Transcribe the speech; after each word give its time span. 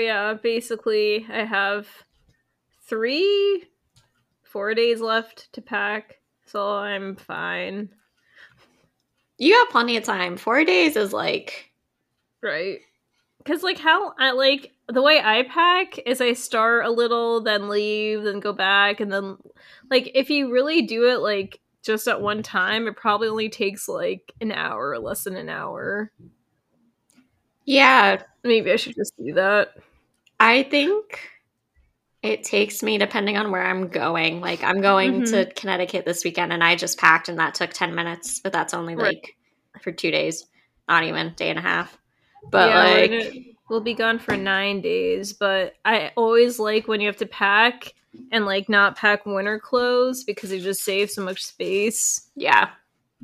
yeah, 0.00 0.34
basically, 0.34 1.26
I 1.30 1.44
have 1.44 1.88
three, 2.82 3.64
four 4.42 4.74
days 4.74 5.00
left 5.00 5.52
to 5.54 5.62
pack, 5.62 6.18
so 6.46 6.68
I'm 6.76 7.16
fine. 7.16 7.90
You 9.38 9.54
have 9.58 9.70
plenty 9.70 9.96
of 9.96 10.04
time. 10.04 10.36
Four 10.36 10.64
days 10.64 10.96
is 10.96 11.12
like 11.12 11.70
Right. 12.42 12.80
Cause 13.44 13.62
like 13.62 13.78
how 13.78 14.12
I 14.18 14.32
like 14.32 14.72
the 14.88 15.02
way 15.02 15.20
I 15.22 15.44
pack 15.44 15.98
is 16.06 16.20
I 16.20 16.34
start 16.34 16.84
a 16.84 16.90
little, 16.90 17.40
then 17.42 17.68
leave, 17.68 18.22
then 18.24 18.40
go 18.40 18.52
back, 18.52 19.00
and 19.00 19.12
then 19.12 19.38
like 19.90 20.10
if 20.14 20.28
you 20.30 20.52
really 20.52 20.82
do 20.82 21.08
it 21.08 21.20
like 21.20 21.58
just 21.82 22.06
at 22.08 22.20
one 22.20 22.42
time, 22.42 22.86
it 22.86 22.96
probably 22.96 23.28
only 23.28 23.48
takes 23.48 23.88
like 23.88 24.32
an 24.40 24.52
hour 24.52 24.90
or 24.90 24.98
less 24.98 25.24
than 25.24 25.36
an 25.36 25.48
hour. 25.48 26.12
yeah. 27.64 28.22
Maybe 28.42 28.72
I 28.72 28.76
should 28.76 28.94
just 28.94 29.16
do 29.18 29.34
that. 29.34 29.74
I 30.40 30.62
think 30.64 31.20
it 32.22 32.44
takes 32.44 32.82
me 32.82 32.98
depending 32.98 33.36
on 33.36 33.50
where 33.50 33.62
I'm 33.62 33.88
going. 33.88 34.40
Like 34.40 34.64
I'm 34.64 34.80
going 34.80 35.24
to 35.26 35.36
mm-hmm. 35.44 35.50
Connecticut 35.54 36.04
this 36.04 36.24
weekend, 36.24 36.52
and 36.52 36.64
I 36.64 36.76
just 36.76 36.98
packed, 36.98 37.28
and 37.28 37.38
that 37.38 37.54
took 37.54 37.70
ten 37.72 37.94
minutes, 37.94 38.40
but 38.40 38.52
that's 38.52 38.74
only 38.74 38.96
Right. 38.96 39.16
like 39.16 39.36
for 39.82 39.92
two 39.92 40.10
days, 40.10 40.46
not 40.88 41.04
even 41.04 41.34
day 41.36 41.50
and 41.50 41.58
a 41.58 41.62
half. 41.62 41.96
But 42.50 42.70
Yeah, 42.70 42.78
like, 42.78 43.10
gonna- 43.10 43.44
we'll 43.68 43.80
be 43.80 43.94
gone 43.94 44.18
for 44.18 44.36
nine 44.36 44.80
days, 44.80 45.32
but 45.34 45.74
I 45.84 46.12
always 46.16 46.58
like 46.58 46.88
when 46.88 47.00
you 47.00 47.06
have 47.06 47.18
to 47.18 47.26
pack 47.26 47.94
and 48.32 48.44
like 48.46 48.68
not 48.68 48.96
pack 48.96 49.24
winter 49.26 49.60
clothes 49.60 50.24
because 50.24 50.50
it 50.52 50.60
just 50.62 50.82
saves 50.82 51.14
so 51.14 51.22
much 51.22 51.44
space. 51.44 52.30
yeah, 52.34 52.70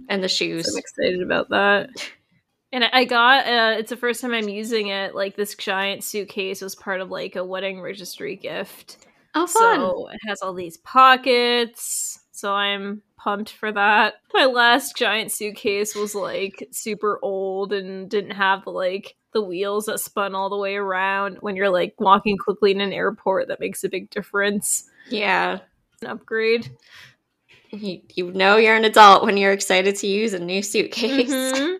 and 0.09 0.23
the 0.23 0.29
So 0.29 0.37
shoes. 0.37 0.69
I'm 0.69 0.79
excited 0.79 1.23
about 1.23 1.49
that. 1.49 1.91
And 2.73 2.85
I- 2.85 3.05
got 3.05 3.47
uh 3.47 3.77
it's 3.79 3.91
the 3.91 3.97
first 3.97 4.21
time 4.21 4.33
I'm 4.35 4.49
using 4.49 4.89
it. 4.89 5.15
Like 5.15 5.37
this 5.37 5.55
giant 5.55 6.05
suitcase 6.05 6.61
was 6.61 6.75
part 6.75 7.01
of 7.01 7.11
like 7.11 7.37
a 7.37 7.45
wedding 7.45 7.81
registry 7.81 8.37
gift. 8.37 9.07
Oh, 9.35 9.47
fun! 9.47 9.81
So 9.81 10.09
it 10.09 10.19
has 10.27 10.41
all 10.43 10.55
these 10.55 10.77
pockets. 10.79 12.21
So 12.33 12.53
I'm 12.53 13.03
pumped 13.17 13.53
for 13.53 13.71
that. 13.73 14.15
My 14.35 14.45
last 14.47 14.97
giant 14.97 15.31
suitcase 15.33 15.95
was 15.95 16.15
like 16.15 16.67
super 16.73 17.19
old 17.23 17.73
and 17.73 18.11
didn't 18.11 18.33
have 18.33 18.65
the 18.65 18.71
like 18.71 19.15
the 19.33 19.43
wheels 19.43 19.87
that 19.87 20.01
spun 20.01 20.35
all 20.35 20.49
the 20.51 20.57
way 20.57 20.77
around. 20.77 21.37
When 21.41 21.57
you're 21.57 21.71
like 21.71 21.95
walking 21.99 22.37
quickly 22.39 22.71
in 22.73 22.81
an 22.81 22.93
airport, 22.93 23.49
that 23.49 23.61
makes 23.61 23.85
a 23.85 23.89
big 23.89 24.11
difference. 24.11 24.89
yeah, 25.11 25.61
An 26.03 26.09
upgrade. 26.09 26.71
you, 27.71 28.01
you 28.15 28.33
know 28.33 28.57
you're 28.57 28.77
an 28.77 28.85
adult 28.85 29.23
when 29.25 29.37
you're 29.37 29.53
excited 29.53 29.97
to 29.97 30.07
use 30.07 30.33
a 30.33 30.39
new 30.39 30.63
suitcase. 30.63 31.31
Mhm. 31.31 31.77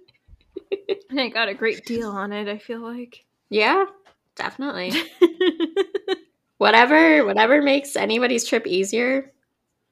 and 1.11 1.21
I 1.21 1.29
got 1.29 1.49
a 1.49 1.55
great 1.55 1.85
deal 1.85 2.11
on 2.11 2.33
it, 2.33 2.49
I 2.49 2.59
feel 2.59 2.81
like. 2.81 3.25
Yeah, 3.51 3.87
definitely. 4.35 4.93
whatever, 6.59 7.25
whatever 7.25 7.63
makes 7.63 7.97
anybody's 7.97 8.45
trip 8.45 8.67
easier. 8.67 9.33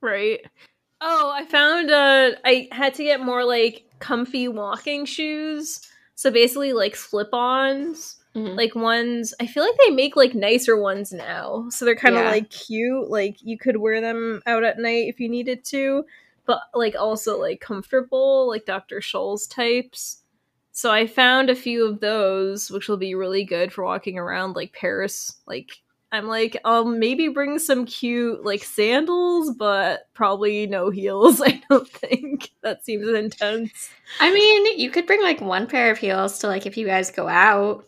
Right. 0.01 0.41
Oh, 1.01 1.33
I 1.35 1.45
found 1.45 1.91
uh 1.91 2.33
I 2.45 2.69
had 2.73 2.95
to 2.95 3.05
get 3.05 3.21
more 3.21 3.45
like 3.45 3.85
comfy 3.99 4.49
walking 4.49 5.05
shoes. 5.05 5.81
So 6.15 6.31
basically 6.31 6.73
like 6.73 6.97
slip-ons. 6.97 8.17
Mhm. 8.35 8.57
Like 8.57 8.75
ones 8.75 9.35
I 9.41 9.47
feel 9.47 9.63
like 9.65 9.77
they 9.85 9.91
make 9.91 10.17
like 10.17 10.35
nicer 10.35 10.77
ones 10.81 11.13
now. 11.13 11.67
So 11.71 11.85
they're 11.85 11.95
kind 11.97 12.17
of 12.17 12.23
Yeah. 12.25 12.31
like 12.31 12.51
cute. 12.51 13.11
Like 13.11 13.37
you 13.43 13.59
could 13.59 13.77
wear 13.77 14.01
them 14.01 14.43
out 14.47 14.65
at 14.65 14.79
night 14.79 15.09
if 15.09 15.21
you 15.21 15.29
needed 15.29 15.65
to, 15.67 16.05
but 16.47 16.61
like 16.75 16.95
also 16.99 17.39
like 17.41 17.61
comfortable, 17.61 18.49
like 18.49 18.65
Dr. 18.67 19.01
Scholl's 19.01 19.47
types. 19.47 20.23
So 20.77 20.91
I 20.91 21.07
found 21.07 21.51
a 21.51 21.55
few 21.55 21.87
of 21.87 22.01
those, 22.01 22.69
which 22.69 22.89
will 22.89 22.97
be 22.97 23.15
really 23.15 23.45
good 23.45 23.73
for 23.73 23.85
walking 23.85 24.19
around 24.19 24.57
like 24.57 24.73
Paris. 24.73 25.37
Like 25.47 25.71
I'm 26.11 26.27
like, 26.27 26.57
I'll 26.65 26.85
maybe 26.85 27.29
bring 27.29 27.61
some 27.61 27.87
cute 27.87 28.45
like 28.45 28.65
sandals, 28.65 29.55
but 29.57 30.09
probably 30.15 30.67
no 30.67 30.91
heels. 30.91 31.41
I 31.41 31.63
don't 31.71 31.89
think 31.89 32.51
that 32.65 32.85
seems 32.85 33.07
intense. 33.07 33.89
I 34.19 34.35
mean, 34.35 34.77
you 34.77 34.91
could 34.91 35.07
bring 35.07 35.23
like 35.23 35.41
one 35.41 35.69
pair 35.69 35.93
of 35.93 35.99
heels 35.99 36.41
to 36.41 36.49
like 36.49 36.67
if 36.67 36.77
you 36.77 36.87
guys 36.87 37.13
go 37.13 37.29
out 37.29 37.87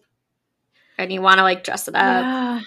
and 0.97 1.13
you 1.13 1.21
want 1.21 1.39
to 1.39 1.43
like 1.43 1.65
dress 1.65 1.89
it 1.89 1.97
up. 1.97 2.23
Yeah. 2.23 2.61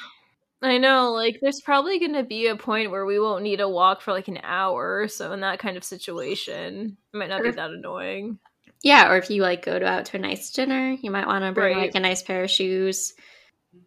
I 0.61 0.77
know, 0.79 1.13
like 1.13 1.39
there's 1.41 1.61
probably 1.61 1.97
gonna 1.97 2.25
be 2.25 2.47
a 2.47 2.57
point 2.57 2.91
where 2.91 3.05
we 3.05 3.21
won't 3.21 3.43
need 3.43 3.59
to 3.59 3.69
walk 3.69 4.01
for 4.01 4.11
like 4.11 4.27
an 4.27 4.39
hour, 4.43 5.07
so 5.07 5.31
in 5.31 5.39
that 5.39 5.59
kind 5.59 5.77
of 5.77 5.85
situation, 5.85 6.97
it 7.13 7.17
might 7.17 7.29
not 7.29 7.41
be 7.41 7.51
that 7.51 7.69
annoying. 7.69 8.37
Yeah, 8.83 9.11
or 9.11 9.17
if 9.17 9.29
you 9.29 9.41
like 9.41 9.65
go 9.65 9.77
to, 9.77 9.85
out 9.85 10.05
to 10.05 10.17
a 10.17 10.19
nice 10.19 10.51
dinner, 10.51 10.95
you 11.01 11.11
might 11.11 11.27
want 11.27 11.43
to 11.43 11.51
bring 11.51 11.75
Right. 11.75 11.81
like 11.87 11.95
a 11.95 11.99
nice 11.99 12.21
pair 12.23 12.43
of 12.43 12.49
shoes. 12.49 13.13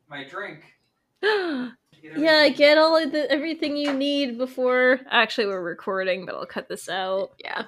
My 0.08 0.24
drink. 0.24 0.60
yeah, 1.22 1.70
Get 2.02 2.12
everything. 2.16 2.52
get 2.56 2.78
all 2.78 2.96
of 2.96 3.12
the 3.12 3.30
everything 3.30 3.76
you 3.76 3.92
need 3.94 4.36
before 4.36 5.00
actually 5.10 5.46
we're 5.46 5.62
recording, 5.62 6.26
but 6.26 6.34
I'll 6.34 6.44
cut 6.46 6.68
this 6.68 6.88
out. 6.88 7.30
Yeah. 7.38 7.64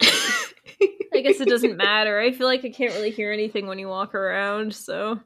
I 0.00 1.20
guess 1.22 1.40
it 1.40 1.48
doesn't 1.48 1.76
matter. 1.76 2.18
I 2.20 2.32
feel 2.32 2.46
like 2.46 2.64
I 2.64 2.70
can't 2.70 2.94
really 2.94 3.10
hear 3.10 3.32
anything 3.32 3.66
when 3.66 3.78
you 3.78 3.88
walk 3.88 4.14
around, 4.14 4.74
so 4.74 5.18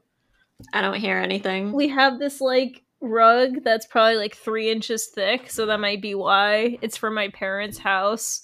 I 0.73 0.81
don't 0.81 0.99
hear 0.99 1.17
anything. 1.17 1.71
we 1.71 1.89
have 1.89 2.19
this 2.19 2.41
like 2.41 2.83
rug 3.01 3.63
that's 3.63 3.85
probably 3.85 4.15
like 4.15 4.35
three 4.35 4.71
inches 4.71 5.07
thick, 5.07 5.49
so 5.51 5.65
that 5.67 5.79
might 5.79 6.01
be 6.01 6.15
why. 6.15 6.77
It's 6.81 6.97
from 6.97 7.13
my 7.13 7.27
parents' 7.29 7.77
house. 7.77 8.41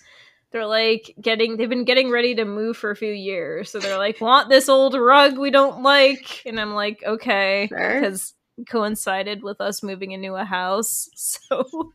They're 0.52 0.66
like 0.66 1.14
getting 1.22 1.58
they've 1.58 1.70
been 1.70 1.86
getting 1.86 2.10
ready 2.10 2.34
to 2.36 2.46
move 2.46 2.78
for 2.78 2.90
a 2.90 2.96
few 2.96 3.12
years. 3.12 3.70
So 3.70 3.80
they're 3.80 3.98
like, 3.98 4.20
want 4.20 4.50
this 4.50 4.68
old 4.68 4.96
rug 4.96 5.38
we 5.38 5.52
don't 5.52 5.84
like. 5.84 6.42
And 6.46 6.60
I'm 6.60 6.74
like, 6.74 7.04
okay. 7.06 7.68
Sure. 7.70 8.02
Because 8.02 8.34
coincided 8.68 9.44
with 9.44 9.62
us 9.62 9.84
moving 9.84 10.12
into 10.12 10.36
a 10.36 10.46
house. 10.46 11.10
So 11.16 11.94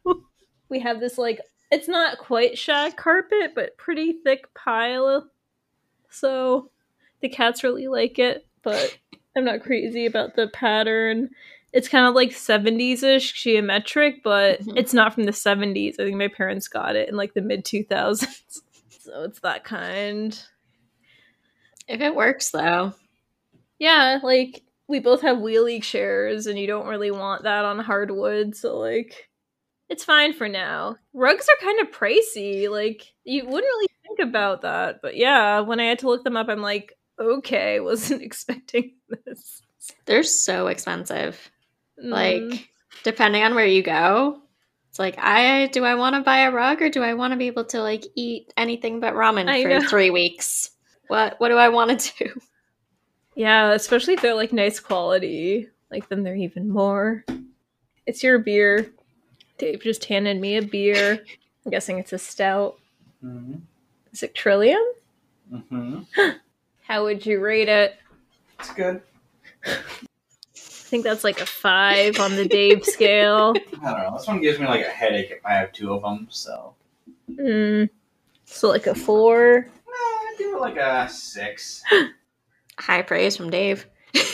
we 0.69 0.81
have 0.81 1.01
this 1.01 1.19
like 1.19 1.41
it's 1.71 1.89
not 1.89 2.19
quite 2.19 2.57
shag 2.59 2.97
carpet, 2.97 3.53
but 3.55 3.77
pretty 3.77 4.13
thick 4.13 4.53
pile. 4.55 5.29
So 6.11 6.71
the 7.21 7.29
cats 7.29 7.65
really 7.65 7.89
like 7.89 8.19
it, 8.19 8.47
but 8.63 8.97
I'm 9.37 9.45
not 9.45 9.63
crazy 9.63 10.07
about 10.07 10.37
the 10.37 10.49
pattern. 10.49 11.31
It's 11.75 11.89
kind 11.89 12.07
of 12.07 12.15
like 12.15 12.31
70s 12.31 13.03
ish 13.03 13.33
geometric, 13.43 14.23
but 14.23 14.61
Mhm. 14.61 14.79
it's 14.79 14.95
not 14.95 15.13
from 15.13 15.25
the 15.25 15.33
70s. 15.33 15.97
I 15.99 16.05
think 16.05 16.17
my 16.17 16.29
parents 16.29 16.69
got 16.69 16.97
it 16.97 17.09
in 17.09 17.17
like 17.17 17.35
the 17.35 17.43
mid 17.43 17.65
2000s. 17.65 18.63
so 19.01 19.25
it's 19.25 19.41
that 19.41 19.65
kind. 19.65 20.41
If 21.89 22.01
it 22.01 22.15
works 22.15 22.51
though. 22.51 22.95
Yeah, 23.79 24.21
like 24.23 24.63
we 24.89 25.01
both 25.01 25.23
have 25.23 25.39
wheelie 25.39 25.83
chairs 25.83 26.47
and 26.47 26.59
you 26.59 26.67
don't 26.67 26.87
really 26.87 27.11
want 27.11 27.43
that 27.43 27.65
on 27.65 27.79
hardwood, 27.79 28.57
so 28.57 28.79
like 28.79 29.29
it's 29.89 30.05
fine 30.05 30.33
for 30.33 30.49
now. 30.49 30.97
Rugs 31.13 31.47
are 31.49 31.65
kind 31.65 31.81
of 31.81 31.91
pricey. 31.91 32.71
Like 32.71 33.03
you 33.25 33.45
wouldn't 33.45 33.63
really 33.65 33.89
think 34.07 34.21
about 34.21 34.63
that, 34.63 35.01
but 35.03 35.17
yeah, 35.17 35.61
when 35.61 35.81
I 35.81 35.85
had 35.87 35.99
to 36.01 36.07
look 36.09 36.25
them 36.25 36.37
up, 36.37 36.49
I'm 36.49 36.63
like, 36.63 36.95
okay, 37.21 37.81
wasn't 37.81 38.23
expecting 38.23 38.95
this. 39.27 39.61
They're 40.07 40.23
so 40.23 40.69
expensive. 40.69 41.51
Mm. 42.03 42.11
Like 42.11 42.69
depending 43.03 43.43
on 43.43 43.55
where 43.55 43.67
you 43.67 43.83
go, 43.83 44.41
it's 44.91 44.99
like 44.99 45.17
I 45.19 45.67
do 45.69 45.85
I 45.85 45.95
want 45.95 46.15
to 46.17 46.23
buy 46.23 46.41
a 46.41 46.51
rug 46.51 46.83
or 46.83 46.89
do 46.89 47.03
I 47.03 47.15
want 47.15 47.33
to 47.33 47.37
be 47.37 47.47
able 47.47 47.65
to 47.67 47.81
like 47.81 48.05
eat 48.15 48.53
anything 48.57 49.01
but 49.01 49.15
ramen 49.15 49.49
I 49.49 49.63
for 49.63 49.69
know. 49.69 49.89
3 49.89 50.11
weeks? 50.11 50.71
What 51.09 51.39
what 51.39 51.49
do 51.49 51.57
I 51.57 51.69
want 51.69 52.01
to 52.01 52.25
do? 52.25 52.41
yeah, 53.35 53.73
especially 53.73 54.15
if 54.15 54.23
they're 54.23 54.35
like 54.35 54.53
nice 54.53 54.81
quality, 54.81 55.69
like 55.91 56.09
then 56.09 56.23
they're 56.23 56.37
even 56.37 56.69
more. 56.69 57.25
It's 58.07 58.23
your 58.23 58.39
beer. 58.39 58.93
Dave 59.59 59.83
just 59.83 60.05
handed 60.05 60.41
me 60.41 60.57
a 60.57 60.63
beer. 60.63 61.21
I'm 61.65 61.71
guessing 61.71 61.99
it's 61.99 62.13
a 62.13 62.19
stout. 62.19 62.79
Mm-hmm. 63.25 63.55
Is 64.13 64.23
it 64.23 64.35
Trillium? 64.35 64.83
Mm-hmm. 65.53 66.03
How 66.83 67.05
would 67.05 67.25
you 67.25 67.41
rate 67.41 67.69
it? 67.69 67.97
It's 68.59 68.73
good. 68.73 69.03
I 70.95 70.97
think 70.97 71.07
that's 71.07 71.25
like 71.25 71.41
a 71.41 71.47
five 71.47 72.21
on 72.21 72.37
the 72.37 72.47
Dave 72.47 72.85
scale. 72.85 73.53
I 73.83 73.91
don't 73.91 73.99
know. 73.99 74.17
This 74.17 74.29
one 74.29 74.41
gives 74.41 74.61
me 74.61 74.67
like 74.69 74.87
a 74.87 74.89
headache 74.91 75.33
if 75.33 75.45
I 75.45 75.55
have 75.55 75.73
two 75.73 75.93
of 75.93 76.03
them. 76.03 76.29
So 76.31 76.77
Mm. 77.29 77.91
So 78.45 78.69
like 78.69 78.87
a 78.87 78.95
four. 78.95 79.67
no, 79.67 79.93
I 79.93 80.35
give 80.39 80.55
it 80.55 80.61
like 80.61 80.77
a 80.77 81.09
six. 81.09 81.83
High 82.79 83.03
praise 83.03 83.37
from 83.37 83.51
Dave. 83.51 83.87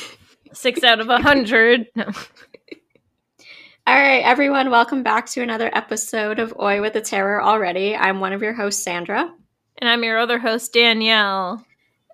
Six 0.53 0.85
out 0.85 1.01
of 1.01 1.09
a 1.09 1.17
hundred. 1.23 1.87
No. 1.97 2.05
All 2.05 3.95
right, 3.99 4.23
everyone, 4.23 4.69
welcome 4.71 5.03
back 5.03 5.31
to 5.31 5.41
another 5.43 5.71
episode 5.73 6.39
of 6.39 6.53
Oi 6.61 6.83
with 6.83 6.93
the 6.93 7.01
Terror 7.01 7.43
already. 7.43 7.97
I'm 7.97 8.21
one 8.21 8.35
of 8.35 8.43
your 8.43 8.53
hosts, 8.53 8.85
Sandra, 8.85 9.33
And 9.79 9.89
I'm 9.89 10.05
your 10.05 10.19
other 10.19 10.39
host, 10.39 10.75
Danielle. 10.75 11.65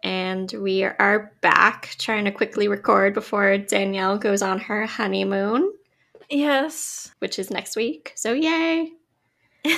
And 0.07 0.51
we 0.53 0.85
are 0.85 1.33
back 1.41 1.97
trying 1.99 2.25
to 2.27 2.31
quickly 2.31 2.69
record 2.69 3.13
before 3.13 3.59
Danielle 3.59 4.17
goes 4.19 4.41
on 4.41 4.61
her 4.61 4.87
honeymoon, 4.87 5.73
Yes. 6.31 7.13
which 7.19 7.39
is 7.39 7.51
next 7.51 7.75
week. 7.77 8.13
So, 8.15 8.33
yay! 8.33 8.93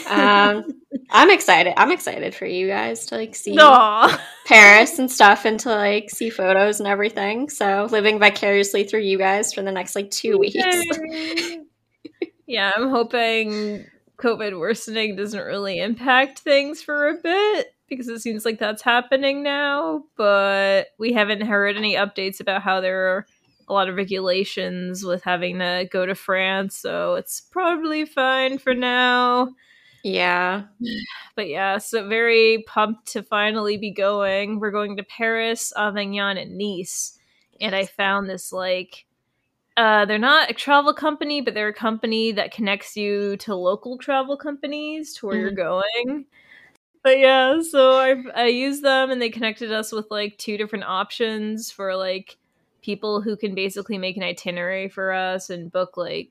Um, 0.07 0.65
I'm 1.11 1.31
excited. 1.31 1.73
I'm 1.79 1.91
excited 1.91 2.35
for 2.35 2.45
you 2.45 2.69
guys 2.69 3.07
to 3.07 3.17
like 3.17 3.35
see 3.35 3.57
Aw. 3.59 4.23
Paris 4.47 4.99
and 4.99 5.11
stuff 5.11 5.47
and 5.47 5.59
to 5.61 5.71
like 5.71 6.11
see 6.11 6.29
photos 6.29 6.79
and 6.79 6.87
everything. 6.87 7.49
So 7.49 7.89
living 7.91 8.19
vicariously 8.19 8.85
through 8.85 9.01
you 9.01 9.17
guys 9.17 9.55
for 9.55 9.63
the 9.63 9.73
next 9.73 9.97
like 9.97 10.11
two 10.11 10.39
weeks. 10.39 10.57
Yeah, 12.51 12.73
I'm 12.75 12.89
hoping 12.89 13.85
COVID 14.17 14.59
worsening 14.59 15.17
doesn't 15.17 15.39
really 15.45 15.81
impact 15.81 16.39
things 16.39 16.81
for 16.83 17.09
a 17.11 17.15
bit 17.15 17.75
because 17.89 18.09
it 18.09 18.21
seems 18.21 18.45
like 18.45 18.59
that's 18.59 18.83
happening 18.83 19.43
now. 19.43 20.05
But 20.17 20.89
we 20.99 21.13
haven't 21.13 21.43
heard 21.43 21.77
any 21.77 21.95
updates 21.95 22.41
about 22.41 22.63
how 22.63 22.81
there 22.81 23.09
are 23.09 23.27
a 23.69 23.73
lot 23.73 23.89
of 23.89 23.97
regulations 23.97 25.05
with 25.05 25.23
having 25.23 25.59
to 25.59 25.89
go 25.91 26.07
to 26.07 26.15
France. 26.15 26.77
So 26.77 27.15
it's 27.15 27.41
probably 27.41 28.05
fine 28.05 28.59
for 28.59 28.75
now. 28.75 29.55
Yeah. 30.03 30.65
But 31.37 31.49
yeah, 31.49 31.79
so 31.79 32.09
very 32.09 32.65
pumped 32.67 33.13
to 33.13 33.23
finally 33.23 33.77
be 33.77 33.93
going. 33.93 34.59
We're 34.59 34.73
going 34.73 34.97
to 34.97 35.05
Paris, 35.05 35.73
Avignon, 35.77 36.37
and 36.37 36.59
Nice. 36.59 37.17
And 37.61 37.77
I 37.77 37.85
found 37.87 38.29
this 38.29 38.53
like 38.53 39.07
uh 39.77 40.05
they're 40.05 40.19
not 40.19 40.51
a 40.51 40.55
travel 40.55 40.93
company, 40.93 41.41
but 41.41 41.55
they're 41.55 41.69
a 41.69 41.75
company 41.75 42.33
that 42.33 42.53
connects 42.53 42.97
you 42.97 43.37
to 43.39 43.55
local 43.55 43.99
travel 43.99 44.37
companies 44.37 45.15
to 45.15 45.27
where 45.27 45.37
you're 45.37 45.51
going. 45.53 46.27
But 47.09 47.21
yeah, 47.21 47.63
so 47.63 47.93
I 47.93 48.23
I 48.35 48.47
used 48.49 48.83
them 48.85 49.11
and 49.11 49.19
they 49.23 49.31
connected 49.31 49.73
us 49.73 49.93
with 49.93 50.11
like 50.11 50.37
two 50.37 50.59
different 50.59 50.85
options 50.85 51.71
for 51.71 51.97
like 51.97 52.37
people 52.83 53.23
who 53.23 53.35
can 53.35 53.55
basically 53.55 53.97
make 53.97 54.19
an 54.19 54.23
itinerary 54.23 54.91
for 54.91 55.11
us 55.15 55.49
and 55.49 55.73
book 55.73 55.97
like 55.97 56.29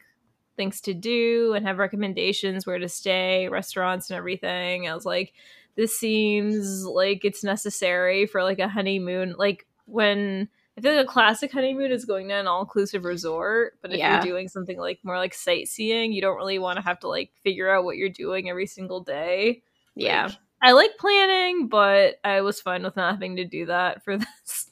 things 0.55 0.79
to 0.81 0.93
do 0.93 1.53
and 1.55 1.65
have 1.65 1.79
recommendations 1.79 2.67
where 2.67 2.77
to 2.77 2.87
stay, 2.87 3.47
restaurants 3.47 4.11
and 4.11 4.17
everything. 4.19 4.87
I 4.87 4.93
was 4.93 5.03
like, 5.03 5.33
this 5.75 5.99
seems 5.99 6.85
like 6.85 7.25
it's 7.25 7.43
necessary 7.43 8.27
for 8.27 8.43
like 8.43 8.59
a 8.59 8.67
honeymoon. 8.67 9.33
Like 9.35 9.65
when 9.85 10.47
I 10.77 10.81
feel 10.81 10.93
like 10.93 11.05
a 11.05 11.07
classic 11.07 11.51
honeymoon 11.51 11.91
is 11.91 12.05
going 12.05 12.27
to 12.27 12.35
an 12.35 12.45
all 12.45 12.61
inclusive 12.61 13.03
resort, 13.03 13.79
but 13.81 13.91
if 13.93 13.97
Yeah. 13.97 14.11
you're 14.23 14.31
doing 14.31 14.47
something 14.47 14.77
like 14.77 14.99
more 15.01 15.17
like 15.17 15.33
sightseeing, 15.33 16.11
you 16.11 16.21
don't 16.21 16.37
really 16.37 16.59
want 16.59 16.75
to 16.77 16.83
have 16.83 16.99
to 16.99 17.07
like 17.07 17.31
figure 17.43 17.67
out 17.67 17.83
what 17.83 17.97
you're 17.97 18.09
doing 18.09 18.47
every 18.47 18.67
single 18.67 19.01
day. 19.01 19.63
Yeah. 19.95 20.29
I 20.67 20.73
like 20.73 20.97
planning, 20.97 21.69
but 21.69 22.19
I 22.25 22.41
was 22.41 22.59
fine 22.59 22.83
with 22.83 22.97
not 22.97 23.13
having 23.13 23.37
to 23.37 23.45
do 23.45 23.67
that 23.67 24.03
for 24.03 24.17
this. 24.17 24.69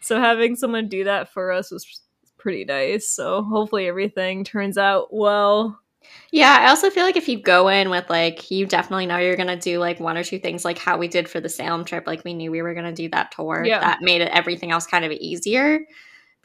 So 0.00 0.20
having 0.20 0.56
someone 0.56 0.88
do 0.88 1.04
that 1.04 1.32
for 1.32 1.52
us 1.52 1.70
was 1.70 2.02
pretty 2.36 2.64
nice. 2.64 3.08
So 3.08 3.44
hopefully 3.44 3.86
everything 3.86 4.42
turns 4.42 4.76
out 4.76 5.14
well. 5.14 5.78
Yeah, 6.32 6.56
I 6.60 6.68
also 6.68 6.90
feel 6.90 7.04
like 7.04 7.16
if 7.16 7.28
you 7.28 7.40
go 7.40 7.68
in 7.68 7.90
with 7.90 8.10
like 8.10 8.50
you 8.50 8.66
definitely 8.66 9.06
know 9.06 9.18
you're 9.18 9.36
gonna 9.36 9.56
do 9.56 9.78
like 9.78 10.00
one 10.00 10.16
or 10.16 10.24
two 10.24 10.40
things 10.40 10.64
like 10.64 10.78
how 10.78 10.96
we 10.98 11.06
did 11.06 11.28
for 11.28 11.38
the 11.38 11.48
Salem 11.48 11.84
trip, 11.84 12.08
like 12.08 12.24
we 12.24 12.34
knew 12.34 12.50
we 12.50 12.62
were 12.62 12.74
gonna 12.74 12.92
do 12.92 13.08
that 13.10 13.30
tour. 13.30 13.64
Yeah. 13.64 13.78
That 13.78 14.02
made 14.02 14.22
it 14.22 14.30
everything 14.32 14.72
else 14.72 14.86
kind 14.86 15.04
of 15.04 15.12
easier 15.12 15.86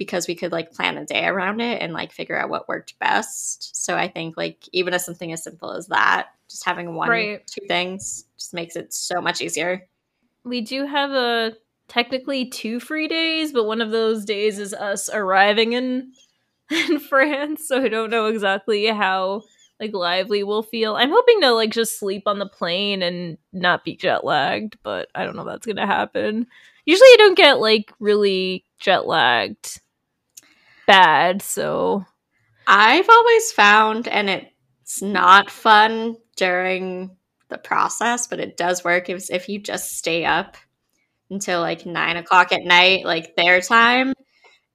because 0.01 0.27
we 0.27 0.33
could 0.33 0.51
like 0.51 0.71
plan 0.73 0.97
a 0.97 1.05
day 1.05 1.27
around 1.27 1.59
it 1.59 1.79
and 1.79 1.93
like 1.93 2.11
figure 2.11 2.35
out 2.35 2.49
what 2.49 2.67
worked 2.67 2.97
best. 2.97 3.75
So 3.85 3.95
I 3.95 4.07
think 4.07 4.35
like 4.35 4.67
even 4.71 4.95
as 4.95 5.05
something 5.05 5.31
as 5.31 5.43
simple 5.43 5.73
as 5.73 5.85
that, 5.89 6.29
just 6.49 6.65
having 6.65 6.95
one 6.95 7.07
Right. 7.07 7.45
two 7.45 7.67
things 7.67 8.25
just 8.35 8.51
makes 8.55 8.75
it 8.75 8.93
so 8.93 9.21
much 9.21 9.41
easier. 9.41 9.87
We 10.43 10.61
do 10.61 10.87
have 10.87 11.11
a 11.11 11.53
technically 11.87 12.47
two 12.49 12.79
free 12.79 13.07
days, 13.07 13.51
but 13.51 13.65
one 13.65 13.79
of 13.79 13.91
those 13.91 14.25
days 14.25 14.57
is 14.57 14.73
us 14.73 15.07
arriving 15.07 15.73
in 15.73 16.13
in 16.71 16.97
France, 16.99 17.67
so 17.67 17.79
I 17.83 17.89
don't 17.89 18.09
know 18.09 18.25
exactly 18.25 18.87
how 18.87 19.43
like 19.79 19.93
lively 19.93 20.41
we'll 20.43 20.63
feel. 20.63 20.95
I'm 20.95 21.11
hoping 21.11 21.41
to 21.41 21.51
like 21.51 21.69
just 21.71 21.99
sleep 21.99 22.23
on 22.25 22.39
the 22.39 22.47
plane 22.49 23.03
and 23.03 23.37
not 23.53 23.83
be 23.83 23.95
jet 23.95 24.23
lagged, 24.25 24.77
but 24.81 25.09
I 25.13 25.25
don't 25.25 25.35
know 25.35 25.43
if 25.43 25.47
that's 25.47 25.67
gonna 25.67 25.85
happen. 25.85 26.47
Usually 26.85 27.07
I 27.07 27.15
don't 27.19 27.37
get 27.37 27.59
like 27.59 27.93
really 27.99 28.65
jet 28.79 29.05
lagged 29.05 29.79
bad, 30.91 31.41
so 31.41 32.05
I've 32.67 33.09
always 33.09 33.51
found, 33.53 34.07
and 34.07 34.29
it's 34.29 35.01
not 35.01 35.49
fun 35.49 36.17
during 36.35 37.15
the 37.49 37.57
process, 37.57 38.27
but 38.27 38.39
it 38.39 38.57
does 38.57 38.83
work 38.83 39.09
if, 39.09 39.29
if 39.29 39.47
you 39.49 39.59
just 39.59 39.97
stay 39.97 40.25
up 40.25 40.57
until 41.29 41.61
like 41.61 41.85
nine 41.85 42.17
o'clock 42.17 42.51
at 42.51 42.63
night, 42.63 43.05
like 43.05 43.35
their 43.35 43.61
time, 43.61 44.13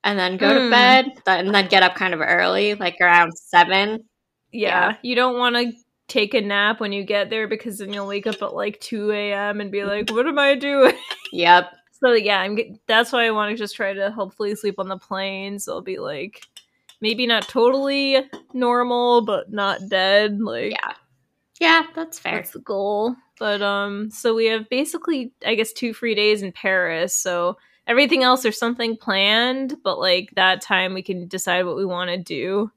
and 0.04 0.18
then 0.18 0.36
go 0.36 0.54
to 0.54 0.60
Mm. 0.60 0.70
bed, 0.70 1.06
and 1.26 1.54
then 1.54 1.68
get 1.68 1.82
up 1.82 1.94
kind 1.96 2.14
of 2.14 2.20
early, 2.20 2.74
like 2.74 2.96
around 3.00 3.32
seven. 3.36 4.04
yeah, 4.52 4.90
Yeah. 4.90 4.96
you 5.02 5.14
don't 5.16 5.38
want 5.38 5.56
to 5.56 5.72
take 6.08 6.34
a 6.34 6.40
nap 6.40 6.80
when 6.80 6.92
you 6.92 7.04
get 7.04 7.28
there 7.30 7.48
because 7.48 7.78
then 7.78 7.92
you'll 7.92 8.06
wake 8.06 8.26
up 8.26 8.40
at 8.40 8.54
like 8.54 8.80
2 8.80 9.10
a.m. 9.12 9.60
and 9.60 9.70
be 9.72 9.84
like, 9.84 10.08
what 10.10 10.26
am 10.26 10.38
I 10.38 10.54
doing? 10.54 10.94
Yep. 11.32 11.75
So 12.00 12.12
yeah, 12.12 12.40
I'm. 12.40 12.54
get- 12.54 12.87
That's 12.87 13.12
why 13.12 13.26
I 13.26 13.31
want 13.31 13.50
to 13.52 13.56
just 13.56 13.76
try 13.76 13.93
to 13.93 14.10
hopefully 14.10 14.54
sleep 14.54 14.78
on 14.78 14.88
the 14.88 14.98
plane. 14.98 15.58
So 15.58 15.75
I'll 15.75 15.81
be 15.82 15.98
like, 15.98 16.43
maybe 17.00 17.26
not 17.26 17.48
totally 17.48 18.28
normal, 18.52 19.22
but 19.22 19.50
not 19.52 19.88
dead. 19.88 20.40
Like 20.40 20.72
Yeah. 20.72 20.93
Yeah, 21.60 21.87
that's 21.94 22.19
fair. 22.19 22.34
that's 22.37 22.50
the 22.50 22.58
goal. 22.60 23.16
But 23.38 23.62
um, 23.62 24.10
so 24.10 24.34
we 24.34 24.46
have 24.46 24.69
basically, 24.69 25.32
I 25.44 25.54
guess, 25.54 25.72
two 25.72 25.94
free 25.94 26.14
days 26.14 26.43
in 26.43 26.52
Paris. 26.52 27.14
So 27.14 27.56
everything 27.87 28.22
else, 28.22 28.42
there's 28.42 28.58
something 28.58 28.96
planned, 28.96 29.76
but 29.82 29.99
like 29.99 30.31
that 30.37 30.60
time 30.60 30.92
we 30.94 31.02
can 31.02 31.28
decide 31.28 31.64
what 31.64 31.76
we 31.76 31.84
want 31.87 32.10
to 32.10 32.19
do. 32.19 32.70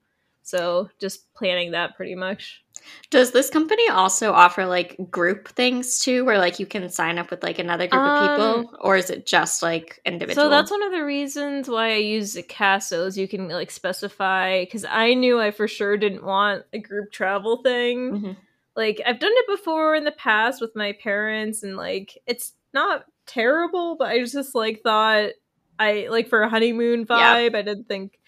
So 0.49 0.89
just 0.99 1.31
planning 1.33 1.71
that 1.71 1.95
pretty 1.95 2.15
much. 2.15 2.63
Does 3.11 3.31
this 3.31 3.49
company 3.49 3.87
also 3.89 4.31
offer 4.33 4.65
like 4.65 4.95
group 5.11 5.49
things 5.49 5.99
too, 5.99 6.25
where 6.25 6.37
like 6.37 6.59
you 6.59 6.65
can 6.65 6.89
sign 6.89 7.19
up 7.19 7.29
with 7.29 7.43
like 7.43 7.59
another 7.59 7.87
group 7.87 8.01
of 8.01 8.19
people, 8.19 8.77
or 8.81 8.97
is 8.97 9.09
it 9.09 9.25
just 9.25 9.61
like 9.61 9.99
individual? 10.05 10.45
Um, 10.45 10.51
So 10.51 10.55
that's 10.55 10.71
one 10.71 10.83
of 10.83 10.91
the 10.91 11.03
reasons 11.03 11.69
why 11.69 11.91
I 11.91 11.97
use 11.97 12.35
Zicasso 12.35 13.05
is 13.05 13.17
you 13.17 13.27
can 13.27 13.49
like 13.49 13.69
specify 13.69 14.61
because 14.63 14.85
I 14.85 15.13
knew 15.13 15.39
I 15.39 15.51
for 15.51 15.67
sure 15.67 15.97
didn't 15.97 16.23
want 16.23 16.63
a 16.73 16.79
group 16.79 17.11
travel 17.11 17.61
thing. 17.61 18.11
Mhm. 18.11 18.37
Like 18.75 19.01
I've 19.05 19.19
done 19.19 19.33
it 19.33 19.47
before 19.47 19.93
in 19.95 20.05
the 20.05 20.11
past 20.11 20.61
with 20.61 20.75
my 20.75 20.93
parents, 20.93 21.63
and 21.63 21.75
like 21.75 22.17
it's 22.25 22.53
not 22.73 23.05
terrible, 23.25 23.97
but 23.97 24.07
I 24.09 24.23
just 24.23 24.55
like 24.55 24.81
thought 24.81 25.31
I 25.77 26.07
like 26.09 26.27
for 26.29 26.41
a 26.41 26.49
honeymoon 26.49 27.05
Yeah. 27.09 27.35
vibe. 27.35 27.55
I 27.55 27.61
didn't 27.61 27.87
think 27.87 28.18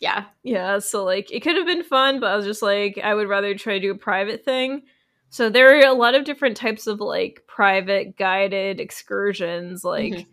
Yeah. 0.00 0.24
yeah, 0.42 0.78
so 0.78 1.04
like 1.04 1.30
it 1.30 1.40
could 1.40 1.56
have 1.56 1.66
been 1.66 1.84
fun, 1.84 2.20
but 2.20 2.30
I 2.32 2.36
was 2.36 2.46
just 2.46 2.62
like, 2.62 2.98
I 3.02 3.14
would 3.14 3.28
rather 3.28 3.54
try 3.54 3.74
to 3.74 3.80
do 3.80 3.90
a 3.92 3.96
private 3.98 4.44
thing. 4.44 4.82
So 5.28 5.50
there 5.50 5.76
are 5.78 5.86
a 5.86 5.92
lot 5.92 6.14
of 6.14 6.24
different 6.24 6.56
types 6.56 6.86
of 6.86 7.00
like 7.00 7.44
private 7.46 8.16
guided 8.16 8.80
excursions. 8.80 9.84
Like 9.84 10.12
Mhm. 10.14 10.26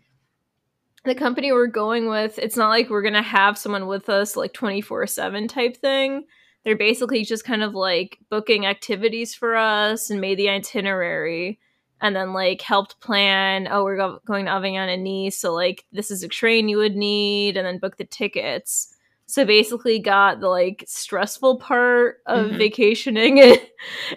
the 1.04 1.14
company 1.14 1.52
we're 1.52 1.66
going 1.66 2.08
with, 2.08 2.38
it's 2.38 2.56
not 2.56 2.70
like 2.70 2.90
we're 2.90 3.02
gonna 3.02 3.22
have 3.22 3.56
someone 3.58 3.86
with 3.86 4.08
us 4.08 4.36
like 4.36 4.52
24 4.54 5.06
7 5.06 5.46
type 5.48 5.76
thing. 5.76 6.24
They're 6.64 6.76
basically 6.76 7.24
just 7.24 7.44
kind 7.44 7.62
of 7.62 7.74
like 7.74 8.18
booking 8.30 8.66
activities 8.66 9.34
for 9.34 9.54
us 9.56 10.10
and 10.10 10.20
made 10.20 10.38
the 10.38 10.50
itinerary 10.50 11.58
and 12.00 12.14
then 12.16 12.32
like 12.32 12.62
helped 12.62 13.00
plan 13.00 13.68
oh 13.70 13.84
we're 13.84 13.96
go- 13.96 14.20
going 14.26 14.44
to 14.46 14.50
avignon 14.52 14.88
and 14.88 15.02
nice 15.04 15.36
so 15.38 15.52
like 15.54 15.84
this 15.92 16.10
is 16.10 16.22
a 16.22 16.28
train 16.28 16.68
you 16.68 16.76
would 16.78 16.94
need 16.96 17.56
and 17.56 17.66
then 17.66 17.78
book 17.78 17.96
the 17.96 18.04
tickets 18.04 18.94
so 19.30 19.44
basically 19.44 19.98
got 19.98 20.40
the 20.40 20.48
like 20.48 20.82
stressful 20.86 21.58
part 21.58 22.16
of 22.26 22.50
Mhm. 22.50 22.56
vacationing 22.58 23.38
in, 23.38 23.58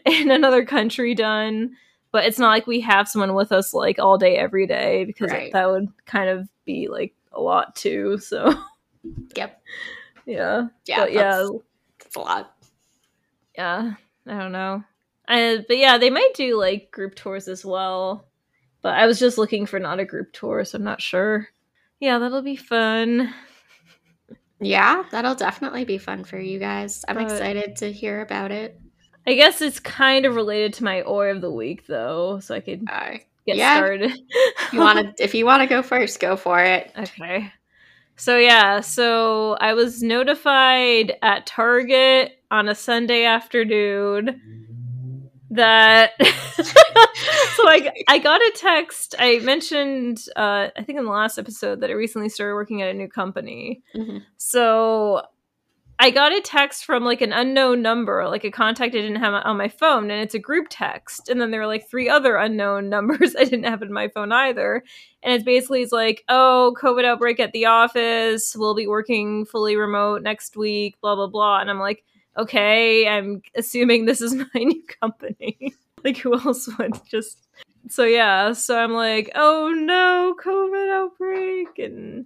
in 0.06 0.32
another 0.32 0.66
country 0.66 1.14
done 1.14 1.76
but 2.14 2.26
it's 2.26 2.40
not 2.40 2.50
like 2.50 2.66
we 2.68 2.80
have 2.82 3.08
someone 3.08 3.34
with 3.36 3.52
us 3.52 3.74
like 3.74 4.00
all 4.00 4.18
day 4.18 4.36
every 4.38 4.66
day 4.68 5.06
because 5.06 5.30
Right. 5.32 5.52
that 5.54 5.70
would 5.70 5.88
kind 6.06 6.30
of 6.30 6.50
be 6.66 6.88
like 6.90 7.14
a 7.34 7.40
lot 7.42 7.76
too 7.76 8.18
so 8.20 8.54
Yep. 9.36 9.62
yeah 10.26 10.68
Yeah. 10.86 11.00
but 11.00 11.14
yeah 11.14 11.48
that's 12.00 12.16
a 12.16 12.20
lot. 12.20 12.54
yeah 13.58 13.94
i 14.28 14.38
don't 14.38 14.52
know 14.52 14.84
uh, 15.28 15.58
but 15.68 15.78
yeah 15.78 15.98
they 15.98 16.10
might 16.10 16.34
do 16.36 16.58
like 16.58 16.92
group 16.92 17.16
tours 17.16 17.48
as 17.48 17.64
well 17.66 18.28
but 18.82 18.94
i 18.96 19.06
was 19.08 19.20
just 19.20 19.38
looking 19.38 19.66
for 19.66 19.80
not 19.80 20.00
a 20.00 20.06
group 20.06 20.32
tour 20.34 20.64
so 20.66 20.78
i'm 20.78 20.84
not 20.84 21.02
sure 21.02 21.48
yeah 22.00 22.18
that'll 22.20 22.42
be 22.42 22.56
fun 22.56 23.34
Yeah, 24.62 25.04
that'll 25.12 25.36
definitely 25.36 25.86
be 25.86 25.98
fun 25.98 26.24
for 26.24 26.40
you 26.40 26.60
guys. 26.60 27.04
I'm 27.08 27.16
But- 27.16 27.24
excited 27.24 27.76
to 27.78 27.92
hear 27.92 28.22
about 28.22 28.52
it. 28.52 28.80
i 29.28 29.34
guess 29.36 29.62
it's 29.62 29.80
kind 29.80 30.26
of 30.26 30.34
related 30.36 30.74
to 30.74 30.84
my 30.84 31.04
oi 31.04 31.30
of 31.30 31.42
the 31.42 31.52
week 31.52 31.86
though 31.86 32.40
so 32.40 32.56
i 32.56 32.60
could 32.60 32.88
Uh, 32.92 33.18
get 33.46 33.56
Yeah. 33.58 33.78
started 33.78 34.14
you 34.74 34.80
want 34.80 35.18
to? 35.18 35.24
if 35.24 35.36
you 35.36 35.46
want 35.46 35.62
to 35.62 35.68
go 35.68 35.82
first, 35.84 36.20
go 36.20 36.36
for 36.38 36.60
it. 36.64 36.92
Okay. 36.98 37.52
So 38.16 38.38
yeah, 38.38 38.82
so 38.82 39.58
I 39.60 39.74
was 39.74 40.02
notified 40.04 41.14
at 41.24 41.46
Target 41.48 42.34
on 42.52 42.68
a 42.70 42.76
Sunday 42.76 43.26
afternoon 43.26 44.40
that 45.52 46.12
so 46.22 47.68
I 47.68 47.92
I 48.08 48.20
got 48.20 48.42
a 48.42 48.52
text. 48.56 49.16
I 49.20 49.40
mentioned 49.40 50.26
uh 50.36 50.70
I 50.76 50.84
think 50.84 50.98
in 50.98 51.06
the 51.06 51.12
last 51.12 51.38
episode 51.38 51.82
that 51.82 51.90
I 51.90 51.94
recently 51.94 52.30
started 52.30 52.56
working 52.56 52.82
at 52.82 52.90
a 52.90 52.94
new 52.94 53.08
company. 53.08 53.82
Mhm. 53.96 54.24
So 54.38 55.22
I 56.00 56.10
got 56.10 56.34
a 56.36 56.42
text 56.42 56.86
from 56.86 57.04
like 57.04 57.22
an 57.22 57.32
unknown 57.32 57.84
number, 57.84 58.28
like 58.28 58.44
a 58.44 58.50
contact 58.50 58.96
I 58.96 59.02
didn't 59.02 59.18
have 59.22 59.36
on 59.46 59.56
my 59.56 59.68
phone, 59.68 60.10
and 60.10 60.20
it's 60.24 60.34
a 60.34 60.40
group 60.40 60.66
text. 60.68 61.30
And 61.30 61.40
then 61.40 61.52
there 61.52 61.60
were 61.60 61.68
like 61.68 61.88
three 61.88 62.10
other 62.10 62.38
unknown 62.38 62.90
numbers 62.96 63.36
I 63.36 63.44
didn't 63.44 63.66
have 63.66 63.84
in 63.84 63.94
my 63.94 64.08
phone 64.08 64.32
either. 64.32 64.84
And 65.22 65.34
it's 65.34 65.44
basically 65.44 65.84
it's 65.84 65.92
like, 65.92 66.24
oh, 66.28 66.76
COVID 66.82 67.06
outbreak 67.06 67.40
at 67.40 67.52
the 67.52 67.68
office. 67.68 68.56
We'll 68.56 68.74
be 68.74 68.88
working 68.88 69.46
fully 69.46 69.76
remote 69.76 70.24
next 70.24 70.58
week. 70.58 71.00
Blah 71.02 71.16
blah 71.16 71.28
blah. 71.28 71.60
And 71.60 71.70
I'm 71.70 71.80
like, 71.80 72.04
okay, 72.38 73.08
I'm 73.08 73.42
assuming 73.56 74.06
this 74.06 74.22
is 74.22 74.34
my 74.54 74.62
new 74.64 74.84
company. 75.02 75.74
like 76.04 76.18
who 76.18 76.34
else 76.34 76.70
would 76.78 77.00
just? 77.10 77.48
So 77.90 78.04
yeah. 78.04 78.54
So 78.54 78.78
I'm 78.78 78.94
like, 78.94 79.32
oh 79.36 79.70
no, 79.76 80.36
COVID 80.44 80.92
outbreak 80.92 81.80
and 81.80 82.26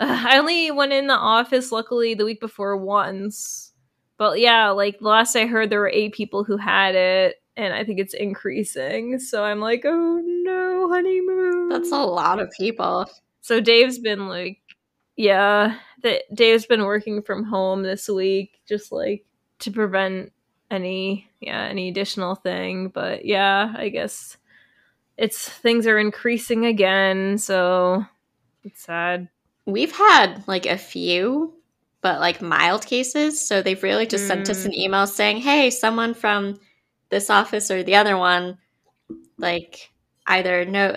uh, 0.00 0.24
I 0.28 0.38
only 0.38 0.70
went 0.70 0.92
in 0.92 1.08
the 1.08 1.14
office, 1.14 1.72
luckily, 1.72 2.14
the 2.14 2.24
week 2.24 2.40
before 2.40 2.76
once. 2.76 3.72
But 4.16 4.40
yeah, 4.40 4.70
like 4.70 4.98
the 4.98 5.08
last 5.08 5.36
I 5.36 5.46
heard, 5.46 5.70
there 5.70 5.80
were 5.80 5.90
eight 5.92 6.14
people 6.14 6.44
who 6.44 6.56
had 6.56 6.94
it, 6.94 7.36
and 7.56 7.74
I 7.74 7.84
think 7.84 7.98
it's 7.98 8.14
increasing. 8.14 9.18
So 9.18 9.44
I'm 9.44 9.60
like, 9.60 9.82
oh 9.84 10.20
no, 10.24 10.88
honeymoon. 10.88 11.68
That's 11.68 11.92
a 11.92 11.98
lot 11.98 12.40
of 12.40 12.50
people. 12.52 13.10
So 13.40 13.60
Dave's 13.60 13.98
been 13.98 14.28
like, 14.28 14.58
yeah, 15.18 15.74
that 16.04 16.22
Dave's 16.32 16.66
been 16.66 16.84
working 16.84 17.22
from 17.22 17.42
home 17.42 17.82
this 17.82 18.08
week, 18.08 18.60
just 18.68 18.92
like 18.92 19.26
to 19.58 19.72
prevent 19.72 20.32
any, 20.70 21.28
yeah, 21.40 21.62
any 21.64 21.88
additional 21.88 22.36
thing. 22.36 22.88
But 22.88 23.24
yeah, 23.24 23.74
I 23.76 23.88
guess 23.88 24.36
it's 25.16 25.48
things 25.48 25.88
are 25.88 25.98
increasing 25.98 26.66
again. 26.66 27.36
So 27.36 28.06
it's 28.62 28.84
sad. 28.84 29.28
We've 29.66 29.90
had 29.90 30.44
like 30.46 30.66
a 30.66 30.78
few, 30.78 31.52
but 32.00 32.20
like 32.20 32.40
mild 32.40 32.86
cases. 32.86 33.44
So 33.44 33.60
they've 33.60 33.82
really 33.82 34.06
just 34.06 34.24
mm. 34.24 34.28
sent 34.28 34.48
us 34.48 34.66
an 34.66 34.74
email 34.74 35.08
saying, 35.08 35.38
hey, 35.38 35.70
someone 35.70 36.14
from 36.14 36.60
this 37.08 37.28
office 37.28 37.72
or 37.72 37.82
the 37.82 37.96
other 37.96 38.16
one, 38.16 38.58
like 39.36 39.90
either 40.28 40.64
no, 40.64 40.96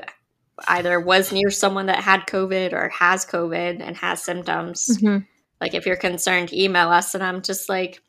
either 0.67 0.99
was 0.99 1.31
near 1.31 1.49
someone 1.49 1.87
that 1.87 1.99
had 1.99 2.27
COVID 2.27 2.73
or 2.73 2.89
has 2.89 3.25
COVID 3.25 3.81
and 3.81 3.95
has 3.97 4.23
symptoms. 4.23 4.97
Mm-hmm. 4.97 5.25
Like 5.59 5.73
if 5.73 5.85
you're 5.85 5.95
concerned, 5.95 6.53
email 6.53 6.89
us. 6.89 7.13
And 7.15 7.23
I'm 7.23 7.41
just 7.41 7.69
like, 7.69 8.01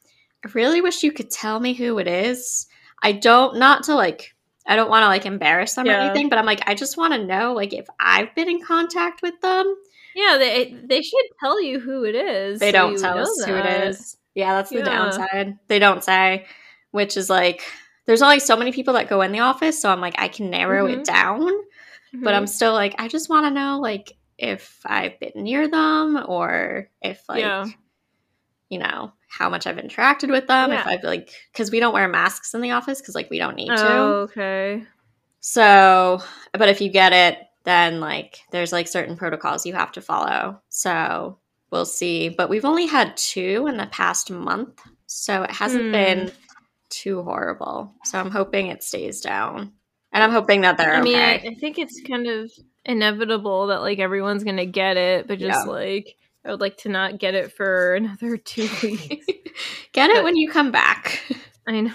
I 0.45 0.49
really 0.55 0.81
wish 0.81 1.03
you 1.03 1.13
could 1.13 1.31
tell 1.31 1.61
me 1.61 1.75
who 1.75 1.99
it 1.99 2.09
is. 2.09 2.67
I 3.03 3.13
don't, 3.13 3.59
not 3.59 3.85
to 3.85 3.95
like, 3.95 4.35
I 4.67 4.77
don't 4.77 4.91
want 4.91 5.03
to 5.03 5.09
like 5.09 5.27
embarrass 5.27 5.75
them 5.75 5.87
yeah. 5.87 5.99
or 5.99 6.01
anything, 6.01 6.29
but 6.29 6.39
I'm 6.39 6.47
like, 6.47 6.63
I 6.67 6.75
just 6.75 6.97
want 6.97 7.13
to 7.15 7.25
know 7.25 7.53
like 7.53 7.73
if 7.73 7.87
I've 8.01 8.35
been 8.35 8.49
in 8.49 8.63
contact 8.65 9.23
with 9.23 9.41
them 9.41 9.75
yeah, 10.15 10.37
they 10.39 10.77
they 10.85 11.03
should 11.03 11.25
tell 11.41 11.63
you 11.63 11.81
who 11.81 12.05
it 12.05 12.15
is. 12.15 12.61
They 12.61 12.69
so 12.69 12.73
don't 12.73 13.01
tell 13.01 13.19
us 13.19 13.37
that. 13.39 13.49
who 13.49 13.55
it 13.55 13.89
is. 13.89 14.17
Yeah, 14.35 14.55
that's 14.55 14.71
the 14.71 14.79
yeah. 14.79 14.85
downside. 14.85 15.59
They 15.69 15.79
don't 15.79 16.05
say, 16.05 16.47
which 16.91 17.17
is 17.17 17.31
like 17.31 17.63
there's 18.07 18.23
only 18.23 18.41
so 18.41 18.57
many 18.57 18.73
people 18.73 18.95
that 18.95 19.09
go 19.09 19.23
in 19.23 19.33
the 19.33 19.41
office, 19.41 19.81
so 19.81 19.91
I'm 19.91 20.01
like 20.01 20.15
I 20.19 20.29
can 20.29 20.51
narrow 20.51 20.87
mm-hmm. 20.87 21.01
it 21.01 21.07
down. 21.07 21.51
Mm-hmm. 22.15 22.25
But 22.25 22.35
I'm 22.35 22.47
still 22.47 22.73
like 22.73 22.95
I 22.99 23.09
just 23.09 23.29
want 23.29 23.47
to 23.47 23.51
know 23.51 23.81
like 23.81 24.13
if 24.39 24.81
I've 24.85 25.19
been 25.21 25.33
near 25.37 25.69
them 25.69 26.25
or 26.27 26.91
if 27.01 27.23
like 27.29 27.41
yeah. 27.41 27.67
you 28.69 28.79
know 28.79 29.13
how 29.29 29.49
much 29.49 29.67
I've 29.67 29.77
interacted 29.77 30.31
with 30.31 30.47
them. 30.47 30.71
Yeah. 30.71 30.81
If 30.81 30.87
I've 30.87 31.05
like 31.05 31.33
because 31.53 31.71
we 31.71 31.81
don't 31.81 31.95
wear 31.95 32.09
masks 32.09 32.55
in 32.55 32.61
the 32.61 32.73
office 32.73 33.01
because 33.01 33.15
like 33.15 33.31
we 33.31 33.39
don't 33.39 33.57
need 33.57 33.69
to. 33.69 33.89
Oh, 33.89 34.13
okay. 34.23 34.85
So, 35.41 36.23
but 36.53 36.69
if 36.69 36.81
you 36.81 36.89
get 36.89 37.13
it, 37.13 37.39
then 37.65 38.01
like 38.01 38.41
there's 38.51 38.73
like 38.73 38.89
certain 38.89 39.17
protocols 39.17 39.67
you 39.67 39.73
have 39.75 39.93
to 39.93 40.01
follow. 40.01 40.61
So 40.69 41.39
we'll 41.71 41.87
see. 41.87 42.29
But 42.29 42.49
we've 42.49 42.65
only 42.65 42.87
had 42.87 43.17
two 43.17 43.67
in 43.69 43.77
the 43.77 43.87
past 43.87 44.31
month, 44.31 44.81
so 45.07 45.43
it 45.43 45.51
hasn't 45.51 45.87
hmm. 45.87 45.93
been 45.93 46.33
too 46.91 47.23
horrible. 47.23 47.93
So 48.05 48.19
I'm 48.19 48.31
hoping 48.31 48.67
it 48.69 48.83
stays 48.83 49.21
down. 49.21 49.73
And 50.13 50.23
I'm 50.23 50.31
hoping 50.31 50.61
that 50.63 50.77
they're 50.77 50.95
I 50.95 51.01
mean, 51.01 51.19
I, 51.19 51.35
I 51.35 51.55
think 51.59 51.79
it's 51.79 52.01
kind 52.07 52.27
of 52.27 52.51
inevitable 52.85 53.69
that 53.69 53.81
like 53.81 53.99
everyone's 53.99 54.45
gonna 54.45 54.67
get 54.67 54.97
it, 54.97 55.27
but 55.27 55.39
just 55.39 55.67
yeah. 55.67 55.73
like 55.73 56.17
I 56.45 56.51
would 56.51 56.61
like 56.61 56.77
to 56.79 56.89
not 56.89 57.19
get 57.19 57.35
it 57.35 57.53
for 57.53 57.95
another 57.97 58.37
two 58.37 58.63
weeks. 58.83 59.27
get 59.93 60.11
it 60.11 60.17
but, 60.17 60.25
when 60.25 60.37
you 60.37 60.51
come 60.51 60.71
back. 60.71 61.23
I 61.67 61.81
know. 61.81 61.95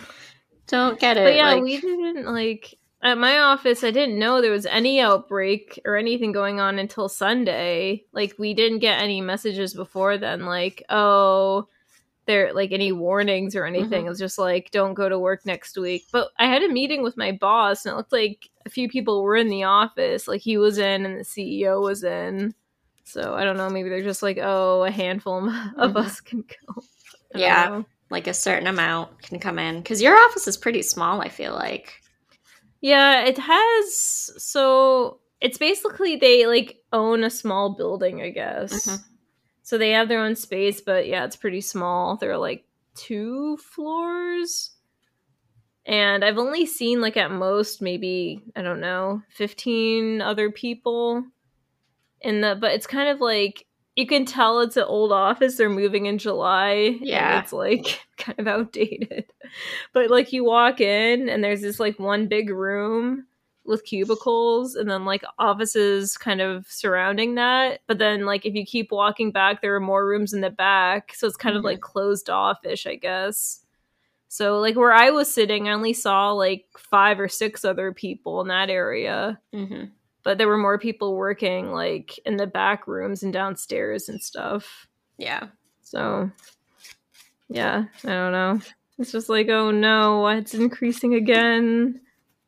Don't 0.67 0.99
get 0.99 1.17
it. 1.17 1.25
But 1.25 1.35
yeah, 1.35 1.53
like, 1.53 1.63
we 1.63 1.79
didn't 1.79 2.25
like 2.25 2.77
at 3.03 3.17
my 3.17 3.39
office, 3.39 3.83
I 3.83 3.91
didn't 3.91 4.17
know 4.17 4.41
there 4.41 4.51
was 4.51 4.65
any 4.65 4.99
outbreak 4.99 5.79
or 5.85 5.95
anything 5.95 6.31
going 6.31 6.59
on 6.59 6.79
until 6.79 7.07
Sunday. 7.07 8.03
Like, 8.11 8.33
we 8.39 8.53
didn't 8.53 8.79
get 8.79 8.99
any 8.99 9.21
messages 9.21 9.73
before 9.73 10.17
then, 10.17 10.45
like, 10.45 10.83
oh, 10.89 11.67
there, 12.27 12.53
like, 12.53 12.71
any 12.71 12.91
warnings 12.91 13.55
or 13.55 13.65
anything. 13.65 14.01
Mm-hmm. 14.01 14.05
It 14.05 14.09
was 14.09 14.19
just 14.19 14.37
like, 14.37 14.69
don't 14.71 14.93
go 14.93 15.09
to 15.09 15.17
work 15.17 15.45
next 15.45 15.77
week. 15.77 16.05
But 16.11 16.29
I 16.37 16.45
had 16.45 16.61
a 16.61 16.69
meeting 16.69 17.01
with 17.01 17.17
my 17.17 17.31
boss, 17.31 17.85
and 17.85 17.93
it 17.93 17.97
looked 17.97 18.11
like 18.11 18.49
a 18.65 18.69
few 18.69 18.87
people 18.87 19.23
were 19.23 19.35
in 19.35 19.49
the 19.49 19.63
office. 19.63 20.27
Like, 20.27 20.41
he 20.41 20.57
was 20.57 20.77
in, 20.77 21.05
and 21.05 21.19
the 21.19 21.23
CEO 21.23 21.81
was 21.81 22.03
in. 22.03 22.53
So 23.07 23.35
I 23.35 23.45
don't 23.45 23.55
know. 23.55 23.69
Maybe 23.69 23.87
they're 23.87 24.03
just 24.03 24.21
like, 24.21 24.37
oh, 24.37 24.83
a 24.83 24.91
handful 24.91 25.47
of 25.47 25.53
mm-hmm. 25.53 25.97
us 25.97 26.19
can 26.19 26.41
go. 26.41 26.83
Yeah. 27.33 27.69
Know. 27.69 27.85
Like 28.09 28.27
a 28.27 28.33
certain 28.33 28.67
amount 28.67 29.21
can 29.21 29.39
come 29.39 29.59
in. 29.59 29.77
Because 29.77 30.01
your 30.01 30.17
office 30.17 30.45
is 30.45 30.57
pretty 30.57 30.81
small, 30.81 31.21
I 31.21 31.29
feel 31.29 31.53
like. 31.53 32.01
Yeah, 32.81 33.23
it 33.23 33.37
has. 33.37 34.31
So 34.37 35.19
it's 35.39 35.57
basically 35.57 36.17
they 36.17 36.47
like 36.47 36.79
own 36.91 37.23
a 37.23 37.29
small 37.29 37.75
building, 37.75 38.21
I 38.21 38.29
guess. 38.29 38.73
Mm-hmm. 38.73 39.06
So 39.67 39.77
they 39.77 39.91
have 39.91 40.07
their 40.07 40.23
own 40.23 40.37
space, 40.37 40.79
but 40.79 41.07
yeah, 41.07 41.25
it's 41.25 41.35
pretty 41.35 41.59
small. 41.59 42.15
There 42.15 42.31
are 42.31 42.37
like 42.37 42.63
two 42.95 43.57
floors. 43.57 44.71
And 45.85 46.23
I've 46.23 46.37
only 46.37 46.65
seen 46.65 47.01
like 47.01 47.17
at 47.17 47.31
most 47.31 47.81
maybe, 47.81 48.45
I 48.55 48.61
don't 48.61 48.79
know, 48.79 49.23
15 49.27 50.21
other 50.21 50.51
people 50.51 51.25
in 52.21 52.39
the 52.39 52.55
but 52.55 52.71
it's 52.71 52.87
kind 52.87 53.09
of 53.09 53.19
like 53.19 53.65
you 53.97 54.07
can 54.07 54.23
tell 54.23 54.61
it's 54.61 54.77
an 54.77 54.83
old 54.83 55.11
office. 55.11 55.57
They're 55.57 55.69
moving 55.69 56.05
in 56.05 56.17
July. 56.17 56.97
Yeah. 57.01 57.41
it's 57.41 57.51
like 57.51 57.99
kind 58.17 58.39
of 58.39 58.47
outdated. 58.47 59.25
But 59.91 60.09
like 60.09 60.31
you 60.31 60.45
walk 60.45 60.79
in 60.79 61.27
and 61.27 61.43
there's 61.43 61.61
this 61.61 61.77
like 61.77 61.99
one 61.99 62.27
big 62.27 62.51
room 62.51 63.25
with 63.67 63.83
cubicles 63.83 64.75
and 64.75 64.89
then 64.89 65.05
like 65.05 65.23
offices 65.37 66.17
kind 66.17 66.41
of 66.41 66.65
surrounding 66.67 67.35
that. 67.35 67.81
But 67.87 67.99
then 67.99 68.25
like 68.25 68.45
if 68.45 68.55
you 68.55 68.65
keep 68.65 68.91
walking 68.91 69.31
back, 69.31 69.61
there 69.61 69.75
are 69.75 69.79
more 69.79 70.07
rooms 70.07 70.33
in 70.33 70.41
the 70.41 70.49
back. 70.49 71.13
So 71.13 71.27
it's 71.27 71.35
kind 71.35 71.53
mm-hmm. 71.53 71.59
of 71.59 71.65
like 71.65 71.81
closed 71.81 72.29
off 72.29 72.65
ish, 72.65 72.87
I 72.87 72.95
guess. 72.95 73.59
So 74.29 74.59
like 74.59 74.75
where 74.75 74.93
I 74.93 75.09
was 75.11 75.31
sitting, 75.31 75.67
I 75.67 75.73
only 75.73 75.93
saw 75.93 76.31
like 76.31 76.65
five 76.77 77.19
or 77.19 77.27
six 77.27 77.63
other 77.63 77.93
people 77.93 78.41
in 78.41 78.47
that 78.47 78.69
area. 78.69 79.39
Mm-hmm 79.53 79.85
but 80.27 80.37
there 80.37 80.49
were 80.49 80.57
more 80.57 80.77
people 80.77 81.15
working 81.15 81.71
like 81.71 82.19
in 82.25 82.35
the 82.35 82.45
back 82.45 82.85
rooms 82.85 83.23
and 83.23 83.31
downstairs 83.31 84.09
and 84.09 84.21
stuff. 84.21 84.85
Yeah. 85.17 85.47
So 85.83 86.29
yeah, 87.47 87.85
I 88.03 88.07
don't 88.09 88.33
know. 88.33 88.59
It's 88.99 89.13
just 89.13 89.29
like, 89.29 89.47
oh 89.47 89.71
no, 89.71 90.27
it's 90.27 90.53
increasing 90.53 91.13
again. 91.13 92.01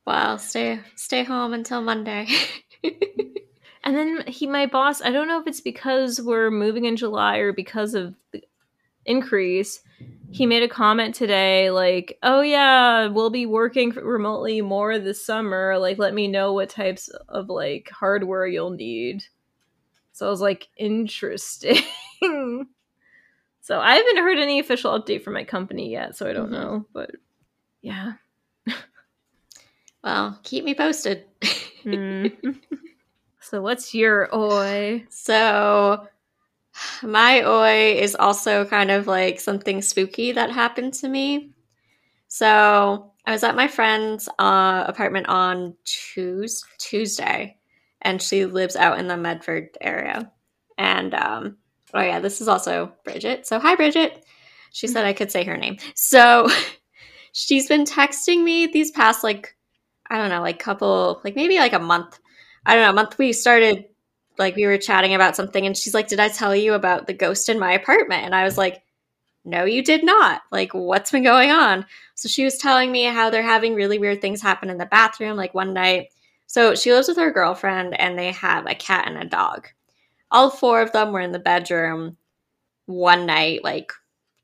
Well, 0.09 0.39
stay 0.39 0.79
stay 0.95 1.23
home 1.23 1.53
until 1.53 1.83
Monday. 1.83 2.27
and 2.83 3.95
then 3.95 4.23
he 4.25 4.47
my 4.47 4.65
boss, 4.65 5.03
I 5.03 5.11
don't 5.11 5.27
know 5.27 5.39
if 5.39 5.45
it's 5.45 5.61
because 5.61 6.19
we're 6.19 6.49
moving 6.49 6.85
in 6.85 6.95
July 6.95 7.37
or 7.37 7.53
because 7.53 7.93
of 7.93 8.15
the 8.31 8.41
increase, 9.05 9.81
he 10.31 10.47
made 10.47 10.63
a 10.63 10.67
comment 10.67 11.13
today 11.13 11.69
like 11.69 12.17
oh 12.23 12.41
yeah 12.41 13.05
we'll 13.05 13.29
be 13.29 13.45
working 13.45 13.91
remotely 13.91 14.61
more 14.61 14.97
this 14.97 15.23
summer 15.23 15.77
like 15.77 15.99
let 15.99 16.13
me 16.15 16.27
know 16.27 16.53
what 16.53 16.69
types 16.69 17.09
of 17.27 17.49
like 17.49 17.89
hardware 17.91 18.45
you'll 18.45 18.69
need 18.69 19.23
so 20.11 20.27
i 20.27 20.29
was 20.29 20.39
like 20.39 20.67
interesting 20.77 21.77
so 23.61 23.79
i 23.79 23.95
haven't 23.95 24.17
heard 24.17 24.37
any 24.37 24.59
official 24.59 24.91
update 24.99 25.23
from 25.23 25.33
my 25.33 25.43
company 25.43 25.91
yet 25.91 26.15
so 26.15 26.29
i 26.29 26.33
don't 26.33 26.51
mm-hmm. 26.51 26.61
know 26.61 26.85
but 26.93 27.09
yeah 27.81 28.13
well 30.03 30.39
keep 30.43 30.63
me 30.63 30.73
posted 30.73 31.25
mm. 31.83 32.57
so 33.39 33.61
what's 33.61 33.93
your 33.93 34.33
oi 34.35 35.03
so 35.09 36.07
my 37.03 37.43
oi 37.43 37.99
is 37.99 38.15
also 38.15 38.65
kind 38.65 38.91
of 38.91 39.07
like 39.07 39.39
something 39.39 39.81
spooky 39.81 40.31
that 40.31 40.51
happened 40.51 40.93
to 40.95 41.07
me. 41.07 41.51
So 42.27 43.11
I 43.25 43.31
was 43.31 43.43
at 43.43 43.55
my 43.55 43.67
friend's 43.67 44.29
uh, 44.39 44.85
apartment 44.87 45.27
on 45.27 45.75
Tuesday, 45.85 46.67
Tuesday, 46.77 47.57
and 48.01 48.21
she 48.21 48.45
lives 48.45 48.75
out 48.75 48.99
in 48.99 49.07
the 49.07 49.17
Medford 49.17 49.69
area. 49.81 50.31
And 50.77 51.13
um, 51.13 51.57
oh 51.93 52.01
yeah, 52.01 52.19
this 52.19 52.41
is 52.41 52.47
also 52.47 52.93
Bridget. 53.03 53.47
So 53.47 53.59
hi, 53.59 53.75
Bridget. 53.75 54.25
She 54.71 54.87
said 54.87 55.05
I 55.05 55.13
could 55.13 55.31
say 55.31 55.43
her 55.43 55.57
name. 55.57 55.77
So 55.95 56.47
she's 57.33 57.67
been 57.67 57.83
texting 57.83 58.43
me 58.43 58.67
these 58.67 58.91
past 58.91 59.23
like 59.23 59.55
I 60.09 60.17
don't 60.17 60.29
know, 60.29 60.41
like 60.41 60.59
couple, 60.59 61.21
like 61.23 61.35
maybe 61.35 61.57
like 61.57 61.73
a 61.73 61.79
month. 61.79 62.19
I 62.65 62.75
don't 62.75 62.83
know, 62.83 62.91
a 62.91 62.93
month 62.93 63.17
we 63.17 63.33
started 63.33 63.85
like 64.37 64.55
we 64.55 64.65
were 64.65 64.77
chatting 64.77 65.13
about 65.13 65.35
something 65.35 65.65
and 65.65 65.75
she's 65.75 65.93
like, 65.93 66.07
"Did 66.07 66.19
I 66.19 66.29
tell 66.29 66.55
you 66.55 66.73
about 66.73 67.07
the 67.07 67.13
ghost 67.13 67.49
in 67.49 67.59
my 67.59 67.73
apartment?" 67.73 68.25
And 68.25 68.33
I 68.35 68.43
was 68.43 68.57
like, 68.57 68.83
no, 69.45 69.65
you 69.65 69.83
did 69.83 70.03
not. 70.03 70.41
Like, 70.51 70.73
what's 70.73 71.11
been 71.11 71.23
going 71.23 71.51
on? 71.51 71.85
So 72.15 72.27
she 72.27 72.43
was 72.43 72.57
telling 72.57 72.91
me 72.91 73.03
how 73.03 73.29
they're 73.29 73.41
having 73.41 73.73
really 73.73 73.97
weird 73.97 74.21
things 74.21 74.41
happen 74.41 74.69
in 74.69 74.77
the 74.77 74.85
bathroom. 74.85 75.37
Like 75.37 75.53
one 75.53 75.73
night, 75.73 76.09
so 76.47 76.75
she 76.75 76.93
lives 76.93 77.07
with 77.07 77.17
her 77.17 77.31
girlfriend 77.31 77.99
and 77.99 78.17
they 78.17 78.31
have 78.33 78.65
a 78.65 78.75
cat 78.75 79.07
and 79.07 79.17
a 79.17 79.25
dog. 79.25 79.67
All 80.31 80.49
four 80.49 80.81
of 80.81 80.91
them 80.91 81.11
were 81.11 81.21
in 81.21 81.31
the 81.31 81.39
bedroom 81.39 82.17
one 82.85 83.25
night, 83.25 83.63
like 83.63 83.91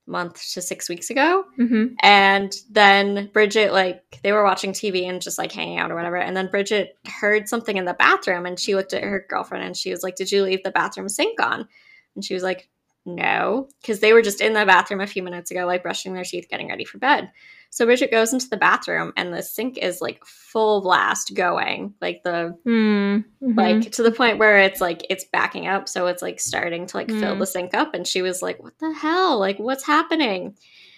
month 0.07 0.41
to 0.53 0.61
six 0.61 0.87
weeks 0.87 1.09
ago. 1.09 1.45
Mm-hmm. 1.59 1.95
And 2.01 2.55
then 2.69 3.29
Bridget, 3.33 3.73
like, 3.73 4.19
they 4.23 4.31
were 4.31 4.43
watching 4.43 4.71
TV 4.71 5.09
and 5.09 5.21
just 5.21 5.37
like 5.37 5.51
hanging 5.51 5.79
out 5.79 5.91
or 5.91 5.95
whatever. 5.95 6.17
And 6.17 6.35
then 6.35 6.49
Bridget 6.49 6.97
heard 7.07 7.49
something 7.49 7.77
in 7.77 7.85
the 7.85 7.93
bathroom 7.93 8.45
and 8.45 8.59
she 8.59 8.75
looked 8.75 8.93
at 8.93 9.03
her 9.03 9.25
girlfriend 9.29 9.63
and 9.63 9.75
she 9.75 9.91
was 9.91 10.03
like, 10.03 10.15
Did 10.15 10.31
you 10.31 10.43
leave 10.43 10.63
the 10.63 10.71
bathroom 10.71 11.09
sink 11.09 11.41
on? 11.41 11.67
And 12.15 12.23
she 12.23 12.33
was 12.33 12.43
like, 12.43 12.69
No, 13.05 13.67
because 13.81 13.99
they 13.99 14.13
were 14.13 14.21
just 14.21 14.41
in 14.41 14.53
the 14.53 14.65
bathroom 14.65 15.01
a 15.01 15.07
few 15.07 15.23
minutes 15.23 15.51
ago, 15.51 15.65
like 15.65 15.83
brushing 15.83 16.13
their 16.13 16.23
teeth, 16.23 16.47
getting 16.49 16.69
ready 16.69 16.85
for 16.85 16.97
bed. 16.97 17.31
So 17.75 17.85
Bridget 17.85 18.09
goes 18.09 18.31
into 18.31 18.47
the 18.47 18.55
bathroom 18.55 19.11
and 19.17 19.33
the 19.33 19.43
sink 19.43 19.77
is 19.77 19.99
like 19.99 20.23
full 20.25 20.79
blast 20.81 21.35
going, 21.35 21.93
like 21.99 22.23
the 22.23 22.57
Mm-hmm. 22.65 23.57
like 23.57 23.91
to 23.91 24.01
the 24.01 24.13
point 24.13 24.37
where 24.37 24.59
it's 24.59 24.79
like 24.79 25.05
it's 25.09 25.25
backing 25.25 25.67
up. 25.67 25.89
So 25.89 26.07
it's 26.07 26.21
like 26.21 26.39
starting 26.39 26.87
to 26.87 26.95
like 26.95 27.09
fill 27.09 27.35
Mm. 27.35 27.39
the 27.39 27.45
sink 27.45 27.73
up. 27.73 27.93
And 27.93 28.07
she 28.07 28.21
was 28.21 28.41
like 28.41 28.63
what 28.63 28.79
the 28.79 28.93
hell? 28.93 29.37
Like 29.37 29.59
what's 29.59 29.85
happening? 29.85 30.55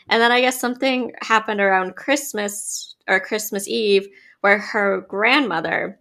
And 0.10 0.22
then 0.22 0.32
i 0.32 0.40
guess 0.40 0.62
something 0.62 1.12
happened 1.22 1.60
around 1.60 1.96
christmas 1.96 2.96
or 3.10 3.20
christmas 3.20 3.68
eve 3.68 4.08
where 4.42 4.60
her 4.60 5.02
grandmother 5.10 6.00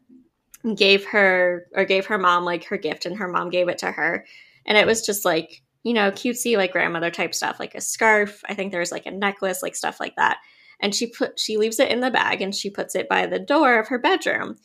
gave 0.77 1.07
her 1.07 1.67
or 1.75 1.85
gave 1.87 2.05
her 2.07 2.19
mom 2.19 2.45
like 2.45 2.65
her 2.65 2.77
gift 2.77 3.07
and 3.07 3.17
her 3.17 3.29
mom 3.29 3.49
gave 3.51 3.69
it 3.69 3.79
to 3.79 3.91
her. 3.91 4.27
And 4.67 4.77
it 4.77 4.87
was 4.87 5.07
just 5.07 5.25
like 5.25 5.63
you 5.85 5.95
know 5.95 6.11
cutesy 6.11 6.57
like 6.59 6.73
grandmother 6.73 7.11
type 7.11 7.35
stuff 7.35 7.59
like 7.59 7.75
a 7.75 7.81
scarf. 7.81 8.43
I 8.47 8.55
think 8.55 8.73
there 8.73 8.81
was 8.81 8.93
like 8.93 9.07
a 9.07 9.11
necklace 9.11 9.63
like 9.63 9.75
stuff 9.75 9.99
like 10.01 10.17
that 10.17 10.37
and 10.81 10.95
she 10.95 11.07
put 11.07 11.39
she 11.39 11.57
leaves 11.57 11.81
it 11.81 11.91
in 11.91 12.01
the 12.01 12.11
bag 12.11 12.43
and 12.43 12.55
she 12.55 12.71
puts 12.71 12.95
it 12.95 13.09
by 13.09 13.27
the 13.27 13.39
door 13.39 13.79
of 13.79 13.89
her 13.89 13.99
bedroom 13.99 14.57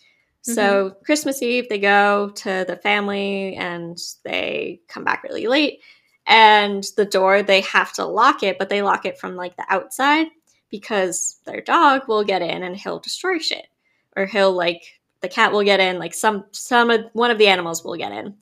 so 0.41 0.89
mm-hmm. 0.89 1.03
Christmas 1.03 1.41
Eve, 1.41 1.69
they 1.69 1.77
go 1.77 2.29
to 2.29 2.65
the 2.67 2.79
family 2.81 3.55
and 3.55 3.97
they 4.23 4.81
come 4.87 5.03
back 5.03 5.23
really 5.23 5.47
late. 5.47 5.81
And 6.25 6.85
the 6.97 7.05
door, 7.05 7.43
they 7.43 7.61
have 7.61 7.93
to 7.93 8.05
lock 8.05 8.43
it, 8.43 8.57
but 8.57 8.69
they 8.69 8.81
lock 8.81 9.05
it 9.05 9.19
from 9.19 9.35
like 9.35 9.55
the 9.55 9.65
outside 9.69 10.27
because 10.69 11.39
their 11.45 11.61
dog 11.61 12.07
will 12.07 12.23
get 12.23 12.41
in 12.41 12.63
and 12.63 12.75
he'll 12.75 12.99
destroy 12.99 13.37
shit. 13.37 13.67
Or 14.15 14.25
he'll 14.25 14.53
like 14.53 14.99
the 15.21 15.29
cat 15.29 15.51
will 15.51 15.63
get 15.63 15.79
in, 15.79 15.99
like 15.99 16.13
some 16.13 16.45
some 16.51 16.89
of 16.89 17.01
one 17.13 17.31
of 17.31 17.37
the 17.37 17.47
animals 17.47 17.83
will 17.83 17.95
get 17.95 18.11
in. 18.11 18.35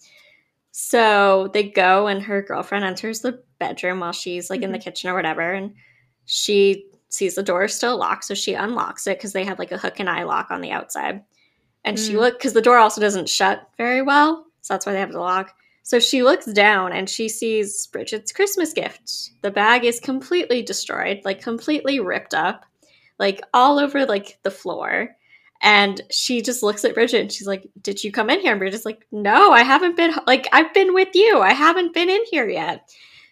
So 0.71 1.49
they 1.53 1.63
go 1.63 2.07
and 2.07 2.23
her 2.23 2.41
girlfriend 2.41 2.85
enters 2.85 3.19
the 3.19 3.43
bedroom 3.59 3.99
while 3.99 4.13
she's 4.13 4.49
like 4.49 4.61
in 4.61 4.71
the 4.71 4.77
mm-hmm. 4.77 4.83
kitchen 4.83 5.09
or 5.09 5.15
whatever, 5.15 5.51
and 5.51 5.75
she 6.25 6.85
sees 7.09 7.35
the 7.35 7.43
door 7.43 7.65
is 7.65 7.73
still 7.73 7.97
locked, 7.97 8.25
so 8.25 8.33
she 8.33 8.53
unlocks 8.53 9.07
it 9.07 9.17
because 9.17 9.33
they 9.33 9.43
have 9.43 9.59
like 9.59 9.71
a 9.71 9.77
hook 9.77 9.99
and 9.99 10.09
eye 10.09 10.23
lock 10.23 10.51
on 10.51 10.61
the 10.61 10.71
outside. 10.71 11.23
And 11.85 11.97
she 11.99 12.13
Mm. 12.13 12.19
look 12.19 12.37
because 12.37 12.53
the 12.53 12.61
door 12.61 12.77
also 12.77 13.01
doesn't 13.01 13.29
shut 13.29 13.67
very 13.77 14.01
well, 14.01 14.45
so 14.61 14.73
that's 14.73 14.85
why 14.85 14.93
they 14.93 14.99
have 14.99 15.11
the 15.11 15.19
lock. 15.19 15.55
So 15.83 15.99
she 15.99 16.21
looks 16.21 16.45
down 16.45 16.93
and 16.93 17.09
she 17.09 17.27
sees 17.29 17.87
Bridget's 17.87 18.31
Christmas 18.31 18.73
gift. 18.73 19.31
The 19.41 19.49
bag 19.49 19.85
is 19.85 19.99
completely 19.99 20.61
destroyed, 20.61 21.21
like 21.25 21.41
completely 21.41 21.99
ripped 21.99 22.33
up, 22.35 22.65
like 23.17 23.41
all 23.53 23.79
over 23.79 24.05
like 24.05 24.37
the 24.43 24.51
floor. 24.51 25.15
And 25.61 25.99
she 26.11 26.41
just 26.41 26.63
looks 26.63 26.85
at 26.85 26.93
Bridget 26.93 27.21
and 27.21 27.31
she's 27.31 27.47
like, 27.47 27.67
"Did 27.81 28.03
you 28.03 28.11
come 28.11 28.29
in 28.29 28.39
here?" 28.39 28.51
And 28.51 28.59
Bridget's 28.59 28.85
like, 28.85 29.05
"No, 29.11 29.51
I 29.51 29.63
haven't 29.63 29.97
been. 29.97 30.13
Like 30.27 30.47
I've 30.53 30.73
been 30.73 30.93
with 30.93 31.09
you. 31.15 31.39
I 31.41 31.53
haven't 31.53 31.93
been 31.93 32.09
in 32.09 32.21
here 32.29 32.47
yet." 32.47 32.87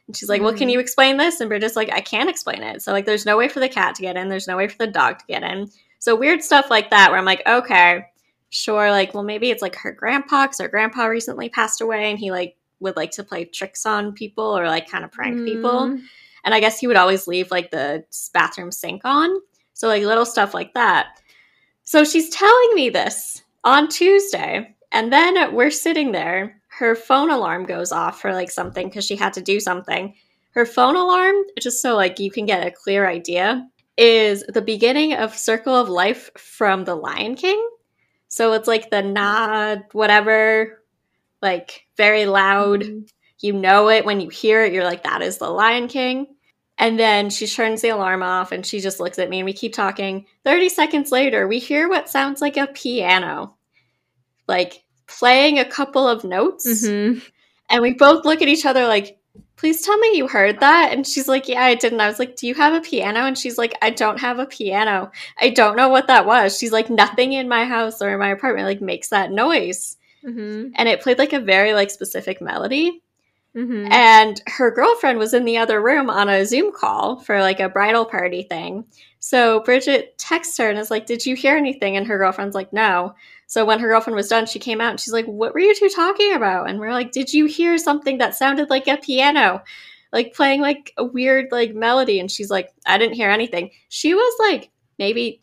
And 0.07 0.15
she's 0.15 0.29
like, 0.29 0.41
"Well, 0.41 0.53
can 0.53 0.69
Mhm. 0.69 0.73
you 0.73 0.79
explain 0.79 1.17
this?" 1.17 1.39
And 1.41 1.49
Bridget's 1.49 1.75
like, 1.75 1.91
"I 1.91 2.01
can't 2.01 2.29
explain 2.29 2.63
it. 2.63 2.81
So 2.81 2.91
like, 2.91 3.05
there's 3.05 3.25
no 3.25 3.37
way 3.37 3.47
for 3.49 3.59
the 3.59 3.69
cat 3.69 3.95
to 3.95 4.01
get 4.01 4.15
in. 4.15 4.29
There's 4.29 4.47
no 4.47 4.57
way 4.57 4.67
for 4.67 4.77
the 4.77 4.87
dog 4.87 5.19
to 5.19 5.25
get 5.27 5.43
in. 5.43 5.69
So 5.99 6.15
weird 6.15 6.43
stuff 6.43 6.69
like 6.69 6.89
that. 6.91 7.09
Where 7.09 7.19
I'm 7.19 7.25
like, 7.25 7.41
okay, 7.47 8.05
sure. 8.49 8.89
Like, 8.91 9.13
well, 9.13 9.23
maybe 9.23 9.49
it's 9.51 9.61
like 9.61 9.75
her 9.75 9.91
grandpa, 9.91 10.43
because 10.45 10.59
her 10.59 10.67
grandpa 10.69 11.05
recently 11.05 11.49
passed 11.49 11.81
away, 11.81 12.09
and 12.09 12.19
he 12.19 12.31
like 12.31 12.55
would 12.79 12.95
like 12.95 13.11
to 13.11 13.23
play 13.23 13.43
tricks 13.43 13.85
on 13.85 14.13
people 14.13 14.57
or 14.57 14.67
like 14.67 14.89
kind 14.89 15.03
of 15.03 15.11
prank 15.11 15.43
people. 15.43 15.87
Mm. 15.87 16.01
And 16.45 16.53
I 16.53 16.59
guess 16.59 16.79
he 16.79 16.87
would 16.87 16.95
always 16.95 17.27
leave 17.27 17.51
like 17.51 17.71
the 17.71 18.05
bathroom 18.33 18.71
sink 18.71 19.01
on. 19.03 19.41
So 19.73 19.87
like 19.87 20.03
little 20.03 20.25
stuff 20.25 20.53
like 20.53 20.73
that. 20.75 21.19
So 21.83 22.03
she's 22.03 22.29
telling 22.29 22.75
me 22.75 22.89
this 22.89 23.41
on 23.63 23.89
Tuesday. 23.89 24.73
And 24.91 25.11
then 25.11 25.53
we're 25.53 25.71
sitting 25.71 26.11
there. 26.13 26.61
Her 26.77 26.95
phone 26.95 27.31
alarm 27.31 27.65
goes 27.65 27.91
off 27.91 28.21
for 28.21 28.33
like 28.33 28.51
something 28.51 28.87
because 28.87 29.05
she 29.05 29.15
had 29.15 29.33
to 29.33 29.41
do 29.41 29.59
something. 29.59 30.13
Her 30.51 30.65
phone 30.65 30.95
alarm, 30.95 31.35
just 31.59 31.81
so 31.81 31.95
like 31.95 32.19
you 32.19 32.29
can 32.29 32.45
get 32.45 32.65
a 32.65 32.71
clear 32.71 33.07
idea, 33.07 33.67
is 33.97 34.43
the 34.47 34.61
beginning 34.61 35.13
of 35.13 35.35
Circle 35.35 35.75
of 35.75 35.89
Life 35.89 36.29
from 36.37 36.83
The 36.83 36.95
Lion 36.95 37.35
King. 37.35 37.67
So 38.27 38.53
it's 38.53 38.67
like 38.67 38.91
the 38.91 39.01
nod, 39.01 39.85
whatever, 39.93 40.83
like 41.41 41.87
very 41.95 42.25
loud. 42.25 42.81
Mm-hmm. 42.81 42.99
You 43.39 43.53
know 43.53 43.89
it 43.89 44.05
when 44.05 44.19
you 44.19 44.29
hear 44.29 44.63
it 44.63 44.73
you're 44.73 44.83
like 44.83 45.03
that 45.03 45.21
is 45.21 45.37
the 45.37 45.49
lion 45.49 45.87
king. 45.87 46.27
And 46.79 46.99
then 46.99 47.29
she 47.29 47.47
turns 47.47 47.81
the 47.81 47.89
alarm 47.89 48.21
off 48.21 48.51
and 48.51 48.65
she 48.65 48.79
just 48.79 48.99
looks 48.99 49.17
at 49.19 49.29
me 49.29 49.39
and 49.39 49.45
we 49.45 49.53
keep 49.53 49.73
talking. 49.73 50.25
30 50.43 50.69
seconds 50.69 51.11
later 51.11 51.47
we 51.47 51.59
hear 51.59 51.89
what 51.89 52.09
sounds 52.09 52.41
like 52.41 52.57
a 52.57 52.67
piano. 52.67 53.55
Like 54.47 54.83
playing 55.07 55.59
a 55.59 55.65
couple 55.65 56.07
of 56.07 56.23
notes 56.23 56.67
Mhm. 56.85 57.21
and 57.69 57.81
we 57.81 57.93
both 57.93 58.25
look 58.25 58.41
at 58.41 58.47
each 58.47 58.65
other 58.65 58.87
like 58.87 59.17
please 59.55 59.81
tell 59.81 59.97
me 59.97 60.15
you 60.17 60.27
heard 60.27 60.59
that 60.59 60.91
and 60.91 61.07
she's 61.07 61.27
like 61.27 61.47
yeah 61.47 61.63
i 61.63 61.75
did 61.75 61.91
and 61.91 62.01
i 62.01 62.07
was 62.07 62.19
like 62.19 62.35
do 62.35 62.45
you 62.47 62.53
have 62.53 62.73
a 62.73 62.81
piano 62.81 63.21
and 63.21 63.37
she's 63.37 63.57
like 63.57 63.73
i 63.81 63.89
don't 63.89 64.19
have 64.19 64.37
a 64.39 64.45
piano 64.45 65.09
i 65.39 65.49
don't 65.49 65.75
know 65.77 65.89
what 65.89 66.07
that 66.07 66.25
was 66.25 66.57
she's 66.57 66.71
like 66.71 66.89
nothing 66.89 67.33
in 67.33 67.47
my 67.47 67.65
house 67.65 68.01
or 68.01 68.09
in 68.13 68.19
my 68.19 68.29
apartment 68.29 68.67
like 68.67 68.81
makes 68.81 69.09
that 69.09 69.31
noise 69.31 69.97
Mhm. 70.25 70.71
and 70.75 70.89
it 70.89 71.01
played 71.01 71.17
like 71.19 71.33
a 71.33 71.39
very 71.39 71.73
like 71.73 71.89
specific 71.89 72.41
melody 72.41 73.01
Mhm. 73.55 73.89
and 73.91 74.41
her 74.47 74.69
girlfriend 74.69 75.17
was 75.17 75.33
in 75.33 75.45
the 75.45 75.57
other 75.57 75.81
room 75.81 76.09
on 76.11 76.29
a 76.29 76.45
Zoom 76.45 76.71
call 76.71 77.17
for 77.21 77.39
like 77.41 77.59
a 77.59 77.69
bridal 77.69 78.05
party 78.05 78.43
thing. 78.43 78.85
So 79.19 79.61
Bridget 79.61 80.15
texts 80.19 80.57
her 80.59 80.69
and 80.69 80.77
is 80.77 80.91
like, 80.91 81.07
Did 81.07 81.25
you 81.25 81.35
hear 81.35 81.55
anything? 81.57 81.97
And 81.97 82.05
her 82.05 82.19
girlfriend's 82.19 82.53
like, 82.53 82.71
No. 82.71 83.15
So 83.47 83.65
when 83.65 83.79
her 83.79 83.87
girlfriend 83.87 84.15
was 84.15 84.27
done, 84.27 84.45
she 84.45 84.59
came 84.59 84.81
out 84.81 84.91
and 84.91 84.99
she's 84.99 85.13
like, 85.13 85.25
What 85.25 85.53
were 85.53 85.59
you 85.59 85.73
two 85.75 85.89
talking 85.89 86.33
about? 86.33 86.69
And 86.69 86.79
we're 86.79 86.93
like, 86.93 87.11
Did 87.11 87.33
you 87.33 87.45
hear 87.45 87.77
something 87.77 88.17
that 88.19 88.35
sounded 88.35 88.69
like 88.69 88.87
a 88.87 88.97
piano? 88.97 89.63
Like 90.13 90.33
playing 90.33 90.61
like 90.61 90.93
a 90.97 91.03
weird 91.03 91.47
like 91.51 91.73
melody. 91.73 92.19
And 92.19 92.29
she's 92.31 92.49
like, 92.49 92.71
I 92.85 92.97
didn't 92.97 93.15
hear 93.15 93.29
anything. 93.29 93.71
She 93.89 94.13
was 94.13 94.33
like 94.39 94.69
maybe 94.99 95.41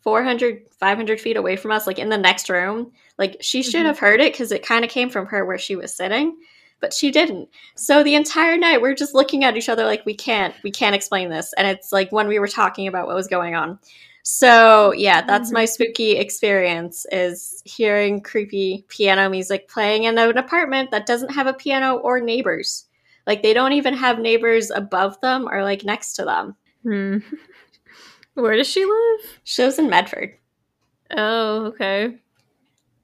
400, 0.00 0.62
500 0.78 1.20
feet 1.20 1.36
away 1.36 1.56
from 1.56 1.70
us, 1.70 1.86
like 1.86 1.98
in 1.98 2.08
the 2.10 2.18
next 2.18 2.48
room. 2.50 2.92
Like 3.18 3.36
she 3.40 3.62
should 3.62 3.82
Mhm. 3.84 3.86
have 3.86 3.98
heard 3.98 4.20
it 4.20 4.32
because 4.32 4.52
it 4.52 4.66
kind 4.66 4.84
of 4.84 4.90
came 4.90 5.08
from 5.08 5.26
her 5.26 5.44
where 5.44 5.58
she 5.58 5.76
was 5.76 5.94
sitting 5.94 6.36
but 6.80 6.92
she 6.92 7.10
didn't. 7.10 7.48
So 7.76 8.02
the 8.02 8.14
entire 8.14 8.58
night 8.58 8.82
we're 8.82 8.94
just 8.94 9.14
looking 9.14 9.42
at 9.42 9.56
each 9.56 9.70
other 9.70 9.84
like 9.84 10.04
we 10.04 10.12
can't 10.14 10.54
we 10.62 10.70
can't 10.70 10.94
explain 10.94 11.30
this 11.30 11.54
and 11.56 11.66
it's 11.66 11.92
like 11.92 12.12
when 12.12 12.28
we 12.28 12.38
were 12.38 12.48
talking 12.48 12.86
about 12.88 13.06
what 13.06 13.16
was 13.16 13.26
going 13.28 13.54
on. 13.54 13.78
So, 14.26 14.94
yeah, 14.94 15.20
that's 15.20 15.52
my 15.52 15.66
spooky 15.66 16.12
experience 16.12 17.04
is 17.12 17.60
hearing 17.66 18.22
creepy 18.22 18.86
piano 18.88 19.28
music 19.28 19.68
playing 19.68 20.04
in 20.04 20.16
an 20.16 20.38
apartment 20.38 20.90
that 20.92 21.04
doesn't 21.04 21.34
have 21.34 21.46
a 21.46 21.52
piano 21.52 21.96
or 21.96 22.20
neighbors. 22.20 22.86
Like 23.26 23.42
they 23.42 23.52
don't 23.52 23.74
even 23.74 23.92
have 23.92 24.18
neighbors 24.18 24.70
above 24.70 25.20
them 25.20 25.46
or 25.46 25.62
like 25.62 25.84
next 25.84 26.14
to 26.14 26.24
them. 26.24 26.56
Hmm. 26.84 27.18
Where 28.34 28.56
does 28.56 28.66
she 28.66 28.86
live? 28.86 29.40
She 29.44 29.62
lives 29.62 29.78
in 29.78 29.90
Medford. 29.90 30.38
Oh, 31.14 31.66
okay. 31.66 32.18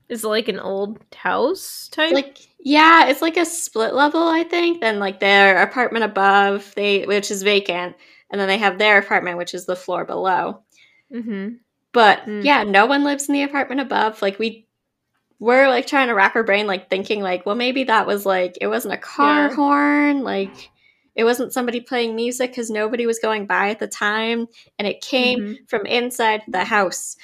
Is 0.09 0.25
it 0.25 0.29
like 0.29 0.49
an 0.49 0.59
old 0.59 1.01
house 1.15 1.89
type? 1.93 2.15
Like 2.15 2.39
yeah, 2.61 3.09
it's 3.09 3.23
like 3.23 3.37
a 3.37 3.45
split 3.45 3.93
level, 3.93 4.27
I 4.27 4.43
think. 4.43 4.81
Then 4.81 4.99
like 4.99 5.21
their 5.21 5.63
apartment 5.63 6.07
above, 6.07 6.73
they 6.77 7.05
which 7.05 7.31
is 7.31 7.43
vacant, 7.43 7.95
and 8.31 8.41
then 8.41 8.49
they 8.49 8.59
have 8.59 8.79
their 8.79 8.99
apartment, 8.99 9.37
which 9.37 9.53
is 9.53 9.67
the 9.67 9.77
floor 9.77 10.07
below. 10.07 10.63
Mm-hmm. 11.13 11.55
But 11.93 12.21
Hmm. 12.21 12.41
yeah, 12.43 12.63
no 12.63 12.87
one 12.87 13.03
lives 13.05 13.29
in 13.29 13.33
the 13.35 13.43
apartment 13.43 13.81
above. 13.81 14.23
Like 14.23 14.39
we 14.39 14.67
we're 15.39 15.69
like 15.69 15.87
trying 15.87 16.09
to 16.09 16.15
rack 16.15 16.37
our 16.37 16.45
brain, 16.45 16.67
like 16.67 16.91
thinking 16.91 17.23
like, 17.23 17.47
well, 17.47 17.57
maybe 17.57 17.85
that 17.85 18.07
was 18.07 18.27
like 18.27 18.59
it 18.61 18.67
wasn't 18.69 18.95
a 18.95 18.99
car 18.99 19.49
Yeah. 19.49 19.55
horn, 19.55 20.23
like 20.23 20.71
it 21.17 21.25
wasn't 21.25 21.53
somebody 21.53 21.81
playing 21.81 22.15
music 22.15 22.51
because 22.51 22.71
nobody 22.71 23.07
was 23.07 23.19
going 23.19 23.47
by 23.47 23.71
at 23.71 23.79
the 23.81 23.89
time, 23.89 24.47
and 24.79 24.87
it 24.87 25.01
came 25.01 25.39
Mhm. 25.41 25.69
from 25.69 25.87
inside 25.87 26.43
the 26.47 26.65
house. 26.65 27.17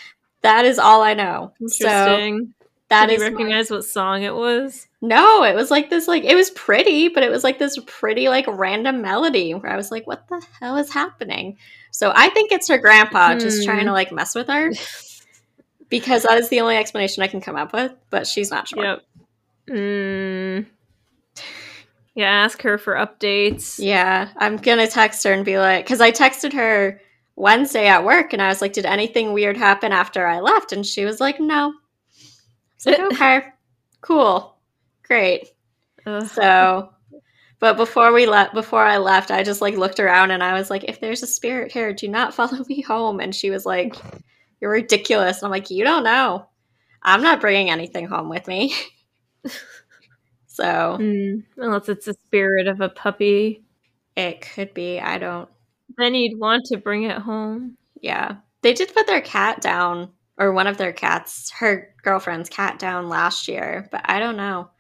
That 0.43 0.65
is 0.65 0.79
all 0.79 1.03
I 1.03 1.15
know. 1.15 1.53
So 1.67 2.41
that 2.89 3.07
Did 3.07 3.13
you 3.19 3.25
my- 3.25 3.31
recognize 3.31 3.71
what 3.71 3.85
song 3.85 4.23
it 4.23 4.35
was? 4.35 4.87
no, 5.03 5.45
it 5.45 5.55
was 5.55 5.71
like 5.71 5.91
this, 5.91 6.09
like 6.09 6.25
it 6.25 6.35
was 6.35 6.51
pretty, 6.51 7.09
but 7.09 7.23
it 7.23 7.31
was 7.31 7.45
like 7.45 7.59
this 7.59 7.79
pretty, 7.87 8.29
like 8.29 8.47
random 8.49 9.03
melody 9.03 9.55
where 9.55 9.71
I 9.73 9.77
was 9.77 9.91
like, 9.93 10.07
"What 10.07 10.27
the 10.29 10.45
hell 10.61 10.77
is 10.77 10.93
happening?" 10.93 11.59
So 11.97 12.13
I 12.15 12.29
think 12.29 12.53
it's 12.53 12.69
her 12.69 12.77
grandpa 12.77 13.37
just 13.39 13.61
Hmm. 13.61 13.65
trying 13.65 13.87
to 13.87 13.93
like 13.93 14.13
mess 14.13 14.35
with 14.35 14.49
her 14.49 14.71
because 15.89 16.25
that 16.25 16.37
is 16.37 16.51
the 16.51 16.61
only 16.61 16.77
explanation 16.77 17.23
I 17.23 17.27
can 17.27 17.41
come 17.41 17.57
up 17.57 17.73
with. 17.73 17.91
But 18.11 18.27
she's 18.27 18.51
not 18.51 18.69
sure. 18.69 18.85
Yep. 18.85 19.03
Mm. 19.71 20.67
Yeah, 22.15 22.29
ask 22.29 22.61
her 22.61 22.77
for 22.77 22.97
updates. 22.97 23.77
Yeah, 23.79 24.29
I'm 24.37 24.59
gonna 24.59 24.87
text 24.87 25.25
her 25.25 25.33
and 25.33 25.43
be 25.43 25.59
like, 25.59 25.87
because 25.87 26.03
I 26.03 26.13
texted 26.13 26.53
her 26.53 27.01
Wednesday 27.35 27.87
at 27.87 28.05
work 28.05 28.35
and 28.35 28.43
I 28.43 28.49
was 28.49 28.61
like, 28.61 28.75
did 28.75 28.85
anything 28.85 29.33
weird 29.33 29.57
happen 29.57 29.91
after 29.93 30.27
I 30.27 30.41
left? 30.41 30.73
And 30.73 30.85
she 30.85 31.07
was 31.07 31.19
like, 31.19 31.41
no. 31.41 31.73
I 31.73 31.73
was 32.77 32.87
like, 32.87 33.01
okay, 33.13 33.43
cool, 34.03 34.55
great. 35.03 35.49
Ugh. 36.05 36.27
So, 36.29 36.91
but 37.61 37.77
before 37.77 38.13
we 38.13 38.27
left, 38.27 38.55
before 38.55 38.85
I 38.85 38.99
left, 38.99 39.31
I 39.31 39.43
just 39.43 39.61
like 39.63 39.77
looked 39.77 40.01
around 40.01 40.31
and 40.31 40.43
I 40.43 40.55
was 40.55 40.71
like, 40.71 40.85
if 40.85 41.01
there's 41.01 41.23
a 41.23 41.27
spirit 41.27 41.73
here, 41.73 41.93
do 41.93 42.09
not 42.09 42.35
follow 42.35 42.65
me 42.69 42.83
home. 42.83 43.21
And 43.21 43.35
she 43.35 43.51
was 43.51 43.67
like, 43.67 43.97
you're 44.61 44.71
ridiculous. 44.73 45.39
And 45.39 45.47
I'm 45.47 45.51
like, 45.53 45.71
you 45.71 45.85
don't 45.85 46.05
know. 46.05 46.49
I'm 47.03 47.23
not 47.23 47.41
bringing 47.41 47.71
anything 47.71 48.07
home 48.09 48.29
with 48.29 48.47
me. 48.49 48.75
so 50.47 50.99
Mm, 50.99 51.45
unless 51.59 51.89
it's 51.89 52.07
the 52.07 52.15
spirit 52.27 52.69
of 52.69 52.81
a 52.81 52.89
puppy, 52.89 53.65
it 54.17 54.41
could 54.41 54.73
be. 54.75 54.99
I 55.01 55.19
don't. 55.19 55.49
then 55.99 56.15
you'd 56.15 56.39
want 56.41 56.65
to 56.67 56.79
bring 56.79 57.05
it 57.05 57.19
home. 57.19 57.77
Yeah. 58.01 58.37
They 58.63 58.73
did 58.73 58.95
put 58.95 59.07
their 59.07 59.21
cat 59.21 59.61
down, 59.61 60.11
or 60.39 60.53
one 60.53 60.67
of 60.67 60.79
their 60.79 60.93
cats, 60.93 61.51
her 61.53 61.95
girlfriend's 62.03 62.49
cat 62.49 62.79
down 62.79 63.09
last 63.09 63.49
year, 63.49 63.89
but 63.93 64.03
I 64.05 64.19
don't 64.19 64.37
know. 64.37 64.71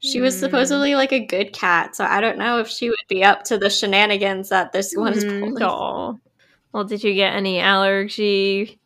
She 0.00 0.20
was 0.20 0.34
Hmm. 0.34 0.40
supposedly 0.40 0.94
like 0.94 1.12
a 1.12 1.24
good 1.24 1.52
cat, 1.52 1.96
so 1.96 2.04
I 2.04 2.20
don't 2.20 2.38
know 2.38 2.58
if 2.58 2.68
she 2.68 2.88
would 2.88 2.98
be 3.08 3.24
up 3.24 3.44
to 3.44 3.58
the 3.58 3.70
shenanigans 3.70 4.50
that 4.50 4.72
this 4.72 4.92
one 4.94 5.14
is 5.14 5.24
Mm, 5.24 5.40
pulling. 5.40 6.20
Well, 6.72 6.84
did 6.84 7.02
you 7.02 7.14
get 7.14 7.34
any 7.34 7.58
allergy 7.58 8.78